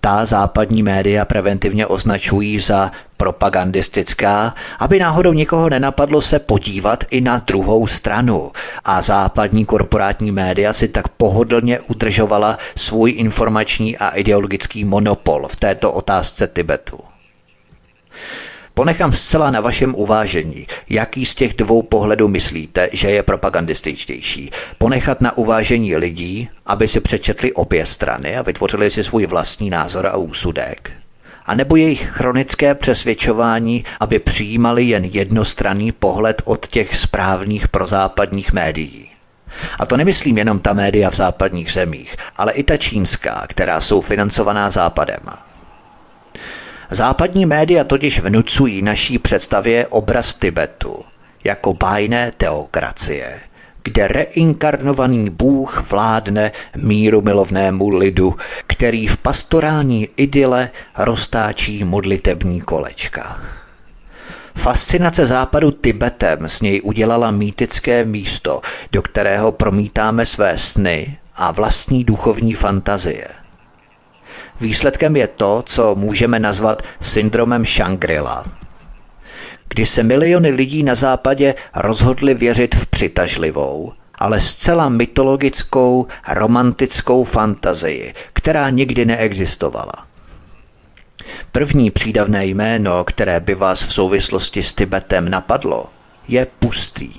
ta 0.00 0.24
západní 0.24 0.82
média 0.82 1.24
preventivně 1.24 1.86
označují 1.86 2.58
za 2.58 2.92
propagandistická, 3.16 4.54
aby 4.78 4.98
náhodou 4.98 5.32
nikoho 5.32 5.68
nenapadlo 5.68 6.20
se 6.20 6.38
podívat 6.38 7.04
i 7.10 7.20
na 7.20 7.38
druhou 7.38 7.86
stranu. 7.86 8.52
A 8.84 9.02
západní 9.02 9.64
korporátní 9.64 10.32
média 10.32 10.72
si 10.72 10.88
tak 10.88 11.08
pohodlně 11.08 11.80
udržovala 11.80 12.58
svůj 12.76 13.10
informační 13.16 13.98
a 13.98 14.08
ideologický 14.08 14.84
monopol 14.84 15.48
v 15.48 15.56
této 15.56 15.92
otázce 15.92 16.48
Tibetu. 16.48 17.09
Ponechám 18.80 19.12
zcela 19.12 19.50
na 19.50 19.60
vašem 19.60 19.94
uvážení, 19.94 20.66
jaký 20.88 21.26
z 21.26 21.34
těch 21.34 21.54
dvou 21.54 21.82
pohledů 21.82 22.28
myslíte, 22.28 22.88
že 22.92 23.10
je 23.10 23.22
propagandističtější. 23.22 24.50
Ponechat 24.78 25.20
na 25.20 25.36
uvážení 25.36 25.96
lidí, 25.96 26.48
aby 26.66 26.88
si 26.88 27.00
přečetli 27.00 27.52
obě 27.52 27.86
strany 27.86 28.36
a 28.36 28.42
vytvořili 28.42 28.90
si 28.90 29.04
svůj 29.04 29.26
vlastní 29.26 29.70
názor 29.70 30.06
a 30.06 30.16
úsudek. 30.16 30.92
A 31.46 31.54
nebo 31.54 31.76
jejich 31.76 32.10
chronické 32.10 32.74
přesvědčování, 32.74 33.84
aby 34.00 34.18
přijímali 34.18 34.84
jen 34.84 35.04
jednostranný 35.04 35.92
pohled 35.92 36.42
od 36.44 36.68
těch 36.68 36.96
správných 36.96 37.68
prozápadních 37.68 38.52
médií. 38.52 39.10
A 39.78 39.86
to 39.86 39.96
nemyslím 39.96 40.38
jenom 40.38 40.58
ta 40.58 40.72
média 40.72 41.10
v 41.10 41.16
západních 41.16 41.72
zemích, 41.72 42.16
ale 42.36 42.52
i 42.52 42.62
ta 42.62 42.76
čínská, 42.76 43.44
která 43.48 43.80
jsou 43.80 44.00
financovaná 44.00 44.70
západem. 44.70 45.49
Západní 46.90 47.46
média 47.46 47.84
totiž 47.84 48.20
vnucují 48.20 48.82
naší 48.82 49.18
představě 49.18 49.86
obraz 49.86 50.34
Tibetu 50.34 51.04
jako 51.44 51.74
bájné 51.74 52.32
teokracie, 52.36 53.40
kde 53.84 54.08
reinkarnovaný 54.08 55.30
Bůh 55.30 55.90
vládne 55.90 56.52
míru 56.76 57.22
milovnému 57.22 57.88
lidu, 57.88 58.36
který 58.66 59.06
v 59.06 59.16
pastorální 59.16 60.08
idyle 60.16 60.70
roztáčí 60.98 61.84
modlitební 61.84 62.60
kolečka. 62.60 63.38
Fascinace 64.54 65.26
západu 65.26 65.70
Tibetem 65.70 66.48
s 66.48 66.60
něj 66.60 66.80
udělala 66.84 67.30
mýtické 67.30 68.04
místo, 68.04 68.60
do 68.92 69.02
kterého 69.02 69.52
promítáme 69.52 70.26
své 70.26 70.58
sny 70.58 71.18
a 71.36 71.52
vlastní 71.52 72.04
duchovní 72.04 72.54
fantazie. 72.54 73.39
Výsledkem 74.60 75.16
je 75.16 75.26
to, 75.26 75.62
co 75.66 75.94
můžeme 75.94 76.38
nazvat 76.38 76.82
syndromem 77.00 77.64
Shangri-La, 77.64 78.44
kdy 79.68 79.86
se 79.86 80.02
miliony 80.02 80.50
lidí 80.50 80.82
na 80.82 80.94
západě 80.94 81.54
rozhodli 81.76 82.34
věřit 82.34 82.74
v 82.74 82.86
přitažlivou, 82.86 83.92
ale 84.14 84.40
zcela 84.40 84.88
mytologickou, 84.88 86.06
romantickou 86.28 87.24
fantazii, 87.24 88.14
která 88.32 88.70
nikdy 88.70 89.04
neexistovala. 89.04 90.06
První 91.52 91.90
přídavné 91.90 92.46
jméno, 92.46 93.04
které 93.04 93.40
by 93.40 93.54
vás 93.54 93.82
v 93.84 93.92
souvislosti 93.92 94.62
s 94.62 94.74
Tibetem 94.74 95.28
napadlo, 95.28 95.86
je 96.28 96.46
pustý. 96.58 97.10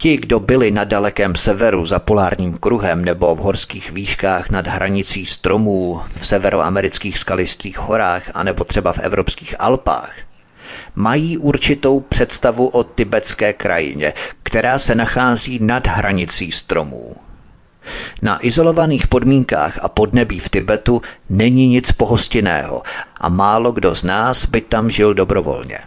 Ti, 0.00 0.16
kdo 0.16 0.40
byli 0.40 0.70
na 0.70 0.84
dalekém 0.84 1.34
severu 1.36 1.86
za 1.86 1.98
polárním 1.98 2.58
kruhem 2.58 3.04
nebo 3.04 3.34
v 3.34 3.38
horských 3.38 3.90
výškách 3.90 4.50
nad 4.50 4.66
hranicí 4.66 5.26
stromů 5.26 6.00
v 6.14 6.26
severoamerických 6.26 7.18
skalistých 7.18 7.78
horách 7.78 8.22
anebo 8.34 8.64
třeba 8.64 8.92
v 8.92 8.98
evropských 8.98 9.54
Alpách, 9.58 10.12
mají 10.94 11.38
určitou 11.38 12.00
představu 12.00 12.66
o 12.66 12.84
tibetské 12.84 13.52
krajině, 13.52 14.12
která 14.42 14.78
se 14.78 14.94
nachází 14.94 15.58
nad 15.62 15.86
hranicí 15.86 16.52
stromů. 16.52 17.14
Na 18.22 18.46
izolovaných 18.46 19.06
podmínkách 19.06 19.78
a 19.82 19.88
podnebí 19.88 20.40
v 20.40 20.48
Tibetu 20.48 21.02
není 21.28 21.68
nic 21.68 21.92
pohostinného 21.92 22.82
a 23.16 23.28
málo 23.28 23.72
kdo 23.72 23.94
z 23.94 24.04
nás 24.04 24.46
by 24.46 24.60
tam 24.60 24.90
žil 24.90 25.14
dobrovolně. 25.14 25.78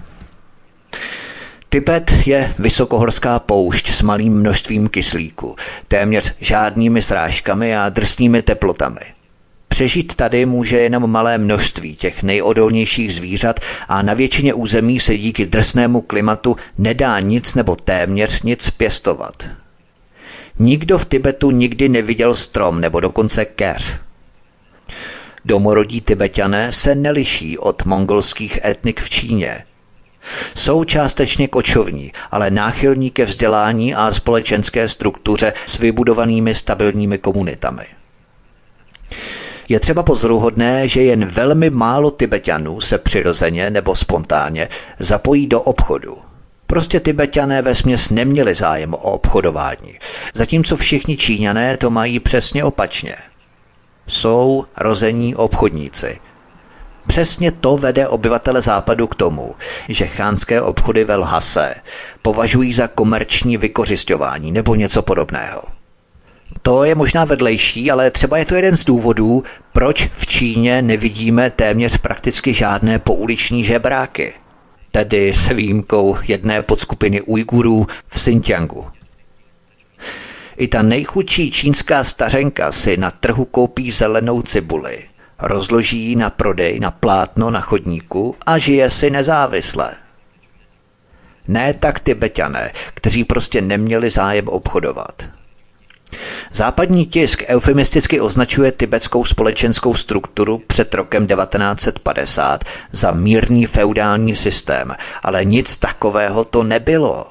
Tibet 1.73 2.13
je 2.25 2.53
vysokohorská 2.59 3.39
poušť 3.39 3.89
s 3.89 4.01
malým 4.01 4.33
množstvím 4.33 4.89
kyslíku, 4.89 5.55
téměř 5.87 6.33
žádnými 6.39 7.01
srážkami 7.01 7.75
a 7.77 7.89
drsnými 7.89 8.41
teplotami. 8.41 9.01
Přežít 9.67 10.15
tady 10.15 10.45
může 10.45 10.79
jenom 10.79 11.11
malé 11.11 11.37
množství 11.37 11.95
těch 11.95 12.23
nejodolnějších 12.23 13.15
zvířat 13.15 13.59
a 13.87 14.01
na 14.01 14.13
většině 14.13 14.53
území 14.53 14.99
se 14.99 15.17
díky 15.17 15.45
drsnému 15.45 16.01
klimatu 16.01 16.55
nedá 16.77 17.19
nic 17.19 17.55
nebo 17.55 17.75
téměř 17.75 18.41
nic 18.41 18.69
pěstovat. 18.69 19.49
Nikdo 20.59 20.97
v 20.97 21.05
Tibetu 21.05 21.51
nikdy 21.51 21.89
neviděl 21.89 22.35
strom 22.35 22.81
nebo 22.81 22.99
dokonce 22.99 23.45
keř. 23.45 23.97
Domorodí 25.45 26.01
tibetané 26.01 26.71
se 26.71 26.95
neliší 26.95 27.57
od 27.57 27.85
mongolských 27.85 28.65
etnik 28.65 29.01
v 29.01 29.09
Číně. 29.09 29.63
Jsou 30.55 30.83
částečně 30.83 31.47
kočovní, 31.47 32.11
ale 32.31 32.51
náchylní 32.51 33.11
ke 33.11 33.25
vzdělání 33.25 33.95
a 33.95 34.13
společenské 34.13 34.87
struktuře 34.89 35.53
s 35.65 35.79
vybudovanými 35.79 36.55
stabilními 36.55 37.17
komunitami. 37.17 37.85
Je 39.69 39.79
třeba 39.79 40.03
pozoruhodné, 40.03 40.87
že 40.87 41.03
jen 41.03 41.25
velmi 41.25 41.69
málo 41.69 42.11
Tibetanů 42.11 42.81
se 42.81 42.97
přirozeně 42.97 43.69
nebo 43.69 43.95
spontánně 43.95 44.69
zapojí 44.99 45.47
do 45.47 45.61
obchodu. 45.61 46.17
Prostě 46.67 46.99
Tibetané 46.99 47.61
ve 47.61 47.75
směs 47.75 48.09
neměli 48.09 48.55
zájem 48.55 48.93
o 48.93 48.97
obchodování, 48.97 49.99
zatímco 50.33 50.77
všichni 50.77 51.17
Číňané 51.17 51.77
to 51.77 51.89
mají 51.89 52.19
přesně 52.19 52.63
opačně. 52.63 53.15
Jsou 54.07 54.65
rození 54.77 55.35
obchodníci. 55.35 56.19
Přesně 57.07 57.51
to 57.51 57.77
vede 57.77 58.07
obyvatele 58.07 58.61
západu 58.61 59.07
k 59.07 59.15
tomu, 59.15 59.55
že 59.89 60.07
chánské 60.07 60.61
obchody 60.61 61.03
ve 61.03 61.15
Lhase 61.15 61.75
považují 62.21 62.73
za 62.73 62.87
komerční 62.87 63.57
vykořišťování 63.57 64.51
nebo 64.51 64.75
něco 64.75 65.01
podobného. 65.01 65.63
To 66.61 66.83
je 66.83 66.95
možná 66.95 67.25
vedlejší, 67.25 67.91
ale 67.91 68.11
třeba 68.11 68.37
je 68.37 68.45
to 68.45 68.55
jeden 68.55 68.75
z 68.75 68.85
důvodů, 68.85 69.43
proč 69.73 70.09
v 70.15 70.27
Číně 70.27 70.81
nevidíme 70.81 71.49
téměř 71.49 71.97
prakticky 71.97 72.53
žádné 72.53 72.99
pouliční 72.99 73.63
žebráky. 73.63 74.33
Tedy 74.91 75.33
s 75.33 75.47
výjimkou 75.47 76.17
jedné 76.27 76.61
podskupiny 76.61 77.21
Ujgurů 77.21 77.87
v 78.07 78.15
Xinjiangu. 78.15 78.85
I 80.57 80.67
ta 80.67 80.81
nejchudší 80.81 81.51
čínská 81.51 82.03
stařenka 82.03 82.71
si 82.71 82.97
na 82.97 83.11
trhu 83.11 83.45
koupí 83.45 83.91
zelenou 83.91 84.41
cibuli, 84.41 85.03
rozloží 85.39 85.99
ji 85.99 86.15
na 86.15 86.29
prodej 86.29 86.79
na 86.79 86.91
plátno 86.91 87.49
na 87.49 87.61
chodníku 87.61 88.35
a 88.45 88.57
žije 88.57 88.89
si 88.89 89.09
nezávisle. 89.09 89.93
Ne 91.47 91.73
tak 91.73 91.99
Tibetané, 91.99 92.71
kteří 92.93 93.23
prostě 93.23 93.61
neměli 93.61 94.09
zájem 94.09 94.47
obchodovat. 94.47 95.23
Západní 96.51 97.05
tisk 97.05 97.43
eufemisticky 97.47 98.21
označuje 98.21 98.71
tibetskou 98.71 99.25
společenskou 99.25 99.93
strukturu 99.93 100.61
před 100.67 100.93
rokem 100.93 101.27
1950 101.27 102.63
za 102.91 103.11
mírný 103.11 103.65
feudální 103.65 104.35
systém, 104.35 104.95
ale 105.23 105.45
nic 105.45 105.77
takového 105.77 106.45
to 106.45 106.63
nebylo. 106.63 107.25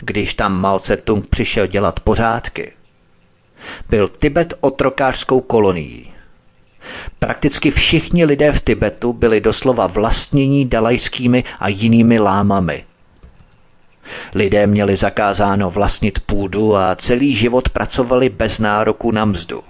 Když 0.00 0.34
tam 0.34 0.60
Mao 0.60 0.78
Tse-tung 0.78 1.26
přišel 1.30 1.66
dělat 1.66 2.00
pořádky, 2.00 2.72
byl 3.88 4.08
Tibet 4.08 4.54
otrokářskou 4.60 5.40
kolonií. 5.40 6.12
Prakticky 7.18 7.70
všichni 7.70 8.24
lidé 8.24 8.52
v 8.52 8.60
Tibetu 8.60 9.12
byli 9.12 9.40
doslova 9.40 9.86
vlastnění 9.86 10.68
dalajskými 10.68 11.44
a 11.60 11.68
jinými 11.68 12.18
lámami– 12.18 12.84
Lidé 14.34 14.66
měli 14.66 14.96
zakázáno 14.96 15.70
vlastnit 15.70 16.20
půdu 16.20 16.76
a 16.76 16.96
celý 16.96 17.34
život 17.34 17.68
pracovali 17.68 18.28
bez 18.28 18.58
nároku 18.58 19.10
na 19.10 19.24
mzdu. 19.24 19.62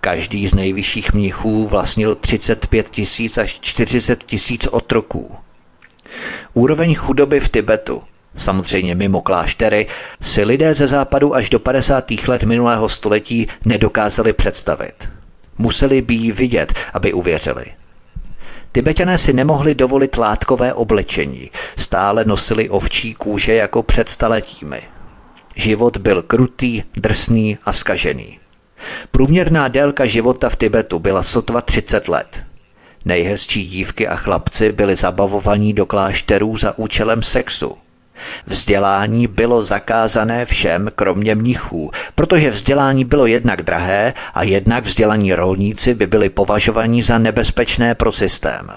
Každý 0.00 0.48
z 0.48 0.54
nejvyšších 0.54 1.12
mnichů 1.12 1.66
vlastnil 1.66 2.14
35 2.14 2.90
tisíc 2.90 3.38
až 3.38 3.58
40 3.60 4.24
tisíc 4.24 4.66
otroků. 4.66 5.36
Úroveň 6.54 6.94
chudoby 6.94 7.40
v 7.40 7.48
Tibetu, 7.48 8.02
samozřejmě 8.36 8.94
mimo 8.94 9.20
kláštery, 9.20 9.86
si 10.22 10.44
lidé 10.44 10.74
ze 10.74 10.86
západu 10.86 11.34
až 11.34 11.50
do 11.50 11.58
50. 11.58 12.10
let 12.26 12.42
minulého 12.42 12.88
století 12.88 13.48
nedokázali 13.64 14.32
představit. 14.32 15.08
Museli 15.58 16.02
by 16.02 16.14
ji 16.14 16.32
vidět, 16.32 16.74
aby 16.94 17.12
uvěřili. 17.12 17.64
Tibetané 18.72 19.18
si 19.18 19.32
nemohli 19.32 19.74
dovolit 19.74 20.16
látkové 20.16 20.74
oblečení, 20.74 21.50
stále 21.76 22.24
nosili 22.24 22.68
ovčí 22.68 23.14
kůže 23.14 23.54
jako 23.54 23.82
před 23.82 24.08
staletími. 24.08 24.82
Život 25.56 25.96
byl 25.96 26.22
krutý, 26.22 26.82
drsný 26.96 27.58
a 27.64 27.72
skažený. 27.72 28.38
Průměrná 29.10 29.68
délka 29.68 30.06
života 30.06 30.48
v 30.48 30.56
Tibetu 30.56 30.98
byla 30.98 31.22
sotva 31.22 31.60
30 31.60 32.08
let. 32.08 32.44
Nejhezčí 33.04 33.66
dívky 33.66 34.08
a 34.08 34.16
chlapci 34.16 34.72
byli 34.72 34.96
zabavovaní 34.96 35.72
do 35.72 35.86
klášterů 35.86 36.56
za 36.56 36.78
účelem 36.78 37.22
sexu– 37.22 37.76
Vzdělání 38.46 39.26
bylo 39.26 39.62
zakázané 39.62 40.44
všem, 40.44 40.90
kromě 40.96 41.34
mnichů, 41.34 41.90
protože 42.14 42.50
vzdělání 42.50 43.04
bylo 43.04 43.26
jednak 43.26 43.62
drahé 43.62 44.14
a 44.34 44.42
jednak 44.42 44.84
vzdělaní 44.84 45.34
rolníci 45.34 45.94
by 45.94 46.06
byli 46.06 46.28
považovaní 46.28 47.02
za 47.02 47.18
nebezpečné 47.18 47.94
pro 47.94 48.12
systém. 48.12 48.70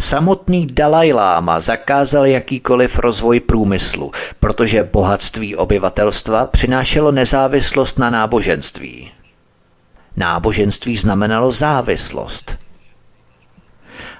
Samotný 0.00 0.66
Dalaj 0.66 1.12
Lama 1.12 1.60
zakázal 1.60 2.26
jakýkoliv 2.26 2.98
rozvoj 2.98 3.40
průmyslu, 3.40 4.12
protože 4.40 4.88
bohatství 4.92 5.56
obyvatelstva 5.56 6.46
přinášelo 6.46 7.12
nezávislost 7.12 7.98
na 7.98 8.10
náboženství. 8.10 9.10
Náboženství 10.16 10.96
znamenalo 10.96 11.50
závislost. 11.50 12.63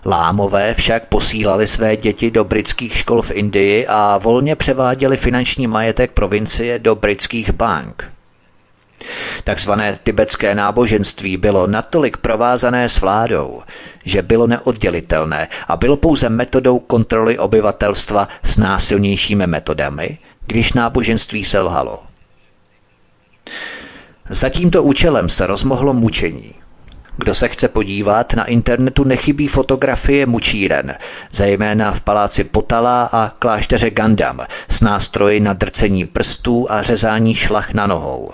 Lámové 0.06 0.74
však 0.74 1.06
posílali 1.06 1.66
své 1.66 1.96
děti 1.96 2.30
do 2.30 2.44
britských 2.44 2.96
škol 2.96 3.22
v 3.22 3.30
Indii 3.30 3.86
a 3.86 4.18
volně 4.18 4.56
převáděli 4.56 5.16
finanční 5.16 5.66
majetek 5.66 6.10
provincie 6.10 6.78
do 6.78 6.94
britských 6.94 7.50
bank. 7.50 8.14
Takzvané 9.44 9.98
tibetské 10.02 10.54
náboženství 10.54 11.36
bylo 11.36 11.66
natolik 11.66 12.16
provázané 12.16 12.88
s 12.88 13.00
vládou, 13.00 13.62
že 14.04 14.22
bylo 14.22 14.46
neoddělitelné 14.46 15.48
a 15.68 15.76
bylo 15.76 15.96
pouze 15.96 16.28
metodou 16.28 16.78
kontroly 16.78 17.38
obyvatelstva 17.38 18.28
s 18.42 18.56
násilnějšími 18.56 19.46
metodami, 19.46 20.18
když 20.46 20.72
náboženství 20.72 21.44
selhalo. 21.44 22.02
Za 24.28 24.48
tímto 24.48 24.82
účelem 24.82 25.28
se 25.28 25.46
rozmohlo 25.46 25.92
mučení. 25.92 26.63
Kdo 27.16 27.34
se 27.34 27.48
chce 27.48 27.68
podívat, 27.68 28.34
na 28.34 28.44
internetu 28.44 29.04
nechybí 29.04 29.48
fotografie 29.48 30.26
mučíren, 30.26 30.94
zejména 31.32 31.92
v 31.92 32.00
paláci 32.00 32.44
Potala 32.44 33.08
a 33.12 33.32
klášteře 33.38 33.90
Gandam 33.90 34.40
s 34.68 34.80
nástroji 34.80 35.40
na 35.40 35.52
drcení 35.52 36.06
prstů 36.06 36.66
a 36.70 36.82
řezání 36.82 37.34
šlach 37.34 37.74
na 37.74 37.86
nohou. 37.86 38.32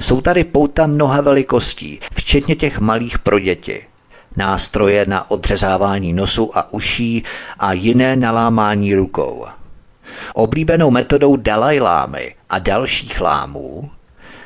Jsou 0.00 0.20
tady 0.20 0.44
pouta 0.44 0.86
mnoha 0.86 1.20
velikostí, 1.20 2.00
včetně 2.14 2.56
těch 2.56 2.78
malých 2.78 3.18
pro 3.18 3.38
děti. 3.38 3.84
Nástroje 4.36 5.04
na 5.08 5.30
odřezávání 5.30 6.12
nosu 6.12 6.58
a 6.58 6.72
uší 6.72 7.24
a 7.58 7.72
jiné 7.72 8.16
nalámání 8.16 8.94
rukou. 8.94 9.46
Oblíbenou 10.34 10.90
metodou 10.90 11.36
Dalajlámy 11.36 12.34
a 12.50 12.58
dalších 12.58 13.20
lámů 13.20 13.90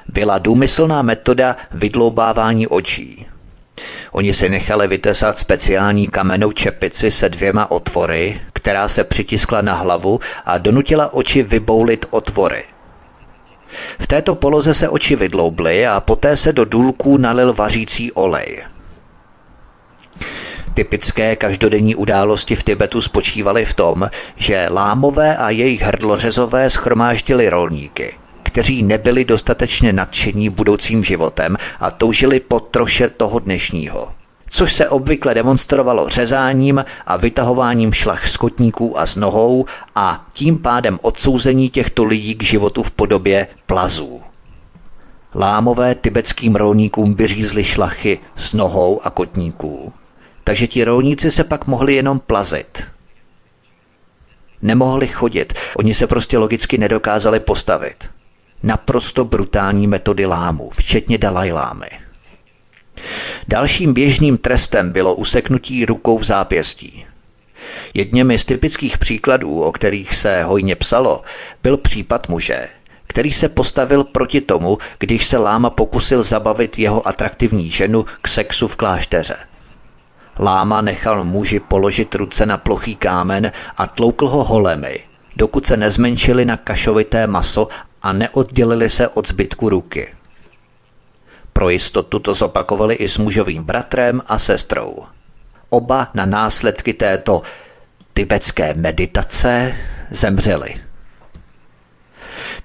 byla 0.09 0.39
důmyslná 0.39 1.03
metoda 1.03 1.57
vydloubávání 1.71 2.67
očí. 2.67 3.27
Oni 4.13 4.35
si 4.35 4.49
nechali 4.49 4.89
vytesat 4.89 5.39
speciální 5.39 6.07
kamennou 6.07 6.53
čepici 6.53 7.11
se 7.11 7.29
dvěma 7.29 7.71
otvory, 7.71 8.41
která 8.53 8.89
se 8.89 9.05
přitiskla 9.05 9.63
na 9.63 9.75
hlavu 9.75 10.21
a 10.45 10.59
donutila 10.59 11.15
oči 11.15 11.43
vyboulit 11.43 12.07
otvory. 12.11 12.65
V 13.99 14.07
této 14.07 14.35
poloze 14.35 14.75
se 14.75 14.89
oči 14.89 15.17
vydloubly 15.17 15.87
a 15.87 16.01
poté 16.01 16.37
se 16.37 16.53
do 16.53 16.65
důlků 16.65 17.17
nalil 17.17 17.55
vařící 17.55 18.13
olej. 18.13 18.65
Typické 20.75 21.37
každodenní 21.37 21.95
události 21.95 22.55
v 22.55 22.65
Tibetu 22.65 23.01
spočívaly 23.03 23.65
v 23.65 23.75
tom, 23.75 24.11
že 24.37 24.69
lámové 24.71 25.37
a 25.37 25.51
jejich 25.51 25.83
hrdlořezové 25.83 26.71
schromáždili 26.71 27.49
rolníky, 27.49 28.15
kteří 28.57 28.83
nebyli 28.83 29.25
dostatečně 29.25 29.93
nadšení 29.93 30.49
budoucím 30.49 31.05
životem 31.05 31.57
a 31.81 31.91
toužili 31.91 32.41
po 32.41 32.61
troše 32.61 33.09
toho 33.09 33.39
dnešního 33.39 34.09
což 34.49 34.75
se 34.75 34.89
obvykle 34.89 35.35
demonstrovalo 35.35 36.09
řezáním 36.09 36.85
a 37.07 37.17
vytahováním 37.17 37.93
šlach 37.93 38.29
z 38.29 38.37
kotníků 38.37 38.99
a 38.99 39.07
z 39.07 39.17
nohou 39.17 39.67
a 39.95 40.27
tím 40.33 40.59
pádem 40.59 40.99
odsouzení 41.03 41.71
těchto 41.71 42.05
lidí 42.05 42.35
k 42.35 42.43
životu 42.43 42.83
v 42.83 42.91
podobě 42.91 43.49
plazů. 43.67 44.21
Lámové 45.35 45.95
tibetským 45.95 46.57
rolníkům 46.57 47.15
vyřízli 47.15 47.65
šlachy 47.65 48.19
z 48.37 48.55
nohou 48.55 49.01
a 49.07 49.11
kotníků, 49.11 49.93
takže 50.45 50.67
ti 50.67 50.85
rolníci 50.85 51.31
se 51.31 51.45
pak 51.45 51.67
mohli 51.67 51.95
jenom 51.95 52.21
plazit. 52.21 52.85
Nemohli 54.63 55.09
chodit, 55.09 55.55
oni 55.77 55.95
se 55.95 56.07
prostě 56.07 56.39
logicky 56.39 56.79
nedokázali 56.79 57.41
postavit. 57.41 58.16
Naprosto 58.63 59.25
brutální 59.25 59.87
metody 59.87 60.27
lámu, 60.27 60.71
včetně 60.71 61.19
Dalajlámy. 61.19 61.89
Dalším 63.49 63.95
běžným 63.95 64.39
trestem 64.39 64.93
bylo 64.93 65.15
useknutí 65.15 65.85
rukou 65.85 66.19
v 66.19 66.25
zápěstí. 66.25 67.07
Jedněmi 67.95 68.39
z 68.39 68.45
typických 68.45 68.99
příkladů, 68.99 69.63
o 69.63 69.73
kterých 69.73 70.15
se 70.15 70.43
hojně 70.43 70.77
psalo, 70.77 71.23
byl 71.63 71.77
případ 71.77 72.29
muže, 72.29 72.69
který 73.07 73.33
se 73.33 73.49
postavil 73.49 74.05
proti 74.05 74.41
tomu, 74.41 74.79
když 74.99 75.27
se 75.27 75.39
Láma 75.39 75.71
pokusil 75.71 76.23
zabavit 76.23 76.79
jeho 76.79 77.09
atraktivní 77.09 77.71
ženu 77.71 78.05
k 78.23 78.29
sexu 78.29 78.69
v 78.69 78.77
klášteře. 78.77 79.37
Láma 80.39 80.81
nechal 80.81 81.25
muži 81.25 81.61
položit 81.61 82.15
ruce 82.15 82.47
na 82.47 82.59
plochý 82.59 82.97
kámen 82.97 83.53
a 83.77 83.87
tloukl 83.87 84.29
ho 84.29 84.45
holemi, 84.45 85.01
dokud 85.37 85.67
se 85.67 85.77
nezmenšili 85.77 86.45
na 86.45 86.57
kašovité 86.57 87.27
maso 87.27 87.69
a 88.03 88.12
neoddělili 88.12 88.90
se 88.90 89.09
od 89.09 89.28
zbytku 89.28 89.68
ruky. 89.68 90.09
Pro 91.53 91.68
jistotu 91.70 92.18
to 92.18 92.34
zopakovali 92.34 92.94
i 92.94 93.09
s 93.09 93.18
mužovým 93.18 93.64
bratrem 93.64 94.22
a 94.26 94.38
sestrou. 94.38 95.05
Oba 95.68 96.11
na 96.14 96.26
následky 96.26 96.92
této 96.92 97.42
tibetské 98.14 98.74
meditace 98.74 99.74
zemřeli. 100.11 100.74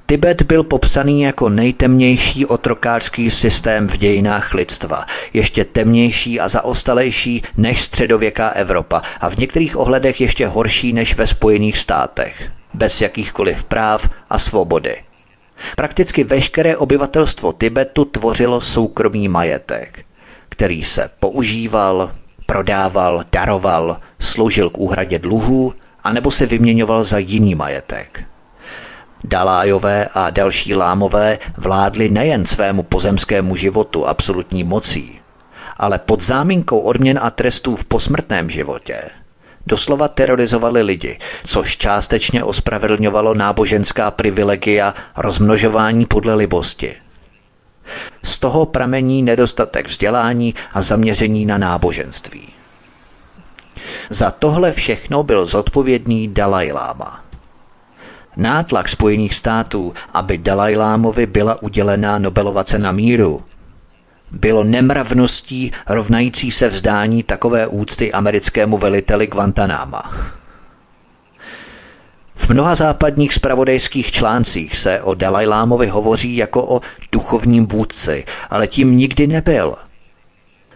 Tibet 0.05 0.41
byl 0.41 0.63
popsaný 0.63 1.21
jako 1.21 1.49
nejtemnější 1.49 2.45
otrokářský 2.45 3.31
systém 3.31 3.87
v 3.87 3.97
dějinách 3.97 4.53
lidstva, 4.53 5.05
ještě 5.33 5.65
temnější 5.65 6.39
a 6.39 6.47
zaostalejší 6.47 7.43
než 7.57 7.81
středověká 7.81 8.49
Evropa 8.49 9.01
a 9.21 9.29
v 9.29 9.37
některých 9.37 9.77
ohledech 9.77 10.21
ještě 10.21 10.47
horší 10.47 10.93
než 10.93 11.15
ve 11.15 11.27
Spojených 11.27 11.77
státech, 11.77 12.51
bez 12.73 13.01
jakýchkoliv 13.01 13.63
práv 13.63 14.09
a 14.29 14.39
svobody. 14.39 14.95
Prakticky 15.75 16.23
veškeré 16.23 16.77
obyvatelstvo 16.77 17.53
Tibetu 17.53 18.05
tvořilo 18.05 18.61
soukromý 18.61 19.27
majetek, 19.27 20.05
který 20.49 20.83
se 20.83 21.09
používal, 21.19 22.11
prodával, 22.45 23.25
daroval, 23.31 23.97
sloužil 24.19 24.69
k 24.69 24.77
úhradě 24.77 25.19
dluhů 25.19 25.73
anebo 26.03 26.31
se 26.31 26.45
vyměňoval 26.45 27.03
za 27.03 27.17
jiný 27.17 27.55
majetek. 27.55 28.23
Dalájové 29.23 30.07
a 30.13 30.29
další 30.29 30.75
lámové 30.75 31.39
vládli 31.57 32.09
nejen 32.09 32.45
svému 32.45 32.83
pozemskému 32.83 33.55
životu 33.55 34.07
absolutní 34.07 34.63
mocí, 34.63 35.19
ale 35.77 35.99
pod 35.99 36.21
záminkou 36.21 36.79
odměn 36.79 37.19
a 37.21 37.29
trestů 37.29 37.75
v 37.75 37.85
posmrtném 37.85 38.49
životě– 38.49 39.01
doslova 39.65 40.07
terorizovali 40.07 40.81
lidi, 40.81 41.19
což 41.43 41.77
částečně 41.77 42.43
ospravedlňovalo 42.43 43.33
náboženská 43.33 44.11
privilegia 44.11 44.93
rozmnožování 45.17 46.05
podle 46.05 46.35
libosti. 46.35 46.93
Z 48.23 48.39
toho 48.39 48.65
pramení 48.65 49.23
nedostatek 49.23 49.87
vzdělání 49.87 50.55
a 50.73 50.81
zaměření 50.81 51.45
na 51.45 51.57
náboženství. 51.57 52.49
Za 54.09 54.31
tohle 54.31 54.71
všechno 54.71 55.23
byl 55.23 55.45
zodpovědný 55.45 56.27
Dalaj 56.27 56.71
Lama. 56.71 57.25
Nátlak 58.37 58.89
Spojených 58.89 59.35
států, 59.35 59.93
aby 60.13 60.37
Dalaj 60.37 60.75
Lámovi 60.75 61.25
byla 61.25 61.61
udělená 61.61 62.17
Nobelova 62.17 62.63
cena 62.63 62.91
míru, 62.91 63.41
bylo 64.31 64.63
nemravností 64.63 65.71
rovnající 65.87 66.51
se 66.51 66.67
vzdání 66.67 67.23
takové 67.23 67.67
úcty 67.67 68.11
americkému 68.11 68.77
veliteli 68.77 69.27
Guantanama. 69.27 70.11
V 72.35 72.49
mnoha 72.49 72.75
západních 72.75 73.33
spravodajských 73.33 74.11
článcích 74.11 74.77
se 74.77 75.01
o 75.01 75.13
Dalajlámovi 75.13 75.87
hovoří 75.87 76.35
jako 76.35 76.63
o 76.63 76.81
duchovním 77.11 77.67
vůdci, 77.67 78.25
ale 78.49 78.67
tím 78.67 78.97
nikdy 78.97 79.27
nebyl. 79.27 79.75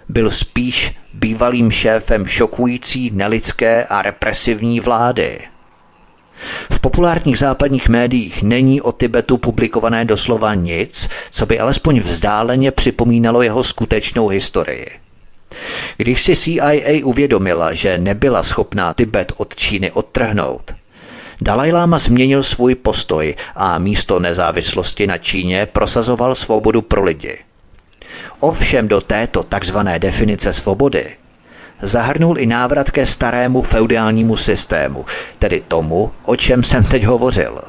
Byl 0.10 0.32
spíš 0.32 0.96
bývalým 1.14 1.72
šéfem 1.72 2.28
šokující 2.28 3.12
nelidské 3.14 3.86
a 3.86 4.02
represivní 4.02 4.80
vlády– 4.80 5.40
v 6.72 6.80
populárních 6.80 7.40
západních 7.40 7.90
médiích 7.90 8.44
není 8.44 8.82
o 8.82 8.92
Tibetu 8.92 9.38
publikované 9.38 10.06
doslova 10.06 10.54
nic, 10.54 11.10
co 11.32 11.46
by 11.46 11.60
alespoň 11.60 12.00
vzdáleně 12.00 12.72
připomínalo 12.72 13.42
jeho 13.42 13.64
skutečnou 13.64 14.28
historii. 14.28 14.88
Když 15.98 16.24
si 16.24 16.36
CIA 16.36 17.06
uvědomila, 17.06 17.74
že 17.74 17.98
nebyla 17.98 18.44
schopná 18.44 18.94
Tibet 18.94 19.34
od 19.38 19.56
Číny 19.56 19.92
odtrhnout, 19.92 20.72
Dalaj 21.42 21.72
Lama 21.72 21.98
změnil 21.98 22.44
svůj 22.44 22.76
postoj 22.76 23.36
a 23.56 23.80
místo 23.80 24.20
nezávislosti 24.20 25.08
na 25.08 25.18
Číně 25.18 25.66
prosazoval 25.66 26.36
svobodu 26.36 26.82
pro 26.82 27.04
lidi. 27.04 27.38
Ovšem 28.40 28.88
do 28.88 29.02
této 29.02 29.44
takzvané 29.44 30.00
definice 30.00 30.54
svobody 30.54 31.06
zahrnul 31.82 32.40
i 32.40 32.46
návrat 32.46 32.92
ke 32.92 33.06
starému 33.06 33.62
feudálnímu 33.62 34.38
systému, 34.38 35.06
tedy 35.40 35.64
tomu, 35.68 36.12
o 36.24 36.36
čem 36.36 36.64
jsem 36.64 36.84
teď 36.84 37.04
hovořil. 37.04 37.62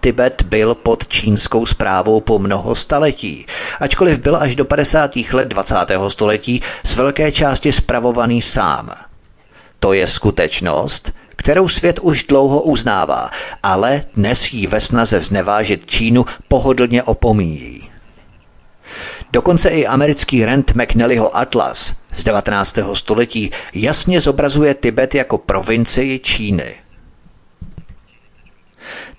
Tibet 0.00 0.42
byl 0.42 0.74
pod 0.74 1.08
čínskou 1.08 1.66
zprávou 1.66 2.20
po 2.20 2.38
mnoho 2.38 2.74
staletí, 2.74 3.46
ačkoliv 3.80 4.18
byl 4.18 4.36
až 4.36 4.56
do 4.56 4.64
50. 4.64 5.16
let 5.32 5.48
20. 5.48 5.74
století 6.08 6.62
z 6.84 6.96
velké 6.96 7.32
části 7.32 7.72
spravovaný 7.72 8.42
sám. 8.42 8.90
To 9.80 9.92
je 9.92 10.06
skutečnost, 10.06 11.12
kterou 11.36 11.68
svět 11.68 11.98
už 11.98 12.24
dlouho 12.24 12.62
uznává, 12.62 13.30
ale 13.62 14.02
dnes 14.16 14.52
jí 14.52 14.66
ve 14.66 14.80
snaze 14.80 15.20
znevážit 15.20 15.90
Čínu 15.90 16.26
pohodlně 16.48 17.02
opomíjí. 17.02 17.85
Dokonce 19.36 19.68
i 19.68 19.86
americký 19.86 20.44
Rand 20.44 20.74
McNallyho 20.74 21.36
Atlas 21.36 21.96
z 22.12 22.24
19. 22.24 22.78
století 22.92 23.50
jasně 23.74 24.20
zobrazuje 24.20 24.74
Tibet 24.74 25.14
jako 25.14 25.38
provincii 25.38 26.18
Číny. 26.18 26.74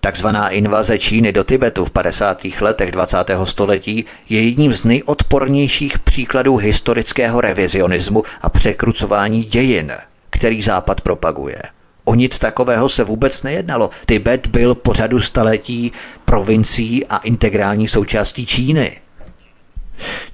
Takzvaná 0.01 0.49
invaze 0.49 0.99
Číny 0.99 1.31
do 1.31 1.43
Tibetu 1.43 1.85
v 1.85 1.91
50. 1.91 2.41
letech 2.61 2.91
20. 2.91 3.17
století 3.43 4.05
je 4.29 4.43
jedním 4.43 4.73
z 4.73 4.85
nejodpornějších 4.85 5.99
příkladů 5.99 6.57
historického 6.57 7.41
revizionismu 7.41 8.23
a 8.41 8.49
překrucování 8.49 9.43
dějin, 9.43 9.93
který 10.29 10.61
Západ 10.61 11.01
propaguje. 11.01 11.61
O 12.03 12.15
nic 12.15 12.39
takového 12.39 12.89
se 12.89 13.03
vůbec 13.03 13.43
nejednalo. 13.43 13.89
Tibet 14.05 14.47
byl 14.47 14.75
po 14.75 14.93
řadu 14.93 15.19
staletí 15.19 15.91
provincií 16.25 17.05
a 17.05 17.17
integrální 17.17 17.87
součástí 17.87 18.45
Číny. 18.45 18.97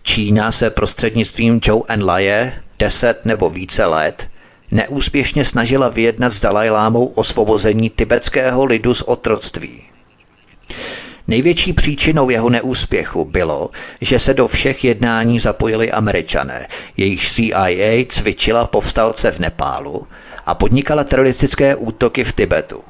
Čína 0.04 0.52
se 0.52 0.70
prostřednictvím 0.70 1.60
Zhou 1.66 1.86
Enlaje 1.88 2.54
deset 2.80 3.26
nebo 3.26 3.50
více 3.50 3.86
let 3.86 4.28
neúspěšně 4.72 5.46
snažila 5.46 5.90
vyjednat 5.90 6.34
s 6.34 6.42
Dalajlámou 6.42 7.06
osvobození 7.06 7.90
tibetského 7.90 8.66
lidu 8.66 8.94
z 8.94 9.02
otroctví. 9.02 9.84
Největší 11.28 11.74
příčinou 11.74 12.30
jeho 12.30 12.50
neúspěchu 12.50 13.26
bylo, 13.26 13.70
že 14.02 14.20
se 14.20 14.34
do 14.34 14.48
všech 14.48 14.84
jednání 14.84 15.40
zapojili 15.40 15.92
američané, 15.92 16.68
jejich 16.98 17.30
CIA 17.30 18.06
cvičila 18.10 18.68
povstalce 18.68 19.32
v 19.32 19.40
Nepálu 19.40 20.08
a 20.46 20.56
podnikala 20.56 21.04
teroristické 21.04 21.76
útoky 21.76 22.24
v 22.24 22.34
Tibetu. 22.34 22.84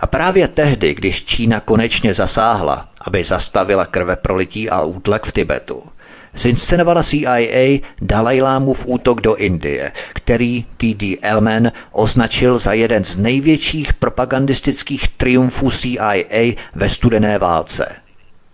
A 0.00 0.06
právě 0.06 0.48
tehdy, 0.48 0.94
když 0.94 1.24
Čína 1.24 1.60
konečně 1.60 2.14
zasáhla, 2.14 2.88
aby 3.00 3.24
zastavila 3.24 3.86
krve 3.86 4.16
prolití 4.16 4.70
a 4.70 4.82
útlak 4.82 5.26
v 5.26 5.32
Tibetu, 5.32 5.82
zinscenovala 6.34 7.02
CIA 7.02 7.80
Dalajlámův 8.00 8.86
útok 8.86 9.20
do 9.20 9.34
Indie, 9.34 9.92
který 10.12 10.64
T.D. 10.76 11.18
Elman 11.22 11.72
označil 11.92 12.58
za 12.58 12.72
jeden 12.72 13.04
z 13.04 13.16
největších 13.16 13.92
propagandistických 13.92 15.08
triumfů 15.08 15.70
CIA 15.70 16.54
ve 16.74 16.88
studené 16.88 17.38
válce. 17.38 17.92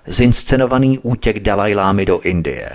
Zinscenovaný 0.06 0.98
útěk 0.98 1.40
Dalajlámy 1.40 2.06
do 2.06 2.20
Indie. 2.20 2.70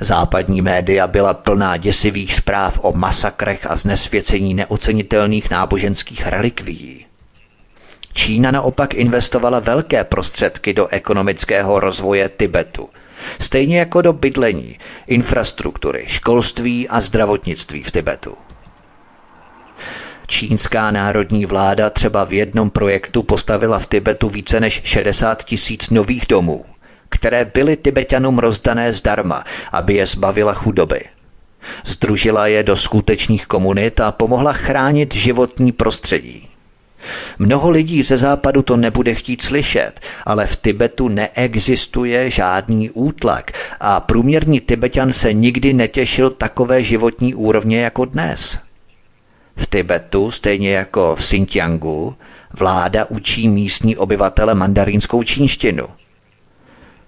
Západní 0.00 0.62
média 0.62 1.06
byla 1.06 1.34
plná 1.34 1.76
děsivých 1.76 2.34
zpráv 2.34 2.78
o 2.82 2.92
masakrech 2.92 3.66
a 3.70 3.76
znesvěcení 3.76 4.54
neocenitelných 4.54 5.50
náboženských 5.50 6.26
relikví. 6.26 7.06
Čína 8.12 8.50
naopak 8.50 8.94
investovala 8.94 9.58
velké 9.58 10.04
prostředky 10.04 10.74
do 10.74 10.88
ekonomického 10.88 11.80
rozvoje 11.80 12.28
Tibetu, 12.28 12.88
stejně 13.40 13.78
jako 13.78 14.02
do 14.02 14.12
bydlení, 14.12 14.78
infrastruktury, 15.06 16.04
školství 16.06 16.88
a 16.88 17.00
zdravotnictví 17.00 17.82
v 17.82 17.92
Tibetu. 17.92 18.34
Čínská 20.26 20.90
národní 20.90 21.46
vláda 21.46 21.90
třeba 21.90 22.24
v 22.24 22.32
jednom 22.32 22.70
projektu 22.70 23.22
postavila 23.22 23.78
v 23.78 23.86
Tibetu 23.86 24.28
více 24.28 24.60
než 24.60 24.80
60 24.84 25.44
tisíc 25.44 25.90
nových 25.90 26.26
domů, 26.28 26.64
které 27.08 27.44
byly 27.44 27.76
Tibetanům 27.76 28.38
rozdané 28.38 28.92
zdarma, 28.92 29.44
aby 29.72 29.94
je 29.94 30.06
zbavila 30.06 30.54
chudoby. 30.54 31.00
Združila 31.84 32.46
je 32.46 32.62
do 32.62 32.76
skutečných 32.76 33.46
komunit 33.46 34.00
a 34.00 34.12
pomohla 34.12 34.52
chránit 34.52 35.14
životní 35.14 35.72
prostředí. 35.72 36.48
Mnoho 37.38 37.70
lidí 37.70 38.02
ze 38.02 38.16
západu 38.16 38.62
to 38.62 38.76
nebude 38.76 39.14
chtít 39.14 39.42
slyšet, 39.42 40.00
ale 40.26 40.46
v 40.46 40.56
Tibetu 40.56 41.08
neexistuje 41.08 42.30
žádný 42.30 42.90
útlak 42.90 43.52
a 43.80 44.00
průměrný 44.00 44.60
Tibetan 44.60 45.12
se 45.12 45.32
nikdy 45.32 45.72
netěšil 45.72 46.30
takové 46.30 46.82
životní 46.82 47.34
úrovně 47.34 47.80
jako 47.80 48.04
dnes. 48.04 48.58
V 49.56 49.66
Tibetu, 49.66 50.30
stejně 50.30 50.70
jako 50.70 51.14
v 51.14 51.18
Xinjiangu, 51.18 52.14
vláda 52.52 53.04
učí 53.04 53.48
místní 53.48 53.96
obyvatele 53.96 54.54
mandarínskou 54.54 55.22
čínštinu. 55.22 55.86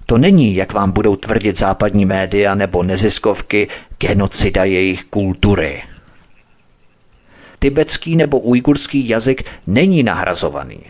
To 0.06 0.18
není, 0.18 0.54
jak 0.54 0.72
vám 0.72 0.92
budou 0.92 1.16
tvrdit 1.16 1.58
západní 1.58 2.04
média 2.04 2.54
nebo 2.54 2.82
neziskovky, 2.82 3.68
genocida 3.98 4.64
jejich 4.64 5.04
kultury 5.04 5.82
tibetský 7.58 8.16
nebo 8.16 8.38
ujgurský 8.38 9.08
jazyk 9.08 9.44
není 9.66 10.02
nahrazovaný. 10.02 10.80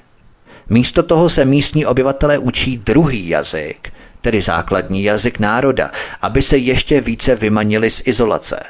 Místo 0.69 1.03
toho 1.03 1.29
se 1.29 1.45
místní 1.45 1.87
obyvatelé 1.87 2.39
učí 2.39 2.77
druhý 2.77 3.29
jazyk, 3.29 3.93
tedy 4.21 4.43
základní 4.43 5.03
jazyk 5.03 5.39
národa, 5.39 5.91
aby 6.23 6.43
se 6.43 6.57
ještě 6.57 7.01
více 7.01 7.35
vymanili 7.35 7.91
z 7.91 8.03
izolace. 8.07 8.63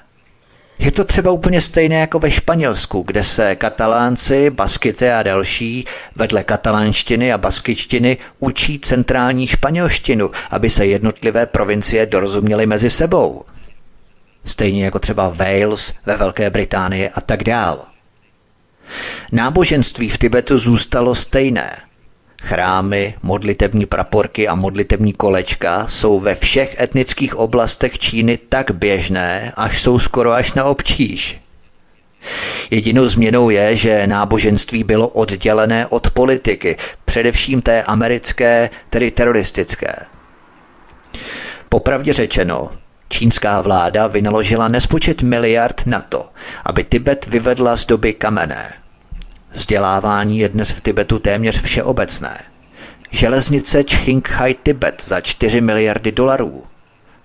Je 0.79 0.93
to 0.93 1.05
třeba 1.05 1.31
úplně 1.31 1.61
stejné 1.61 2.01
jako 2.01 2.19
ve 2.19 2.31
Španělsku, 2.31 3.03
kde 3.07 3.25
se 3.25 3.57
katalánci, 3.57 4.51
baskity 4.51 5.11
a 5.11 5.23
další 5.23 5.85
vedle 6.17 6.45
katalánštiny 6.45 7.33
a 7.33 7.39
baskičtiny 7.39 8.17
učí 8.39 8.79
centrální 8.79 9.47
španělštinu, 9.47 10.31
aby 10.51 10.71
se 10.71 10.87
jednotlivé 10.87 11.47
provincie 11.47 12.07
dorozuměly 12.07 12.67
mezi 12.67 12.91
sebou. 12.91 13.43
Stejně 14.45 14.85
jako 14.85 14.99
třeba 14.99 15.29
Wales 15.29 15.95
ve 16.07 16.17
Velké 16.17 16.51
Británii 16.51 17.09
a 17.09 17.21
tak 17.21 17.45
dál. 17.45 17.85
Náboženství 19.33 20.11
v 20.11 20.19
Tibetu 20.19 20.59
zůstalo 20.59 21.15
stejné. 21.15 21.77
Chrámy, 22.43 23.15
modlitební 23.23 23.87
praporky 23.87 24.49
a 24.49 24.55
modlitební 24.55 25.13
kolečka 25.13 25.87
jsou 25.89 26.21
ve 26.21 26.35
všech 26.35 26.81
etnických 26.81 27.35
oblastech 27.35 27.99
Číny 27.99 28.39
tak 28.49 28.71
běžné, 28.71 29.53
až 29.57 29.83
jsou 29.83 29.99
skoro 29.99 30.33
až 30.33 30.53
na 30.53 30.65
obtíž. 30.65 31.41
Jedinou 32.71 33.07
změnou 33.07 33.51
je, 33.51 33.77
že 33.77 34.07
náboženství 34.07 34.85
bylo 34.85 35.09
oddělené 35.09 35.87
od 35.87 36.11
politiky, 36.11 36.77
především 37.05 37.63
té 37.63 37.83
americké, 37.83 38.71
tedy 38.91 39.11
teroristické. 39.11 39.97
Popravdě 41.69 42.13
řečeno, 42.13 42.71
čínská 43.09 43.61
vláda 43.61 44.07
vynaložila 44.07 44.69
nespočet 44.69 45.23
miliard 45.23 45.83
na 45.87 46.01
to, 46.01 46.29
aby 46.65 46.85
Tibet 46.85 47.27
vyvedla 47.27 47.77
z 47.77 47.87
doby 47.87 48.13
kamenné. 48.13 48.86
Vzdělávání 49.57 50.39
je 50.39 50.49
dnes 50.49 50.71
v 50.71 50.83
Tibetu 50.83 51.19
téměř 51.19 51.63
všeobecné. 51.63 52.43
Železnice 53.11 53.85
Qinghai 53.85 54.55
Tibet 54.55 55.05
za 55.07 55.21
4 55.21 55.61
miliardy 55.61 56.13
dolarů 56.13 56.63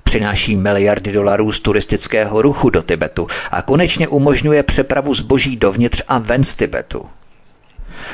přináší 0.04 0.56
miliardy 0.56 1.12
dolarů 1.12 1.52
z 1.52 1.60
turistického 1.60 2.42
ruchu 2.42 2.70
do 2.70 2.82
Tibetu 2.82 3.28
a 3.52 3.62
konečně 3.62 4.08
umožňuje 4.08 4.64
přepravu 4.64 5.14
zboží 5.14 5.58
dovnitř 5.58 6.04
a 6.08 6.18
ven 6.18 6.44
z 6.44 6.56
Tibetu. 6.56 7.06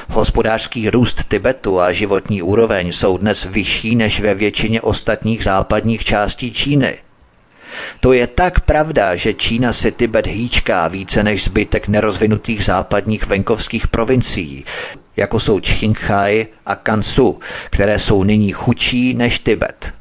Hospodářský 0.09 0.89
růst 0.89 1.24
Tibetu 1.30 1.80
a 1.80 1.91
životní 1.91 2.41
úroveň 2.41 2.91
jsou 2.91 3.18
dnes 3.18 3.45
vyšší 3.45 3.95
než 3.95 4.22
ve 4.22 4.34
většině 4.34 4.82
ostatních 4.82 5.43
západních 5.43 6.03
částí 6.03 6.51
Číny– 6.51 6.97
to 7.99 8.13
je 8.13 8.28
tak 8.28 8.59
pravda, 8.59 9.15
že 9.15 9.34
Čína 9.34 9.73
si 9.73 9.91
Tibet 9.91 10.28
hýčká 10.28 10.88
více 10.88 11.23
než 11.23 11.43
zbytek 11.43 11.88
nerozvinutých 11.88 12.63
západních 12.63 13.28
venkovských 13.28 13.88
provincií, 13.88 14.65
jako 15.17 15.39
jsou 15.39 15.59
Qinghai 15.59 16.47
a 16.65 16.75
Kansu, 16.75 17.39
které 17.69 17.99
jsou 17.99 18.23
nyní 18.23 18.51
chudší 18.51 19.13
než 19.13 19.39
Tibet. 19.39 19.93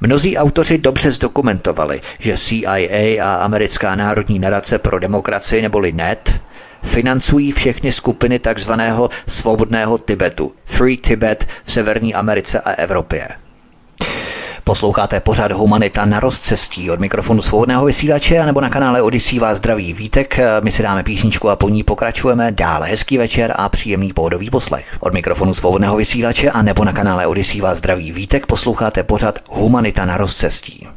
Mnozí 0.00 0.36
autoři 0.36 0.78
dobře 0.78 1.12
zdokumentovali, 1.12 2.00
že 2.18 2.38
CIA 2.38 3.24
a 3.24 3.34
Americká 3.34 3.94
národní 3.94 4.38
nadace 4.38 4.78
pro 4.78 4.98
demokracii 4.98 5.62
neboli 5.62 5.92
NET 5.92 6.40
financují 6.82 7.52
všechny 7.52 7.92
skupiny 7.92 8.38
tzv. 8.38 8.72
svobodného 9.26 9.98
Tibetu, 9.98 10.52
Free 10.64 10.96
Tibet 10.96 11.48
v 11.64 11.72
Severní 11.72 12.14
Americe 12.14 12.60
a 12.60 12.70
Evropě. 12.70 13.28
Posloucháte 14.64 15.20
pořád 15.20 15.52
Humanita 15.52 16.04
na 16.04 16.20
rozcestí 16.20 16.90
od 16.90 17.00
mikrofonu 17.00 17.42
svobodného 17.42 17.84
vysílače 17.84 18.46
nebo 18.46 18.60
na 18.60 18.70
kanále 18.70 19.02
Odisí 19.02 19.38
vás 19.38 19.58
zdraví 19.58 19.92
vítek. 19.92 20.38
My 20.60 20.72
si 20.72 20.82
dáme 20.82 21.02
písničku 21.02 21.50
a 21.50 21.56
po 21.56 21.68
ní 21.68 21.82
pokračujeme 21.82 22.52
dále. 22.52 22.88
Hezký 22.88 23.18
večer 23.18 23.54
a 23.56 23.68
příjemný 23.68 24.12
pohodový 24.12 24.50
poslech. 24.50 24.86
Od 25.00 25.14
mikrofonu 25.14 25.54
svobodného 25.54 25.96
vysílače 25.96 26.50
a 26.50 26.62
nebo 26.62 26.84
na 26.84 26.92
kanále 26.92 27.26
Odisí 27.26 27.60
vás 27.60 27.78
zdraví 27.78 28.12
vítek 28.12 28.46
posloucháte 28.46 29.02
pořád 29.02 29.38
Humanita 29.48 30.04
na 30.04 30.16
rozcestí. 30.16 30.88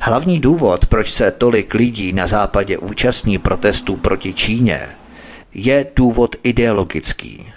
Hlavní 0.00 0.40
důvod, 0.40 0.86
proč 0.86 1.12
se 1.12 1.30
tolik 1.30 1.74
lidí 1.74 2.12
na 2.12 2.26
západě 2.26 2.78
účastní 2.78 3.38
protestů 3.38 3.96
proti 3.96 4.32
Číně, 4.32 4.88
je 5.54 5.86
důvod 5.96 6.36
ideologický. 6.42 7.52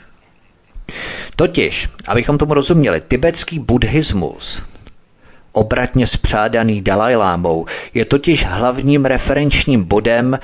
Totiž, 1.35 1.89
abychom 2.07 2.37
tomu 2.37 2.53
rozuměli, 2.53 3.01
tibetský 3.01 3.59
buddhismus 3.59 4.72
obratně 5.53 6.07
spřádaný 6.07 6.81
Dalajlámou, 6.81 7.65
je 7.93 8.05
totiž 8.05 8.45
hlavním 8.45 9.05
referenčním 9.05 9.83
bodem 9.83 10.39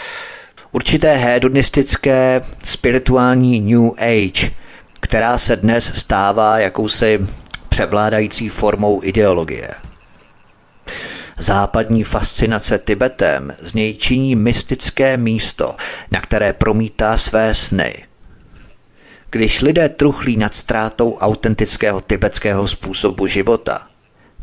určité 0.71 1.17
hedonistické 1.17 2.41
spirituální 2.63 3.59
New 3.59 3.91
Age, 3.97 4.51
která 4.99 5.37
se 5.37 5.55
dnes 5.55 5.99
stává 5.99 6.59
jakousi 6.59 7.19
převládající 7.69 8.49
formou 8.49 9.03
ideologie. 9.03 9.69
Západní 11.39 12.03
fascinace 12.03 12.79
Tibetem 12.79 13.53
z 13.61 13.73
něj 13.73 13.93
činí 13.93 14.35
mystické 14.35 15.17
místo, 15.17 15.75
na 16.11 16.21
které 16.21 16.53
promítá 16.53 17.17
své 17.17 17.53
sny. 17.53 18.05
Když 19.31 19.61
lidé 19.61 19.89
truchlí 19.89 20.37
nad 20.37 20.53
ztrátou 20.53 21.17
autentického 21.17 22.01
tibetského 22.01 22.67
způsobu 22.67 23.27
života, 23.27 23.88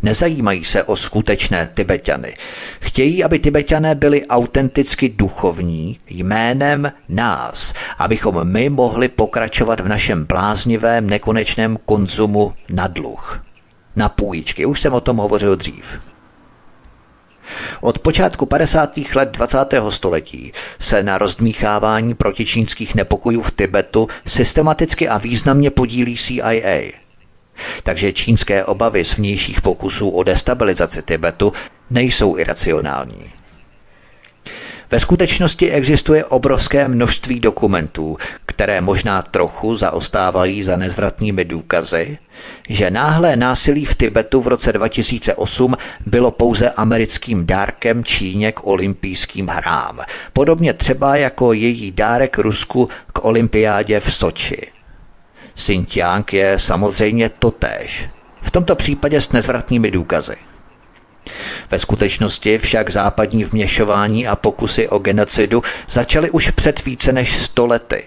Nezajímají 0.06 0.64
se 0.64 0.82
o 0.82 0.96
skutečné 0.96 1.70
Tibetany. 1.74 2.36
Chtějí, 2.80 3.24
aby 3.24 3.38
Tibetané 3.38 3.94
byli 3.94 4.26
autenticky 4.26 5.08
duchovní 5.08 5.98
jménem 6.10 6.92
nás, 7.08 7.74
abychom 7.98 8.44
my 8.44 8.68
mohli 8.68 9.08
pokračovat 9.08 9.80
v 9.80 9.88
našem 9.88 10.24
bláznivém 10.24 11.10
nekonečném 11.10 11.78
konzumu 11.84 12.52
na 12.70 12.86
dluh. 12.86 13.42
Na 13.96 14.08
půjčky, 14.08 14.66
už 14.66 14.80
jsem 14.80 14.92
o 14.92 15.00
tom 15.00 15.16
hovořil 15.16 15.56
dřív. 15.56 16.00
Od 17.80 17.98
počátku 17.98 18.46
50. 18.46 18.98
let 19.14 19.28
20. 19.28 19.58
století 19.88 20.52
se 20.78 21.02
na 21.02 21.18
rozdmíchávání 21.18 22.14
protičínských 22.14 22.94
nepokojů 22.94 23.42
v 23.42 23.52
Tibetu 23.56 24.08
systematicky 24.26 25.08
a 25.08 25.18
významně 25.18 25.70
podílí 25.70 26.16
CIA– 26.16 26.92
takže 27.82 28.12
čínské 28.12 28.64
obavy 28.64 29.04
z 29.04 29.16
vnějších 29.16 29.60
pokusů 29.60 30.08
o 30.08 30.22
destabilizaci 30.22 31.02
Tibetu 31.02 31.52
nejsou 31.90 32.38
iracionální. 32.38 33.24
Ve 34.90 35.00
skutečnosti 35.00 35.70
existuje 35.70 36.24
obrovské 36.24 36.88
množství 36.88 37.40
dokumentů, 37.40 38.16
které 38.46 38.80
možná 38.80 39.22
trochu 39.22 39.74
zaostávají 39.74 40.62
za 40.62 40.76
nezvratnými 40.76 41.44
důkazy, 41.44 42.18
že 42.68 42.90
náhlé 42.90 43.36
násilí 43.36 43.84
v 43.84 43.94
Tibetu 43.94 44.40
v 44.40 44.46
roce 44.46 44.72
2008 44.72 45.76
bylo 46.06 46.30
pouze 46.30 46.70
americkým 46.70 47.46
dárkem 47.46 48.04
Číně 48.04 48.52
k 48.52 48.66
olympijským 48.66 49.48
hrám, 49.48 50.00
podobně 50.32 50.72
třeba 50.72 51.16
jako 51.16 51.52
její 51.52 51.92
dárek 51.92 52.38
Rusku 52.38 52.88
k 53.12 53.24
olympiádě 53.24 54.00
v 54.00 54.14
Soči. 54.14 54.75
Xinjiang 55.56 56.32
je 56.32 56.58
samozřejmě 56.58 57.28
totéž, 57.28 58.08
v 58.40 58.50
tomto 58.50 58.76
případě 58.76 59.20
s 59.20 59.32
nezvratnými 59.32 59.90
důkazy. 59.90 60.36
Ve 61.70 61.78
skutečnosti 61.78 62.58
však 62.58 62.90
západní 62.90 63.44
vměšování 63.44 64.26
a 64.26 64.36
pokusy 64.36 64.88
o 64.88 64.98
genocidu 64.98 65.62
začaly 65.88 66.30
už 66.30 66.50
před 66.50 66.84
více 66.84 67.12
než 67.12 67.38
sto 67.38 67.66
lety. 67.66 68.04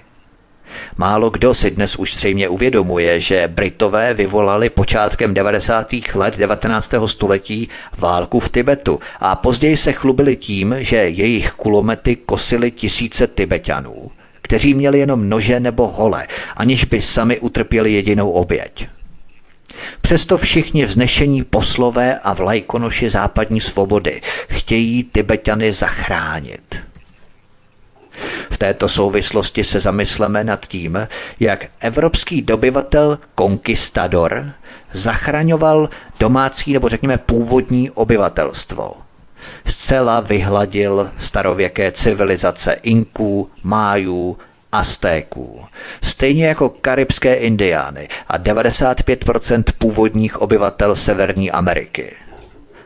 Málo 0.97 1.29
kdo 1.29 1.53
si 1.53 1.71
dnes 1.71 1.95
už 1.95 2.15
zřejmě 2.15 2.49
uvědomuje, 2.49 3.19
že 3.19 3.47
Britové 3.47 4.13
vyvolali 4.13 4.69
počátkem 4.69 5.33
90. 5.33 5.93
let 6.13 6.37
19. 6.37 6.93
století 7.05 7.69
válku 7.97 8.39
v 8.39 8.49
Tibetu 8.49 8.99
a 9.19 9.35
později 9.35 9.77
se 9.77 9.93
chlubili 9.93 10.35
tím, 10.35 10.75
že 10.79 10.95
jejich 10.95 11.51
kulomety 11.51 12.15
kosily 12.15 12.71
tisíce 12.71 13.27
Tibetanů, 13.27 14.11
kteří 14.49 14.73
měli 14.73 14.99
jenom 14.99 15.29
nože 15.29 15.59
nebo 15.59 15.87
hole, 15.87 16.27
aniž 16.55 16.85
by 16.85 17.01
sami 17.01 17.39
utrpěli 17.39 17.93
jedinou 17.93 18.31
oběť. 18.31 18.87
Přesto 20.01 20.37
všichni 20.37 20.85
vznešení 20.85 21.43
poslové 21.43 22.19
a 22.19 22.33
vlajkonoši 22.33 23.09
západní 23.09 23.61
svobody 23.61 24.21
chtějí 24.47 25.03
Tibetany 25.03 25.73
zachránit. 25.73 26.79
V 28.49 28.57
této 28.57 28.89
souvislosti 28.89 29.63
se 29.63 29.79
zamysleme 29.79 30.43
nad 30.43 30.67
tím, 30.67 31.07
jak 31.39 31.65
evropský 31.79 32.41
dobyvatel 32.41 33.19
konkistador 33.35 34.51
zachraňoval 34.91 35.89
domácí 36.19 36.73
nebo 36.73 36.89
řekněme 36.89 37.17
původní 37.17 37.91
obyvatelstvo. 37.91 39.08
Zcela 39.65 40.19
vyhladil 40.19 41.09
starověké 41.17 41.91
civilizace 41.91 42.73
Inků, 42.73 43.49
Májů, 43.63 44.37
Aztéků, 44.71 45.65
stejně 46.01 46.45
jako 46.45 46.69
karibské 46.69 47.35
indiány 47.35 48.09
a 48.27 48.37
95% 48.37 49.63
původních 49.77 50.41
obyvatel 50.41 50.95
Severní 50.95 51.51
Ameriky. 51.51 52.15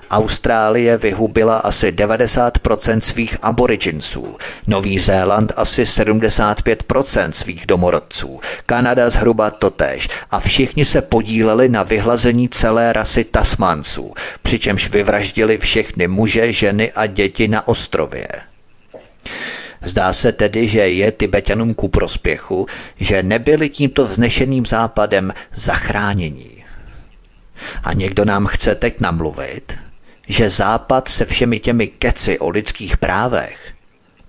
Austrálie 0.09 0.97
vyhubila 0.97 1.57
asi 1.57 1.91
90% 1.91 2.99
svých 2.99 3.37
aboriginců, 3.41 4.37
Nový 4.67 4.99
Zéland 4.99 5.51
asi 5.55 5.83
75% 5.83 7.29
svých 7.29 7.65
domorodců, 7.65 8.39
Kanada 8.65 9.09
zhruba 9.09 9.51
totéž 9.51 10.09
a 10.31 10.39
všichni 10.39 10.85
se 10.85 11.01
podíleli 11.01 11.69
na 11.69 11.83
vyhlazení 11.83 12.49
celé 12.49 12.93
rasy 12.93 13.23
Tasmanců, 13.23 14.13
přičemž 14.41 14.89
vyvraždili 14.89 15.57
všechny 15.57 16.07
muže, 16.07 16.53
ženy 16.53 16.91
a 16.91 17.05
děti 17.05 17.47
na 17.47 17.67
ostrově. 17.67 18.27
Zdá 19.83 20.13
se 20.13 20.31
tedy, 20.31 20.67
že 20.67 20.79
je 20.79 21.11
Tibetanům 21.11 21.73
ku 21.73 21.87
prospěchu, 21.87 22.67
že 22.99 23.23
nebyli 23.23 23.69
tímto 23.69 24.05
vznešeným 24.05 24.65
západem 24.65 25.33
zachránění. 25.53 26.63
A 27.83 27.93
někdo 27.93 28.25
nám 28.25 28.45
chce 28.45 28.75
teď 28.75 28.99
namluvit, 28.99 29.77
že 30.33 30.49
západ 30.49 31.07
se 31.07 31.25
všemi 31.25 31.59
těmi 31.59 31.87
keci 31.87 32.39
o 32.39 32.49
lidských 32.49 32.97
právech, 32.97 33.73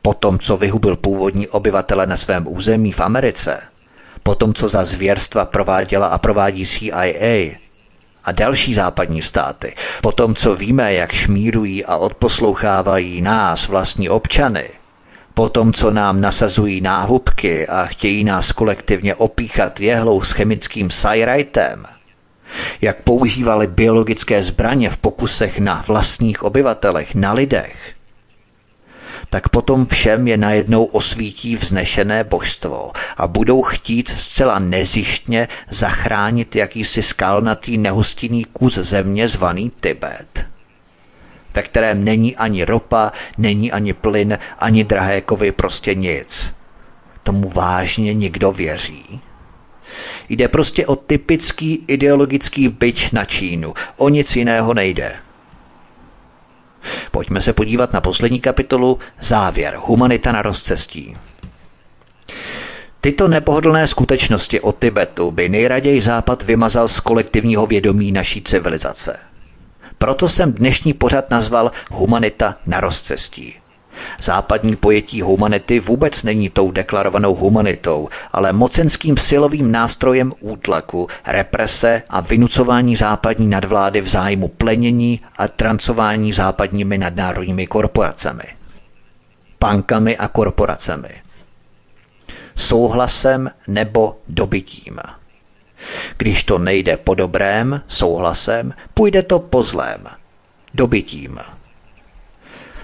po 0.02 0.14
tom, 0.14 0.39
co 0.39 0.56
vyhubil 0.56 0.97
původní 0.97 1.48
obyvatele 1.48 2.06
na 2.06 2.16
svém 2.16 2.47
území 2.48 2.93
v 2.93 3.01
Americe, 3.01 3.60
po 4.22 4.35
tom, 4.35 4.55
co 4.55 4.68
za 4.68 4.85
zvěrstva 4.85 5.44
prováděla 5.44 6.06
a 6.06 6.18
provádí 6.18 6.66
CIA 6.66 7.56
a 8.24 8.32
další 8.32 8.74
západní 8.74 9.22
státy, 9.22 9.74
po 10.02 10.12
tom, 10.12 10.35
co 10.35 10.56
víme, 10.56 10.94
jak 10.94 11.12
šmírují 11.12 11.85
a 11.85 11.97
odposlouchávají 11.97 13.20
nás, 13.20 13.68
vlastní 13.68 14.09
občany– 14.09 14.70
po 15.35 15.48
tom, 15.48 15.72
co 15.72 15.90
nám 15.90 16.20
nasazují 16.20 16.81
náhubky 16.81 17.66
a 17.66 17.86
chtějí 17.86 18.24
nás 18.24 18.52
kolektivně 18.52 19.14
opíchat 19.14 19.81
jehlou 19.81 20.22
s 20.22 20.31
chemickým 20.31 20.90
sajrajtem, 20.90 21.86
jak 22.81 23.02
používali 23.02 23.66
biologické 23.66 24.43
zbraně 24.43 24.90
v 24.90 24.97
pokusech 24.97 25.59
na 25.59 25.85
vlastních 25.86 26.43
obyvatelech, 26.43 27.14
na 27.14 27.32
lidech, 27.32 27.94
tak 29.31 29.48
potom 29.48 29.86
všem 29.86 30.28
je 30.28 30.36
najednou 30.36 30.85
osvítí 30.85 31.56
vznešené 31.56 32.24
božstvo 32.24 32.93
a 33.16 33.26
budou 33.26 33.62
chtít 33.62 34.09
zcela 34.09 34.59
nezištně 34.59 35.48
zachránit 35.68 36.56
jakýsi 36.56 37.02
skalnatý 37.02 37.78
nehostinný 37.78 38.44
kus 38.44 38.74
země 38.74 39.28
zvaný 39.28 39.70
Tibet 39.81 40.55
ve 41.55 41.62
kterém 41.62 42.05
není 42.05 42.36
ani 42.36 42.64
ropa, 42.64 43.12
není 43.39 43.72
ani 43.72 43.93
plyn, 43.93 44.39
ani 44.59 44.85
drahé 44.85 45.20
kovy, 45.20 45.52
prostě 45.52 45.94
nic. 45.94 46.55
Tomu 47.22 47.48
vážně 47.48 48.14
někdo 48.14 48.52
věří? 48.52 49.20
Jde 50.29 50.49
prostě 50.49 50.87
o 50.87 50.97
typický 50.97 51.85
ideologický 51.87 52.69
byč 52.69 53.11
na 53.11 53.25
Čínu. 53.25 53.75
O 53.97 54.09
nic 54.09 54.37
jiného 54.37 54.75
nejde. 54.75 55.15
Pojďme 57.11 57.41
se 57.41 57.53
podívat 57.53 57.93
na 57.93 58.01
poslední 58.01 58.41
kapitolu 58.41 58.99
Závěr. 59.21 59.75
Humanita 59.79 60.33
na 60.33 60.43
rozcestí. 60.43 61.17
Tyto 63.01 63.29
nepohodlné 63.29 63.87
skutečnosti 63.87 64.61
o 64.61 64.73
Tibetu 64.73 65.31
by 65.31 65.49
nejraději 65.49 66.01
Západ 66.01 66.43
vymazal 66.43 66.89
z 66.89 67.01
kolektivního 67.01 67.67
vědomí 67.67 68.13
naší 68.13 68.43
civilizace– 68.43 69.17
proto 70.05 70.29
jsem 70.29 70.53
dnešní 70.53 70.93
pořad 70.93 71.31
nazval 71.31 71.71
Humanita 71.91 72.57
na 72.67 72.81
rozcestí. 72.81 73.55
Západní 74.21 74.77
pojetí 74.77 75.23
humanity 75.23 75.81
vůbec 75.81 76.23
není 76.23 76.51
tou 76.51 76.71
deklarovanou 76.71 77.35
humanitou, 77.35 78.09
ale 78.33 78.53
mocenským 78.53 79.16
silovým 79.16 79.73
nástrojem 79.73 80.33
útlaku, 80.41 81.09
represe 81.27 82.03
a 82.09 82.21
vynucování 82.21 82.97
západní 82.97 83.47
nadvlády 83.47 84.01
v 84.01 84.09
zájmu 84.09 84.49
plenění 84.49 85.21
a 85.37 85.49
trancování 85.49 86.33
západními 86.33 86.99
nadnárodními 86.99 87.66
korporacemi. 87.66 88.45
Pankami 89.59 90.16
a 90.16 90.29
korporacemi. 90.29 91.11
Souhlasem 92.57 93.51
nebo 93.69 94.16
dobytím. 94.29 94.99
Když 96.16 96.45
to 96.45 96.59
nejde 96.59 96.97
po 96.97 97.15
dobrém, 97.15 97.81
souhlasem, 97.87 98.73
půjde 98.95 99.23
to 99.23 99.39
po 99.39 99.62
zlém, 99.62 100.07
dobytím. 100.75 101.39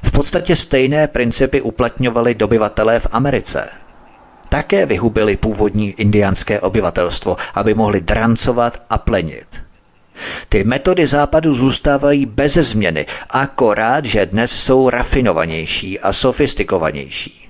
V 0.03 0.11
podstatě 0.11 0.57
stejné 0.57 1.09
principy 1.09 1.61
uplatňovali 1.61 2.35
dobyvatelé 2.35 3.01
v 3.01 3.07
Americe. 3.13 3.69
Také 4.49 4.87
vyhubili 4.87 5.37
původní 5.37 5.91
indiánské 5.91 6.61
obyvatelstvo, 6.61 7.37
aby 7.55 7.75
mohli 7.75 8.01
drancovat 8.01 8.83
a 8.91 8.99
plenit. 8.99 9.63
Ty 10.49 10.65
metody 10.65 11.07
západu 11.07 11.53
zůstávají 11.53 12.27
bez 12.27 12.55
změny, 12.55 13.07
akorát, 13.31 14.05
že 14.05 14.27
dnes 14.27 14.53
jsou 14.53 14.91
rafinovanější 14.91 16.01
a 16.01 16.13
sofistikovanější. 16.13 17.49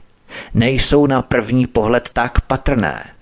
Nejsou 0.54 1.06
na 1.06 1.22
první 1.22 1.66
pohled 1.66 2.08
tak 2.12 2.40
patrné– 2.40 3.10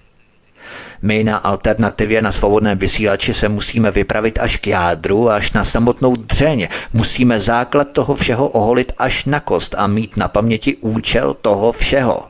my 1.02 1.24
na 1.24 1.36
alternativě 1.36 2.22
na 2.22 2.32
svobodném 2.32 2.78
vysílači 2.78 3.34
se 3.34 3.48
musíme 3.48 3.90
vypravit 3.90 4.38
až 4.38 4.56
k 4.56 4.66
jádru, 4.66 5.30
až 5.30 5.52
na 5.52 5.64
samotnou 5.64 6.16
dřeň. 6.16 6.68
Musíme 6.92 7.40
základ 7.40 7.88
toho 7.92 8.14
všeho 8.14 8.48
oholit 8.48 8.92
až 8.98 9.24
na 9.24 9.40
kost 9.40 9.74
a 9.78 9.86
mít 9.86 10.16
na 10.16 10.28
paměti 10.28 10.76
účel 10.76 11.34
toho 11.34 11.72
všeho. 11.72 12.22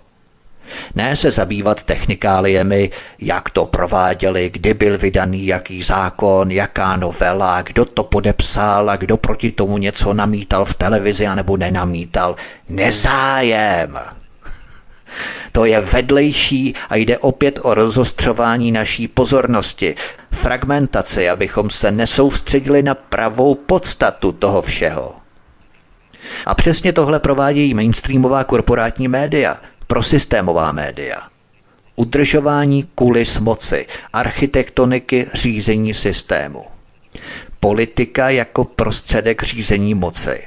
Ne 0.95 1.17
se 1.17 1.31
zabývat 1.31 1.83
technikáliemi, 1.83 2.91
jak 3.19 3.51
to 3.51 3.67
prováděli, 3.67 4.51
kdy 4.51 4.75
byl 4.75 4.99
vydaný 4.99 5.47
jaký 5.47 5.83
zákon, 5.83 6.51
jaká 6.51 6.97
novela, 6.97 7.63
kdo 7.63 7.85
to 7.85 8.05
podepsal 8.05 8.91
a 8.91 8.97
kdo 8.97 9.17
proti 9.17 9.53
tomu 9.53 9.79
něco 9.79 10.15
namítal 10.15 10.65
v 10.65 10.75
televizi 10.75 11.27
anebo 11.27 11.57
nenamítal. 11.57 12.37
Nezájem! 12.69 14.18
To 15.53 15.65
je 15.65 15.81
vedlejší 15.81 16.75
a 16.91 16.97
jde 16.97 17.19
opět 17.19 17.59
o 17.63 17.75
rozostřování 17.75 18.73
naší 18.73 19.09
pozornosti, 19.09 19.95
fragmentaci, 20.33 21.29
abychom 21.29 21.71
se 21.71 21.91
nesoustředili 21.91 22.83
na 22.83 22.95
pravou 22.95 23.55
podstatu 23.55 24.33
toho 24.33 24.63
všeho. 24.63 25.15
A 26.47 26.55
přesně 26.55 26.93
tohle 26.93 27.21
provádějí 27.21 27.75
mainstreamová 27.75 28.45
korporátní 28.45 29.09
média, 29.09 29.57
prosystémová 29.87 30.73
média. 30.73 31.23
Udržování 31.97 32.89
kulis 32.95 33.39
moci, 33.39 33.87
architektoniky 34.13 35.27
řízení 35.35 35.95
systému. 35.95 36.65
Politika 37.61 38.31
jako 38.31 38.65
prostředek 38.65 39.43
řízení 39.43 39.95
moci. 39.95 40.43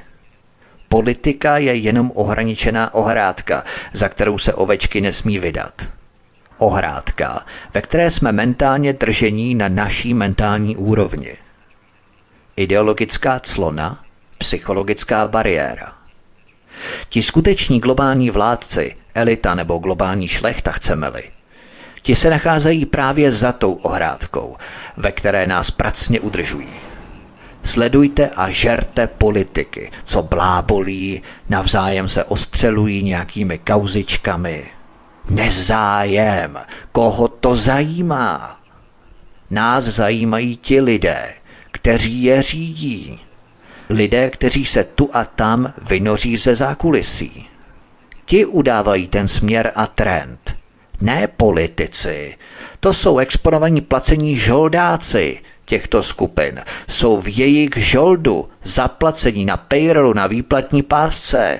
Politika 0.91 1.57
je 1.57 1.75
jenom 1.75 2.11
ohraničená 2.15 2.93
ohrádka, 2.93 3.63
za 3.93 4.09
kterou 4.09 4.37
se 4.37 4.53
ovečky 4.53 5.01
nesmí 5.01 5.39
vydat. 5.39 5.73
ohrádka, 6.57 7.45
ve 7.73 7.81
které 7.81 8.11
jsme 8.11 8.31
mentálně 8.31 8.93
držení 8.93 9.55
na 9.55 9.67
naší 9.67 10.13
mentální 10.13 10.77
úrovni. 10.77 11.37
Ideologická 12.55 13.39
clona, 13.39 13.99
psychologická 14.37 15.27
bariéra. 15.27 15.93
Ti 17.09 17.23
skuteční 17.23 17.79
globální 17.79 18.29
vládci, 18.29 18.95
elita 19.15 19.55
nebo 19.55 19.77
globální 19.77 20.27
šlechta 20.27 20.71
chceme-li, 20.71 21.23
ti 22.01 22.15
se 22.15 22.29
nacházejí 22.29 22.85
právě 22.85 23.31
za 23.31 23.51
tou 23.51 23.73
ohrádkou, 23.73 24.57
ve 24.97 25.11
které 25.11 25.47
nás 25.47 25.71
pracně 25.71 26.19
udržují. 26.19 26.90
Sledujte 27.63 28.29
a 28.29 28.49
žerte 28.49 29.07
politiky, 29.07 29.91
co 30.03 30.23
blábolí, 30.23 31.21
navzájem 31.49 32.09
se 32.09 32.23
ostřelují 32.23 33.03
nějakými 33.03 33.57
kauzičkami. 33.57 34.65
Nezájem, 35.29 36.57
koho 36.91 37.27
to 37.27 37.55
zajímá? 37.55 38.59
Nás 39.49 39.83
zajímají 39.83 40.57
ti 40.57 40.81
lidé, 40.81 41.33
kteří 41.71 42.23
je 42.23 42.41
řídí. 42.41 43.19
Lidé, 43.89 44.29
kteří 44.29 44.65
se 44.65 44.83
tu 44.83 45.09
a 45.13 45.25
tam 45.25 45.73
vynoří 45.89 46.37
ze 46.37 46.55
zákulisí. 46.55 47.45
Ti 48.25 48.45
udávají 48.45 49.07
ten 49.07 49.27
směr 49.27 49.71
a 49.75 49.87
trend. 49.87 50.55
Ne 51.01 51.27
politici. 51.27 52.37
To 52.79 52.93
jsou 52.93 53.17
exponovaní 53.17 53.81
placení 53.81 54.37
žoldáci, 54.37 55.39
těchto 55.71 56.03
skupin 56.03 56.61
jsou 56.89 57.21
v 57.21 57.27
jejich 57.27 57.77
žoldu 57.77 58.49
zaplacení 58.63 59.45
na 59.45 59.57
payrollu 59.57 60.13
na 60.13 60.27
výplatní 60.27 60.83
pásce. 60.83 61.59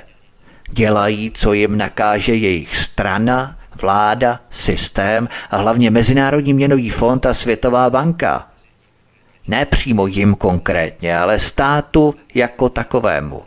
Dělají, 0.72 1.32
co 1.32 1.54
jim 1.54 1.78
nakáže 1.78 2.36
jejich 2.36 2.78
strana, 2.78 3.56
vláda, 3.82 4.40
systém 4.50 5.30
a 5.52 5.58
hlavně 5.58 5.90
Mezinárodní 5.90 6.54
měnový 6.54 6.90
fond 6.90 7.26
a 7.26 7.34
Světová 7.34 7.90
banka. 7.90 8.48
Ne 9.48 9.66
přímo 9.66 10.08
jim 10.08 10.36
konkrétně, 10.36 11.18
ale 11.18 11.40
státu 11.40 12.16
jako 12.36 12.70
takovému. 12.70 13.42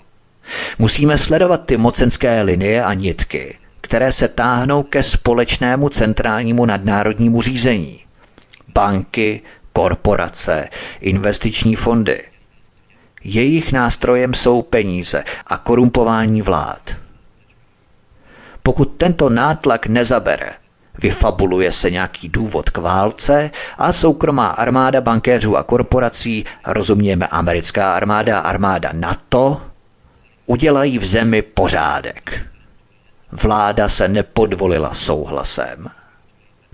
Musíme 0.78 1.18
sledovat 1.18 1.66
ty 1.66 1.76
mocenské 1.76 2.42
linie 2.42 2.84
a 2.84 2.94
nitky, 2.94 3.58
které 3.80 4.12
se 4.12 4.28
táhnou 4.28 4.82
ke 4.82 5.02
společnému 5.02 5.88
centrálnímu 5.88 6.66
nadnárodnímu 6.66 7.42
řízení. 7.42 8.00
Banky, 8.74 9.40
korporace, 9.74 10.68
investiční 11.00 11.76
fondy. 11.76 12.22
Jejich 13.24 13.72
nástrojem 13.72 14.34
jsou 14.34 14.62
peníze 14.62 15.24
a 15.46 15.58
korumpování 15.58 16.42
vlád. 16.42 16.96
Pokud 18.62 18.84
tento 18.96 19.28
nátlak 19.28 19.86
nezabere, 19.86 20.52
vyfabuluje 21.02 21.72
se 21.72 21.90
nějaký 21.90 22.28
důvod 22.28 22.70
k 22.70 22.78
válce 22.78 23.50
a 23.78 23.92
soukromá 23.92 24.48
armáda 24.48 25.00
bankéřů 25.00 25.56
a 25.56 25.62
korporací, 25.62 26.44
rozumějme 26.66 27.26
americká 27.26 27.94
armáda 27.94 28.38
armáda 28.38 28.90
NATO, 28.92 29.62
udělají 30.46 30.98
v 30.98 31.04
zemi 31.04 31.42
pořádek. 31.42 32.46
Vláda 33.32 33.88
se 33.88 34.08
nepodvolila 34.08 34.94
souhlasem. 34.94 35.86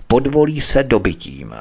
Podvolí 0.07 0.61
se 0.61 0.83
dobytím 0.83 1.55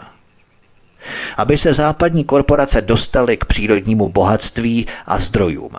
aby 1.37 1.59
se 1.59 1.73
západní 1.73 2.25
korporace 2.25 2.81
dostaly 2.81 3.37
k 3.37 3.45
přírodnímu 3.45 4.09
bohatství 4.09 4.87
a 5.07 5.19
zdrojům. 5.19 5.73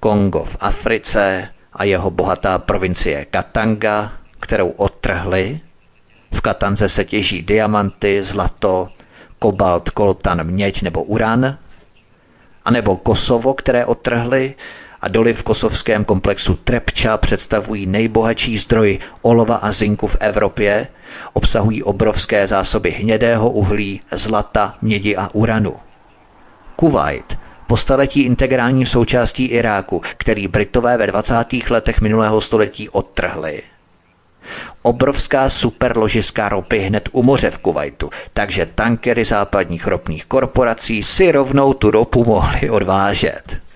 Kongo 0.00 0.44
v 0.44 0.56
Africe 0.60 1.48
a 1.72 1.84
jeho 1.84 2.10
bohatá 2.10 2.58
provincie 2.58 3.24
Katanga, 3.24 4.12
kterou 4.40 4.68
odtrhli. 4.68 5.60
V 6.32 6.40
Katanze 6.40 6.88
se 6.88 7.04
těží 7.04 7.42
diamanty, 7.42 8.22
zlato, 8.22 8.88
kobalt, 9.38 9.90
koltan, 9.90 10.44
měď 10.46 10.82
nebo 10.82 11.02
uran. 11.02 11.58
A 12.64 12.70
nebo 12.70 12.96
Kosovo, 12.96 13.54
které 13.54 13.86
odtrhli 13.86 14.54
a 15.00 15.08
doly 15.08 15.34
v 15.34 15.42
kosovském 15.42 16.04
komplexu 16.04 16.54
Trepča 16.54 17.16
představují 17.16 17.86
nejbohatší 17.86 18.58
zdroj 18.58 18.98
olova 19.22 19.56
a 19.56 19.72
zinku 19.72 20.06
v 20.06 20.16
Evropě, 20.20 20.88
obsahují 21.32 21.82
obrovské 21.82 22.46
zásoby 22.46 22.90
hnědého 22.90 23.50
uhlí, 23.50 24.00
zlata, 24.12 24.74
mědi 24.82 25.16
a 25.16 25.28
uranu. 25.32 25.76
Kuwait, 26.76 27.38
po 27.66 27.76
staletí 27.76 28.20
integrální 28.20 28.86
součástí 28.86 29.44
Iráku, 29.44 30.02
který 30.16 30.48
Britové 30.48 30.96
ve 30.96 31.06
20. 31.06 31.34
letech 31.70 32.00
minulého 32.00 32.40
století 32.40 32.88
odtrhli. 32.88 33.62
Obrovská 34.82 35.48
superložiská 35.48 36.48
ropy 36.48 36.78
hned 36.78 37.08
u 37.12 37.22
moře 37.22 37.50
v 37.50 37.58
Kuwaitu, 37.58 38.10
takže 38.34 38.66
tankery 38.74 39.24
západních 39.24 39.86
ropných 39.86 40.24
korporací 40.24 41.02
si 41.02 41.32
rovnou 41.32 41.72
tu 41.72 41.90
ropu 41.90 42.24
mohli 42.24 42.70
odvážet. 42.70 43.67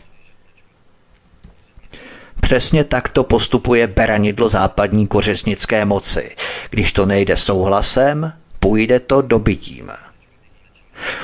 Přesně 2.42 2.84
takto 2.84 3.24
postupuje 3.24 3.86
beranidlo 3.86 4.48
západní 4.48 5.06
kořesnické 5.06 5.84
moci. 5.84 6.36
Když 6.70 6.92
to 6.92 7.06
nejde 7.06 7.36
souhlasem, 7.36 8.32
půjde 8.60 9.00
to 9.00 9.22
dobytím. 9.22 9.90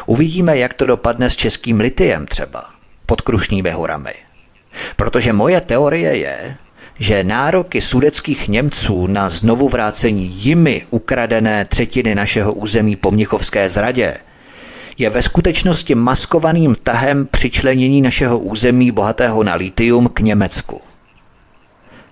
Uvidíme, 0.07 0.59
jak 0.59 0.75
to 0.75 0.87
dopadne 0.87 1.31
s 1.31 1.37
českým 1.37 1.81
litiem 1.81 2.27
třeba, 2.27 2.65
pod 3.07 3.21
Krušnými 3.21 3.71
horami. 3.71 4.15
Protože 4.97 5.33
moje 5.33 5.61
teorie 5.61 6.17
je, 6.17 6.57
že 6.99 7.25
nároky 7.25 7.81
sudeckých 7.81 8.49
Němců 8.49 9.07
na 9.07 9.31
znovu 9.31 9.69
vrácení 9.69 10.27
jimi 10.27 10.87
ukradené 10.91 11.65
třetiny 11.65 12.15
našeho 12.15 12.53
území 12.53 12.97
po 12.97 13.11
Mnichovské 13.11 13.69
zradě 13.69 14.17
je 14.99 15.11
ve 15.11 15.23
skutečnosti 15.23 15.95
maskovaným 15.95 16.75
tahem 16.83 17.27
přičlenění 17.27 18.03
našeho 18.03 18.39
území 18.39 18.91
bohatého 18.91 19.45
na 19.45 19.55
litium 19.55 20.09
k 20.09 20.21
Německu. 20.21 20.81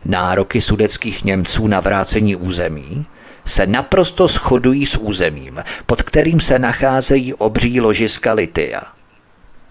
Nároky 0.09 0.63
sudeckých 0.63 1.25
Němců 1.25 1.67
na 1.67 1.81
vrácení 1.81 2.37
území 2.37 3.07
se 3.47 3.67
naprosto 3.67 4.29
shodují 4.29 4.87
s 4.87 4.97
územím, 4.97 5.65
pod 5.87 6.03
kterým 6.03 6.41
se 6.41 6.59
nacházejí 6.59 7.35
obří 7.35 7.81
ložiska 7.81 8.33
litia. 8.33 8.83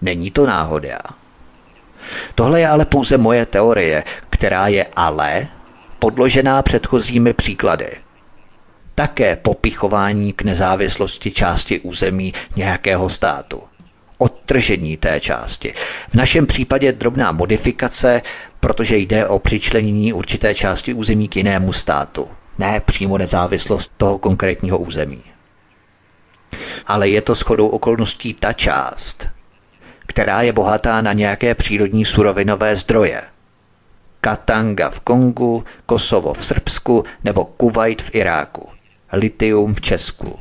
Není 0.02 0.30
to 0.30 0.46
náhoda. 0.46 0.98
Tohle 2.34 2.60
je 2.60 2.68
ale 2.68 2.84
pouze 2.84 3.18
moje 3.18 3.46
teorie, 3.46 4.04
která 4.30 4.68
je 4.68 4.86
ale 4.96 5.46
podložená 5.98 6.62
předchozími 6.62 7.32
příklady. 7.32 7.90
Také 8.94 9.36
popichování 9.36 10.32
k 10.32 10.42
nezávislosti 10.42 11.30
části 11.30 11.80
území 11.80 12.34
nějakého 12.56 13.08
státu 13.08 13.62
odtržení 14.18 14.96
té 14.96 15.20
části. 15.20 15.74
V 16.08 16.14
našem 16.14 16.46
případě 16.46 16.92
drobná 16.92 17.32
modifikace, 17.32 18.22
protože 18.66 18.96
jde 18.96 19.26
o 19.26 19.38
přičlenění 19.38 20.12
určité 20.12 20.54
části 20.54 20.94
území 20.94 21.28
k 21.28 21.36
jinému 21.36 21.72
státu, 21.72 22.28
ne 22.58 22.80
přímo 22.80 23.18
nezávislost 23.18 23.92
toho 23.96 24.18
konkrétního 24.18 24.78
území. 24.78 25.22
Ale 26.86 27.08
je 27.08 27.20
to 27.20 27.34
shodou 27.34 27.68
okolností 27.68 28.34
ta 28.34 28.52
část, 28.52 29.28
která 30.06 30.42
je 30.42 30.52
bohatá 30.52 31.00
na 31.00 31.12
nějaké 31.12 31.54
přírodní 31.54 32.04
surovinové 32.04 32.76
zdroje. 32.76 33.22
Katanga 34.20 34.90
v 34.90 35.00
Kongu, 35.00 35.64
Kosovo 35.86 36.34
v 36.34 36.44
Srbsku 36.44 37.04
nebo 37.24 37.44
Kuwait 37.44 38.02
v 38.02 38.14
Iráku, 38.14 38.68
litium 39.12 39.74
v 39.74 39.80
Česku. 39.80 40.38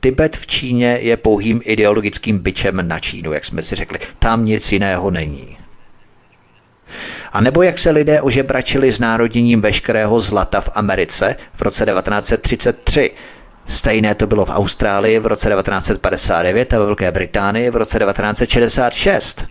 Tibet 0.00 0.36
v 0.36 0.46
Číně 0.46 0.98
je 1.00 1.16
pouhým 1.16 1.60
ideologickým 1.64 2.38
byčem 2.38 2.88
na 2.88 2.98
Čínu, 3.00 3.32
jak 3.32 3.44
jsme 3.44 3.62
si 3.62 3.74
řekli. 3.74 3.98
Tam 4.18 4.44
nic 4.44 4.72
jiného 4.72 5.10
není. 5.10 5.63
A 7.34 7.40
nebo 7.40 7.62
jak 7.62 7.78
se 7.78 7.90
lidé 7.90 8.20
ožebračili 8.20 8.92
s 8.92 9.00
národěním 9.00 9.60
veškerého 9.60 10.20
zlata 10.20 10.60
v 10.60 10.68
Americe 10.74 11.36
v 11.54 11.62
roce 11.62 11.86
1933. 11.86 13.10
Stejné 13.66 14.14
to 14.14 14.26
bylo 14.26 14.44
v 14.44 14.50
Austrálii 14.50 15.18
v 15.18 15.26
roce 15.26 15.50
1959 15.50 16.74
a 16.74 16.78
ve 16.78 16.84
Velké 16.84 17.12
Británii 17.12 17.70
v 17.70 17.76
roce 17.76 17.98
1966. 17.98 19.44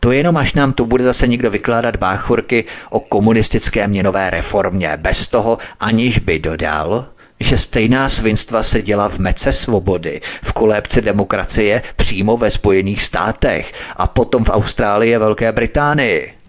To 0.00 0.12
jenom 0.12 0.36
až 0.36 0.54
nám 0.54 0.72
tu 0.72 0.86
bude 0.86 1.04
zase 1.04 1.26
někdo 1.26 1.50
vykládat 1.50 1.96
báchorky 1.96 2.64
o 2.90 3.00
komunistické 3.00 3.88
měnové 3.88 4.30
reformě, 4.30 4.92
bez 4.96 5.28
toho, 5.28 5.58
aniž 5.80 6.18
by 6.18 6.38
dodal, 6.38 7.06
že 7.40 7.58
stejná 7.58 8.08
svinstva 8.08 8.62
se 8.62 8.82
děla 8.82 9.08
v 9.08 9.18
mece 9.18 9.52
svobody, 9.52 10.20
v 10.42 10.52
kolébce 10.52 11.00
demokracie 11.00 11.82
přímo 11.96 12.36
ve 12.36 12.50
Spojených 12.50 13.02
státech 13.02 13.72
a 13.96 14.06
potom 14.06 14.44
v 14.44 14.50
Austrálii 14.50 15.16
a 15.16 15.18
Velké 15.18 15.52
Británii. 15.52 16.45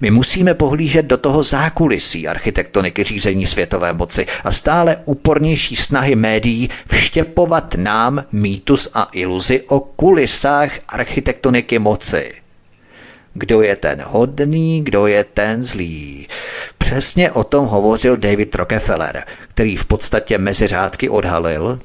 My 0.00 0.10
musíme 0.10 0.54
pohlížet 0.54 1.06
do 1.06 1.16
toho 1.16 1.42
zákulisí 1.42 2.28
architektoniky 2.28 3.04
řízení 3.04 3.46
světové 3.46 3.92
moci 3.92 4.26
a 4.44 4.52
stále 4.52 4.96
úpornější 5.04 5.76
snahy 5.76 6.14
médií 6.14 6.70
vštěpovat 6.86 7.74
nám 7.74 8.24
mýtus 8.32 8.88
a 8.94 9.08
iluzi 9.12 9.62
o 9.68 9.80
kulisách 9.80 10.70
architektoniky 10.88 11.78
moci. 11.78 12.32
kdo 13.34 13.62
je 13.62 13.76
ten 13.76 14.02
hodný, 14.06 14.84
kdo 14.84 15.06
je 15.06 15.24
ten 15.24 15.62
zlý. 15.62 16.28
Přesně 16.78 17.30
o 17.32 17.44
tom 17.44 17.66
hovořil 17.66 18.16
David 18.16 18.54
Rockefeller, 18.54 19.24
který 19.54 19.76
v 19.76 19.84
podstatě 19.84 20.38
mezi 20.38 20.66
řádky 20.66 21.08
odhalil, 21.08 21.78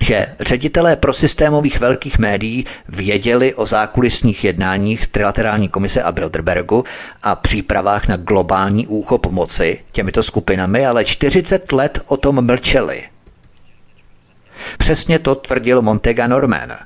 že 0.00 0.26
ředitelé 0.40 0.96
prosystémových 0.96 1.80
velkých 1.80 2.18
médií 2.18 2.66
věděli 2.88 3.54
o 3.54 3.66
zákulisních 3.66 4.44
jednáních 4.44 5.06
Trilaterální 5.06 5.68
komise 5.68 6.02
a 6.02 6.12
Bilderbergu 6.12 6.84
a 7.22 7.34
přípravách 7.34 8.08
na 8.08 8.16
globální 8.16 8.86
úchop 8.86 9.26
moci 9.26 9.80
těmito 9.92 10.22
skupinami, 10.22 10.86
ale 10.86 11.04
40 11.04 11.72
let 11.72 12.00
o 12.06 12.16
tom 12.16 12.46
mlčeli. 12.46 13.02
Přesně 14.78 15.18
to 15.18 15.34
tvrdil 15.34 15.82
Montega 15.82 16.26
Norman, 16.26 16.76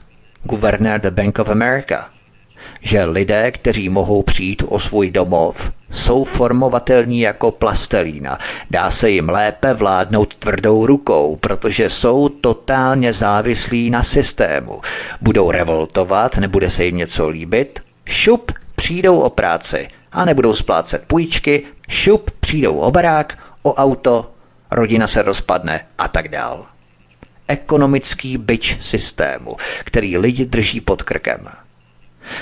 guvernér 0.42 1.00
The 1.00 1.10
Bank 1.10 1.38
of 1.38 1.48
America, 1.48 2.08
že 2.80 3.04
lidé, 3.04 3.50
kteří 3.50 3.88
mohou 3.88 4.22
přijít 4.22 4.62
o 4.66 4.78
svůj 4.78 5.10
domov, 5.10 5.70
jsou 5.90 6.24
formovatelní 6.24 7.20
jako 7.20 7.50
plastelína. 7.50 8.38
Dá 8.70 8.90
se 8.90 9.10
jim 9.10 9.28
lépe 9.28 9.74
vládnout 9.74 10.34
tvrdou 10.34 10.86
rukou, 10.86 11.36
protože 11.36 11.90
jsou 11.90 12.28
totálně 12.28 13.12
závislí 13.12 13.90
na 13.90 14.02
systému. 14.02 14.80
Budou 15.20 15.50
revoltovat, 15.50 16.36
nebude 16.36 16.70
se 16.70 16.84
jim 16.84 16.96
něco 16.96 17.28
líbit, 17.28 17.80
šup, 18.06 18.52
přijdou 18.76 19.20
o 19.20 19.30
práci 19.30 19.88
a 20.12 20.24
nebudou 20.24 20.52
splácet 20.52 21.04
půjčky, 21.06 21.62
šup, 21.88 22.30
přijdou 22.40 22.78
o 22.78 22.90
barák, 22.90 23.38
o 23.62 23.74
auto, 23.74 24.30
rodina 24.70 25.06
se 25.06 25.22
rozpadne 25.22 25.86
a 25.98 26.08
tak 26.08 26.28
dál. 26.28 26.66
Ekonomický 27.48 28.38
byč 28.38 28.76
systému, 28.80 29.56
který 29.84 30.18
lidi 30.18 30.44
drží 30.46 30.80
pod 30.80 31.02
krkem. 31.02 31.48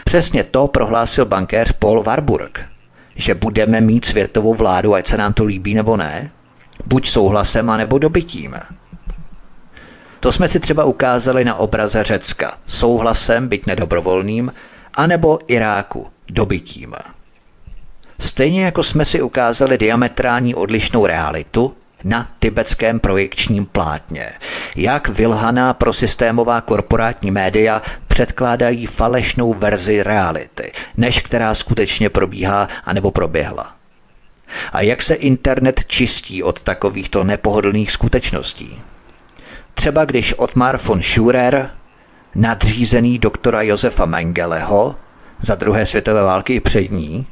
Přesně 0.04 0.44
to 0.44 0.68
prohlásil 0.68 1.24
bankéř 1.24 1.72
Paul 1.72 2.02
Warburg, 2.02 2.60
že 3.18 3.34
budeme 3.34 3.80
mít 3.80 4.04
světovou 4.04 4.54
vládu, 4.54 4.94
ať 4.94 5.06
se 5.06 5.16
nám 5.16 5.32
to 5.32 5.44
líbí 5.44 5.74
nebo 5.74 5.96
ne, 5.96 6.30
buď 6.86 7.08
souhlasem, 7.08 7.70
anebo 7.70 7.98
dobytím. 7.98 8.54
To 10.20 10.32
jsme 10.32 10.48
si 10.48 10.60
třeba 10.60 10.84
ukázali 10.84 11.44
na 11.44 11.54
obraze 11.54 12.04
Řecka, 12.04 12.58
souhlasem, 12.66 13.48
byť 13.48 13.66
nedobrovolným, 13.66 14.52
anebo 14.94 15.38
Iráku, 15.46 16.06
dobytím. 16.30 16.94
Stejně 18.20 18.64
jako 18.64 18.82
jsme 18.82 19.04
si 19.04 19.22
ukázali 19.22 19.78
diametrální 19.78 20.54
odlišnou 20.54 21.06
realitu, 21.06 21.74
na 22.04 22.30
tibetském 22.38 23.00
projekčním 23.00 23.66
plátně. 23.66 24.32
Jak 24.76 25.08
vylhaná 25.08 25.74
prosystémová 25.74 26.60
korporátní 26.60 27.30
média 27.30 27.82
předkládají 28.06 28.86
falešnou 28.86 29.54
verzi 29.54 30.02
reality, 30.02 30.72
než 30.96 31.20
která 31.20 31.54
skutečně 31.54 32.10
probíhá 32.10 32.68
anebo 32.84 33.10
proběhla. 33.10 33.74
A 34.72 34.80
jak 34.80 35.02
se 35.02 35.14
internet 35.14 35.84
čistí 35.86 36.42
od 36.42 36.62
takovýchto 36.62 37.24
nepohodlných 37.24 37.92
skutečností. 37.92 38.78
Třeba 39.74 40.04
když 40.04 40.34
Otmar 40.34 40.78
von 40.84 41.02
Schurer, 41.02 41.70
nadřízený 42.34 43.18
doktora 43.18 43.62
Josefa 43.62 44.06
Mengeleho, 44.06 44.96
za 45.40 45.54
druhé 45.54 45.86
světové 45.86 46.22
války 46.22 46.54
i 46.54 46.60
před 46.60 46.90
ní, 46.90 47.26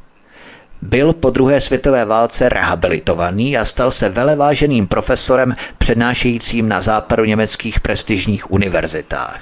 byl 0.86 1.12
po 1.12 1.30
druhé 1.30 1.60
světové 1.60 2.04
válce 2.04 2.48
rehabilitovaný 2.48 3.58
a 3.58 3.64
stal 3.64 3.90
se 3.90 4.08
veleváženým 4.08 4.86
profesorem 4.86 5.56
přednášejícím 5.78 6.68
na 6.68 6.80
západoněmeckých 6.80 7.80
prestižních 7.80 8.50
univerzitách. 8.50 9.40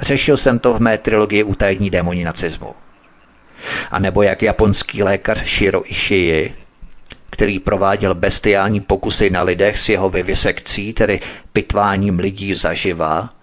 Řešil 0.00 0.36
jsem 0.36 0.58
to 0.58 0.74
v 0.74 0.80
mé 0.80 0.98
trilogii 0.98 1.42
Utajení 1.42 1.90
démoni 1.90 2.24
nacismu. 2.24 2.74
A 3.90 3.98
nebo 3.98 4.22
jak 4.22 4.42
japonský 4.42 5.02
lékař 5.02 5.44
Shiro 5.44 5.90
Ishii, 5.90 6.54
který 7.30 7.58
prováděl 7.58 8.14
bestiální 8.14 8.80
pokusy 8.80 9.30
na 9.30 9.42
lidech 9.42 9.80
s 9.80 9.88
jeho 9.88 10.10
vyvisekcí, 10.10 10.92
tedy 10.92 11.20
pitváním 11.52 12.18
lidí 12.18 12.54
zaživa, 12.54 13.33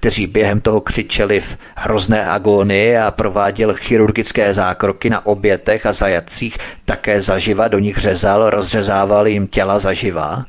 kteří 0.00 0.26
během 0.26 0.60
toho 0.60 0.80
křičeli 0.80 1.40
v 1.40 1.58
hrozné 1.76 2.26
agónii 2.26 2.96
a 2.96 3.10
prováděl 3.10 3.74
chirurgické 3.74 4.54
zákroky 4.54 5.10
na 5.10 5.26
obětech 5.26 5.86
a 5.86 5.92
zajatcích, 5.92 6.58
také 6.84 7.22
zaživa 7.22 7.68
do 7.68 7.78
nich 7.78 7.98
řezal, 7.98 8.50
rozřezával 8.50 9.26
jim 9.26 9.46
těla 9.46 9.78
zaživa, 9.78 10.44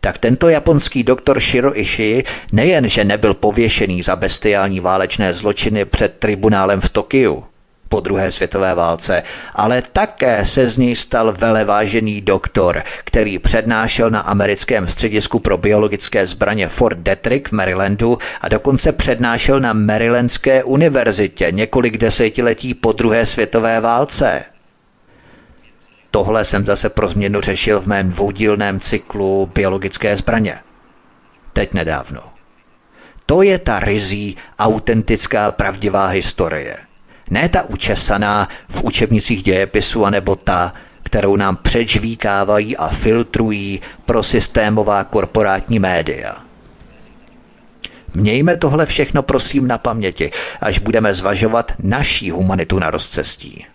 tak 0.00 0.18
tento 0.18 0.48
japonský 0.48 1.02
doktor 1.02 1.40
Shiro 1.40 1.78
Ishii 1.78 2.24
nejen, 2.52 2.88
že 2.88 3.04
nebyl 3.04 3.34
pověšený 3.34 4.02
za 4.02 4.16
bestiální 4.16 4.80
válečné 4.80 5.34
zločiny 5.34 5.84
před 5.84 6.18
tribunálem 6.18 6.80
v 6.80 6.88
Tokiu, 6.88 7.44
po 7.90 8.00
druhé 8.00 8.32
světové 8.32 8.74
válce, 8.74 9.22
ale 9.54 9.82
také 9.92 10.44
se 10.44 10.66
z 10.66 10.76
něj 10.76 10.96
stal 10.96 11.32
velevážený 11.32 12.20
doktor, 12.20 12.82
který 13.04 13.38
přednášel 13.38 14.10
na 14.10 14.20
americkém 14.20 14.88
středisku 14.88 15.38
pro 15.38 15.58
biologické 15.58 16.26
zbraně 16.26 16.68
Fort 16.68 16.98
Detrick 16.98 17.48
v 17.48 17.52
Marylandu 17.52 18.18
a 18.40 18.48
dokonce 18.48 18.92
přednášel 18.92 19.60
na 19.60 19.72
Marylandské 19.72 20.64
univerzitě 20.64 21.48
několik 21.50 21.98
desetiletí 21.98 22.74
po 22.74 22.92
druhé 22.92 23.26
světové 23.26 23.80
válce. 23.80 24.44
Tohle 26.10 26.44
jsem 26.44 26.66
zase 26.66 26.88
pro 26.88 27.08
změnu 27.08 27.40
řešil 27.40 27.80
v 27.80 27.86
mém 27.86 28.10
dvoudílném 28.10 28.80
cyklu 28.80 29.50
biologické 29.54 30.16
zbraně. 30.16 30.58
Teď 31.52 31.74
nedávno. 31.74 32.22
To 33.26 33.42
je 33.42 33.58
ta 33.58 33.80
rizí, 33.80 34.36
autentická, 34.58 35.52
pravdivá 35.52 36.06
historie– 36.06 36.76
ne 37.30 37.48
ta 37.48 37.62
učesaná 37.62 38.48
v 38.68 38.82
učebnicích 38.84 39.42
dějepisu, 39.42 40.04
anebo 40.04 40.36
ta, 40.36 40.74
kterou 41.02 41.36
nám 41.36 41.56
přečvíkávají 41.56 42.76
a 42.76 42.88
filtrují 42.88 43.80
pro 44.06 44.22
systémová 44.22 45.04
korporátní 45.04 45.78
média. 45.78 46.36
Mějme 48.14 48.56
tohle 48.56 48.86
všechno 48.86 49.22
prosím 49.22 49.68
na 49.68 49.78
paměti, 49.78 50.30
až 50.60 50.78
budeme 50.78 51.14
zvažovat 51.14 51.72
naší 51.78 52.30
humanitu 52.30 52.78
na 52.78 52.90
rozcestí. 52.90 53.66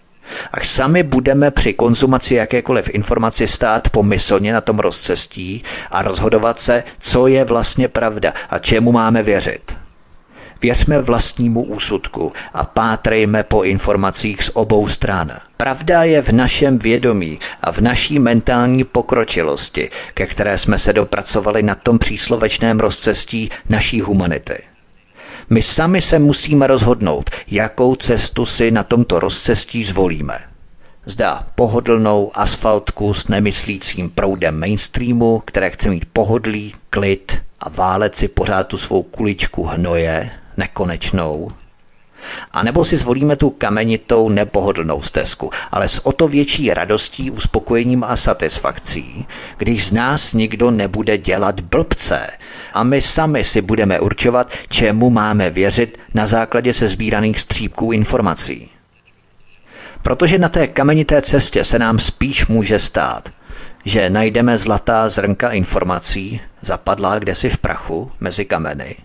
Až 0.51 0.69
sami 0.69 1.03
budeme 1.03 1.51
při 1.51 1.73
konzumaci 1.73 2.35
jakékoliv 2.35 2.89
informaci 2.89 3.47
stát 3.47 3.89
pomyslně 3.89 4.53
na 4.53 4.61
tom 4.61 4.79
rozcestí 4.79 5.63
a 5.91 6.01
rozhodovat 6.01 6.59
se, 6.59 6.83
co 6.99 7.27
je 7.27 7.43
vlastně 7.43 7.87
pravda 7.87 8.33
a 8.49 8.59
čemu 8.59 8.91
máme 8.91 9.23
věřit. 9.23 9.84
Věřme 10.61 11.01
vlastnímu 11.01 11.63
úsudku 11.63 12.33
a 12.53 12.65
pátrejme 12.65 13.43
po 13.43 13.63
informacích 13.63 14.43
z 14.43 14.51
obou 14.53 14.87
stran. 14.87 15.31
Pravda 15.57 16.03
je 16.03 16.21
v 16.21 16.29
našem 16.29 16.79
vědomí 16.79 17.39
a 17.61 17.71
v 17.71 17.79
naší 17.79 18.19
mentální 18.19 18.83
pokročilosti, 18.83 19.89
ke 20.13 20.25
které 20.25 20.57
jsme 20.57 20.79
se 20.79 20.93
dopracovali 20.93 21.63
na 21.63 21.75
tom 21.75 21.99
příslovečném 21.99 22.79
rozcestí 22.79 23.49
naší 23.69 24.01
humanity. 24.01 24.57
My 25.49 25.63
sami 25.63 26.01
se 26.01 26.19
musíme 26.19 26.67
rozhodnout, 26.67 27.29
jakou 27.47 27.95
cestu 27.95 28.45
si 28.45 28.71
na 28.71 28.83
tomto 28.83 29.19
rozcestí 29.19 29.83
zvolíme. 29.83 30.39
Zda 31.05 31.47
pohodlnou 31.55 32.31
asfaltku 32.33 33.13
s 33.13 33.27
nemyslícím 33.27 34.09
proudem 34.09 34.59
mainstreamu, 34.59 35.41
které 35.45 35.69
chce 35.69 35.89
mít 35.89 36.05
pohodlí, 36.13 36.73
klid 36.89 37.41
a 37.59 37.69
válet 37.69 38.15
si 38.15 38.27
pořád 38.27 38.67
tu 38.67 38.77
svou 38.77 39.03
kuličku 39.03 39.63
hnoje, 39.63 40.31
nekonečnou. 40.57 41.49
A 42.51 42.63
nebo 42.63 42.85
si 42.85 42.97
zvolíme 42.97 43.35
tu 43.35 43.49
kamenitou 43.49 44.29
nepohodlnou 44.29 45.01
stezku, 45.01 45.49
ale 45.71 45.87
s 45.87 46.05
o 46.05 46.11
to 46.11 46.27
větší 46.27 46.73
radostí, 46.73 47.31
uspokojením 47.31 48.03
a 48.03 48.15
satisfakcí, 48.15 49.25
když 49.57 49.87
z 49.87 49.91
nás 49.91 50.33
nikdo 50.33 50.71
nebude 50.71 51.17
dělat 51.17 51.59
blbce 51.59 52.27
a 52.73 52.83
my 52.83 53.01
sami 53.01 53.43
si 53.43 53.61
budeme 53.61 53.99
určovat, 53.99 54.51
čemu 54.69 55.09
máme 55.09 55.49
věřit 55.49 55.99
na 56.13 56.27
základě 56.27 56.73
se 56.73 56.87
sbíraných 56.87 57.39
střípků 57.39 57.91
informací. 57.91 58.69
Protože 60.01 60.37
na 60.37 60.49
té 60.49 60.67
kamenité 60.67 61.21
cestě 61.21 61.63
se 61.63 61.79
nám 61.79 61.99
spíš 61.99 62.47
může 62.47 62.79
stát, 62.79 63.29
že 63.85 64.09
najdeme 64.09 64.57
zlatá 64.57 65.09
zrnka 65.09 65.51
informací, 65.51 66.41
zapadlá 66.61 67.19
kdesi 67.19 67.49
v 67.49 67.57
prachu 67.57 68.11
mezi 68.19 68.45
kameny, 68.45 68.95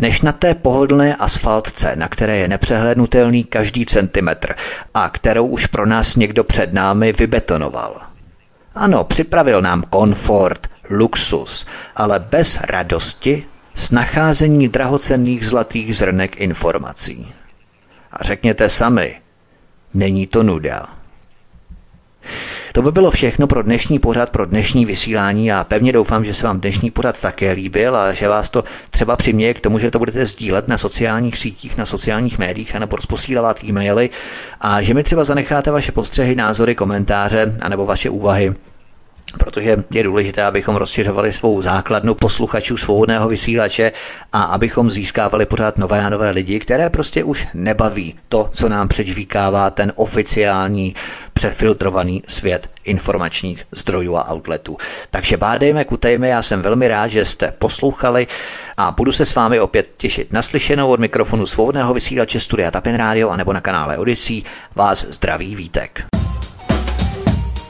než 0.00 0.20
na 0.20 0.32
té 0.32 0.54
pohodlné 0.54 1.16
asfaltce, 1.16 1.96
na 1.96 2.08
které 2.08 2.36
je 2.36 2.48
nepřehlednutelný 2.48 3.44
každý 3.44 3.86
centimetr 3.86 4.54
a 4.94 5.08
kterou 5.08 5.46
už 5.46 5.66
pro 5.66 5.86
nás 5.86 6.16
někdo 6.16 6.44
před 6.44 6.72
námi 6.72 7.12
vybetonoval. 7.12 8.00
Ano, 8.74 9.04
připravil 9.04 9.62
nám 9.62 9.82
komfort, 9.82 10.68
luxus, 10.90 11.66
ale 11.96 12.18
bez 12.18 12.60
radosti 12.60 13.46
s 13.74 13.90
nacházení 13.90 14.68
drahocenných 14.68 15.46
zlatých 15.46 15.96
zrnek 15.96 16.40
informací. 16.40 17.32
A 18.12 18.24
řekněte 18.24 18.68
sami, 18.68 19.20
není 19.94 20.26
to 20.26 20.42
nuda. 20.42 20.99
To 22.72 22.82
by 22.82 22.92
bylo 22.92 23.10
všechno 23.10 23.46
pro 23.46 23.62
dnešní 23.62 23.98
pořad, 23.98 24.30
pro 24.30 24.46
dnešní 24.46 24.86
vysílání. 24.86 25.52
A 25.52 25.64
pevně 25.64 25.92
doufám, 25.92 26.24
že 26.24 26.34
se 26.34 26.46
vám 26.46 26.60
dnešní 26.60 26.90
pořad 26.90 27.20
také 27.20 27.52
líbil 27.52 27.96
a 27.96 28.12
že 28.12 28.28
vás 28.28 28.50
to 28.50 28.64
třeba 28.90 29.16
přiměje 29.16 29.54
k 29.54 29.60
tomu, 29.60 29.78
že 29.78 29.90
to 29.90 29.98
budete 29.98 30.26
sdílet 30.26 30.68
na 30.68 30.78
sociálních 30.78 31.38
sítích, 31.38 31.76
na 31.76 31.86
sociálních 31.86 32.38
médiích 32.38 32.74
anebo 32.76 32.96
rozposílat 32.96 33.64
e-maily. 33.64 34.10
A 34.60 34.82
že 34.82 34.94
mi 34.94 35.02
třeba 35.02 35.24
zanecháte 35.24 35.70
vaše 35.70 35.92
postřehy, 35.92 36.34
názory, 36.34 36.74
komentáře 36.74 37.56
anebo 37.60 37.86
vaše 37.86 38.10
úvahy 38.10 38.54
protože 39.38 39.76
je 39.90 40.02
důležité, 40.02 40.42
abychom 40.42 40.76
rozšiřovali 40.76 41.32
svou 41.32 41.62
základnu 41.62 42.14
posluchačů 42.14 42.76
svobodného 42.76 43.28
vysílače 43.28 43.92
a 44.32 44.42
abychom 44.42 44.90
získávali 44.90 45.46
pořád 45.46 45.78
nové 45.78 46.04
a 46.04 46.08
nové 46.08 46.30
lidi, 46.30 46.60
které 46.60 46.90
prostě 46.90 47.24
už 47.24 47.48
nebaví 47.54 48.14
to, 48.28 48.48
co 48.52 48.68
nám 48.68 48.88
přežvíkává 48.88 49.70
ten 49.70 49.92
oficiální 49.96 50.94
přefiltrovaný 51.34 52.22
svět 52.28 52.68
informačních 52.84 53.64
zdrojů 53.72 54.16
a 54.16 54.32
outletů. 54.32 54.76
Takže 55.10 55.36
bádejme, 55.36 55.84
kutejme, 55.84 56.28
já 56.28 56.42
jsem 56.42 56.62
velmi 56.62 56.88
rád, 56.88 57.08
že 57.08 57.24
jste 57.24 57.52
poslouchali 57.58 58.26
a 58.76 58.90
budu 58.90 59.12
se 59.12 59.26
s 59.26 59.34
vámi 59.34 59.60
opět 59.60 59.90
těšit 59.96 60.32
naslyšenou 60.32 60.90
od 60.90 61.00
mikrofonu 61.00 61.46
svobodného 61.46 61.94
vysílače 61.94 62.40
Studia 62.40 62.70
Tapin 62.70 62.94
Radio 62.94 63.28
a 63.28 63.36
nebo 63.36 63.52
na 63.52 63.60
kanále 63.60 63.98
Odyssey. 63.98 64.42
Vás 64.74 65.06
zdraví 65.08 65.56
Vítek. 65.56 66.19